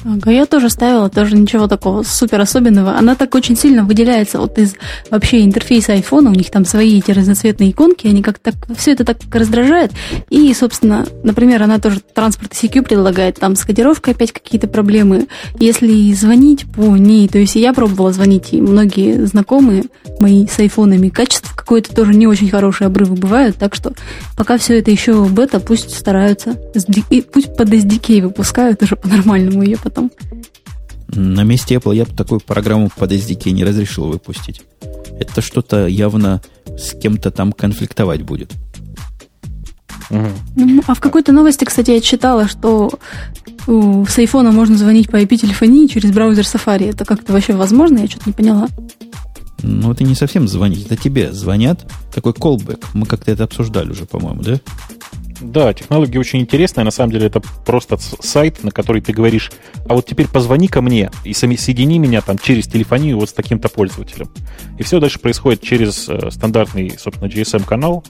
[0.04, 2.96] Ага, я тоже ставила, тоже ничего такого супер особенного.
[2.96, 4.74] Она так очень сильно выделяется вот из
[5.10, 6.30] вообще интерфейса айфона.
[6.30, 9.92] У них там свои эти разноцветные иконки, они как так все это так раздражает.
[10.28, 15.28] И, собственно, например, она тоже транспорт CQ предлагает, там с кодировкой опять какие-то проблемы.
[15.58, 19.84] Если звонить по ней, то есть я пробовала звонить, и многие знакомые
[20.18, 23.92] мои с айфонами, качество какое-то тоже не очень хорошие обрывы бывают, так что
[24.36, 26.56] пока все это еще бета, пусть стараются,
[27.10, 30.10] и пусть под SDK выпускают уже по-нормальному ее потом.
[31.08, 34.62] На месте Apple я бы такую программу под SDK не разрешил выпустить.
[35.20, 38.52] Это что-то явно с кем-то там конфликтовать будет.
[40.10, 40.82] Угу.
[40.86, 42.98] А в какой-то новости, кстати, я читала, что
[43.66, 46.90] с айфона можно звонить по IP-телефонии через браузер Safari.
[46.90, 47.98] Это как-то вообще возможно?
[47.98, 48.68] Я что-то не поняла.
[49.62, 51.86] Ну, это не совсем звонить, это тебе звонят.
[52.12, 52.84] Такой callback.
[52.94, 54.60] Мы как-то это обсуждали уже, по-моему, да?
[55.42, 56.84] Да, технология очень интересная.
[56.84, 59.50] На самом деле это просто сайт, на который ты говоришь,
[59.88, 63.68] а вот теперь позвони ко мне и соедини меня там через телефонию вот с таким-то
[63.68, 64.30] пользователем.
[64.78, 68.04] И все дальше происходит через э, стандартный, собственно, GSM-канал.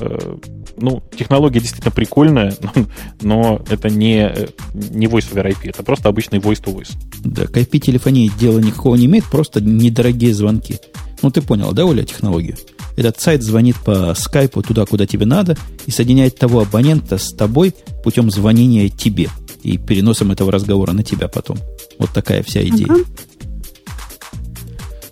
[0.00, 0.36] Э,
[0.78, 2.86] ну, технология действительно прикольная, но,
[3.20, 6.92] но это не, э, не voice over IP, это просто обычный voice-to-voice.
[7.22, 10.78] Да, к IP-телефонии дела никакого не имеет, просто недорогие звонки.
[11.22, 12.56] Ну, ты понял, да, Оля, технологию?
[12.96, 17.74] Этот сайт звонит по скайпу туда, куда тебе надо, и соединяет того абонента с тобой
[18.02, 19.28] путем звонения тебе
[19.62, 21.58] и переносом этого разговора на тебя потом.
[21.98, 22.88] Вот такая вся идея.
[22.88, 23.04] Ага.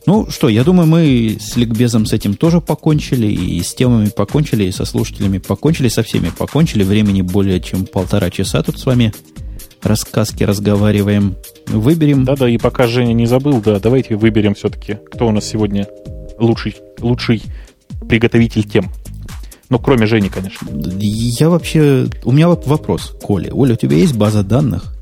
[0.06, 4.64] Ну что, я думаю, мы с ликбезом с этим тоже покончили, и с темами покончили,
[4.64, 6.84] и со слушателями покончили, со всеми покончили.
[6.84, 9.12] Времени более чем полтора часа тут с вами
[9.86, 11.36] рассказки разговариваем.
[11.66, 12.24] Выберем.
[12.24, 15.86] Да-да, и пока Женя не забыл, да, давайте выберем все-таки, кто у нас сегодня
[16.38, 17.42] лучший, лучший
[18.08, 18.90] приготовитель тем.
[19.68, 20.68] Ну, кроме Жени, конечно.
[20.70, 22.06] Я вообще...
[22.24, 23.52] У меня вопрос, Коля.
[23.52, 24.94] Оля, у тебя есть база данных?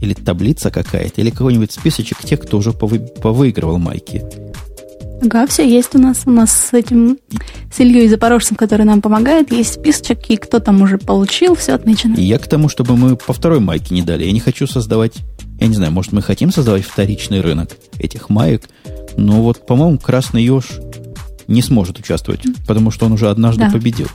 [0.00, 1.20] Или таблица какая-то?
[1.20, 3.00] Или какой-нибудь списочек тех, кто уже повы...
[3.00, 4.22] повыигрывал майки?
[5.22, 6.22] Ага, все есть у нас.
[6.26, 7.18] У нас с этим,
[7.72, 12.14] с Ильей Запорожцем, который нам помогает, есть списочек, и кто там уже получил, все отмечено.
[12.16, 14.24] Я к тому, чтобы мы по второй майке не дали.
[14.24, 15.14] Я не хочу создавать...
[15.60, 18.68] Я не знаю, может, мы хотим создавать вторичный рынок этих маек,
[19.16, 20.64] но вот, по-моему, Красный Еж
[21.46, 23.70] не сможет участвовать, потому что он уже однажды да.
[23.70, 24.08] победил.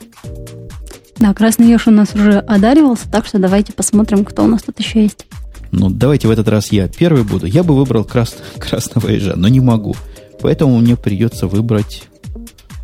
[1.17, 4.79] Да, Красный Еж у нас уже одаривался, так что давайте посмотрим, кто у нас тут
[4.79, 5.25] еще есть.
[5.71, 7.45] Ну, давайте в этот раз я первый буду.
[7.45, 8.35] Я бы выбрал крас...
[8.57, 9.95] Красного Ежа, но не могу.
[10.41, 12.03] Поэтому мне придется выбрать...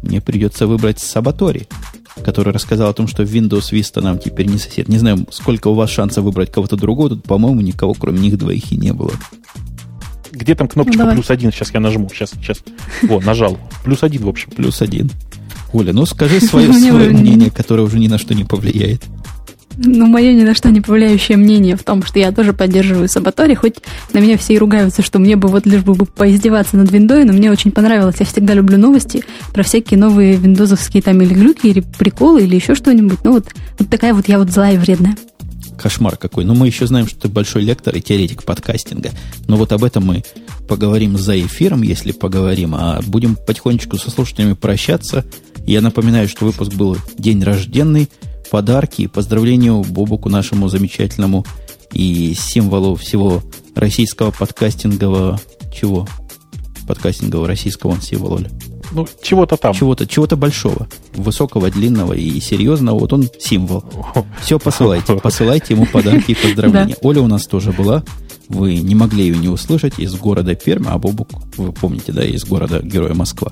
[0.01, 1.67] Мне придется выбрать Сабатори,
[2.23, 4.87] который рассказал о том, что Windows Vista нам теперь не сосед.
[4.87, 7.09] Не знаю, сколько у вас шансов выбрать кого-то другого.
[7.09, 9.11] Тут, по-моему, никого, кроме них двоих, и не было.
[10.31, 11.51] Где там кнопочка ну, плюс один?
[11.51, 12.09] Сейчас я нажму.
[12.09, 12.61] Сейчас, сейчас.
[13.01, 13.57] Во, нажал.
[13.83, 14.51] Плюс один, в общем.
[14.51, 15.09] Плюс один.
[15.73, 19.03] Оля, ну скажи свое, свое мнение, которое уже ни на что не повлияет.
[19.77, 23.55] Ну, мое ни на что не повлияющее мнение в том, что я тоже поддерживаю Сабатори,
[23.55, 23.75] хоть
[24.13, 27.33] на меня все и ругаются, что мне бы вот лишь бы поиздеваться над виндой, но
[27.33, 28.15] мне очень понравилось.
[28.19, 29.23] Я всегда люблю новости
[29.53, 33.19] про всякие новые виндозовские там или глюки, или приколы, или еще что-нибудь.
[33.23, 33.47] Ну, вот,
[33.79, 35.17] вот такая вот я вот злая и вредная.
[35.77, 36.45] Кошмар какой.
[36.45, 39.11] Но мы еще знаем, что ты большой лектор и теоретик подкастинга.
[39.47, 40.23] Но вот об этом мы
[40.67, 42.75] поговорим за эфиром, если поговорим.
[42.75, 45.25] А будем потихонечку со слушателями прощаться.
[45.65, 48.09] Я напоминаю, что выпуск был день рожденный,
[48.49, 51.45] подарки и поздравлению Бобуку нашему замечательному
[51.93, 53.41] и символу всего
[53.75, 55.39] российского подкастингового
[55.73, 56.07] чего?
[56.87, 58.51] Подкастингового российского он символ, Оля.
[58.91, 59.73] Ну, чего-то там.
[59.73, 60.87] Чего-то чего большого.
[61.15, 62.99] Высокого, длинного и серьезного.
[62.99, 63.83] Вот он символ.
[64.41, 65.15] Все посылайте.
[65.15, 66.95] Посылайте ему подарки и поздравления.
[67.01, 68.03] Оля у нас тоже была.
[68.47, 72.45] Вы не могли ее не услышать из города Пермь, а Бобук, вы помните, да, из
[72.45, 73.51] города Героя Москва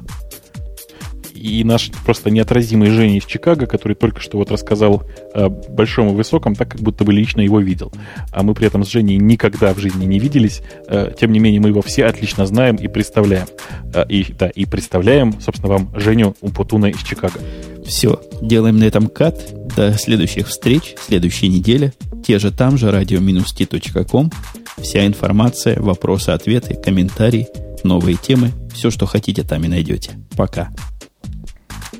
[1.44, 5.03] и наш просто неотразимый Женя из Чикаго, который только что вот рассказал
[5.34, 7.91] о большом высоком, так как будто бы лично его видел.
[8.32, 10.61] А мы при этом с Женей никогда в жизни не виделись.
[10.88, 13.48] Э, тем не менее, мы его все отлично знаем и представляем.
[13.94, 17.41] Э, и, да, и представляем, собственно, вам Женю Умпутуна из Чикаго.
[17.86, 19.38] Все, делаем на этом кат.
[19.76, 21.91] До следующих встреч, следующей неделе.
[22.26, 24.32] Те же там же, radio-t.com.
[24.78, 27.49] Вся информация, вопросы, ответы, комментарии,
[27.84, 28.52] новые темы.
[28.74, 30.11] Все, что хотите, там и найдете.
[30.38, 30.70] Пока.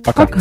[0.03, 0.27] Пока.
[0.27, 0.39] Пока.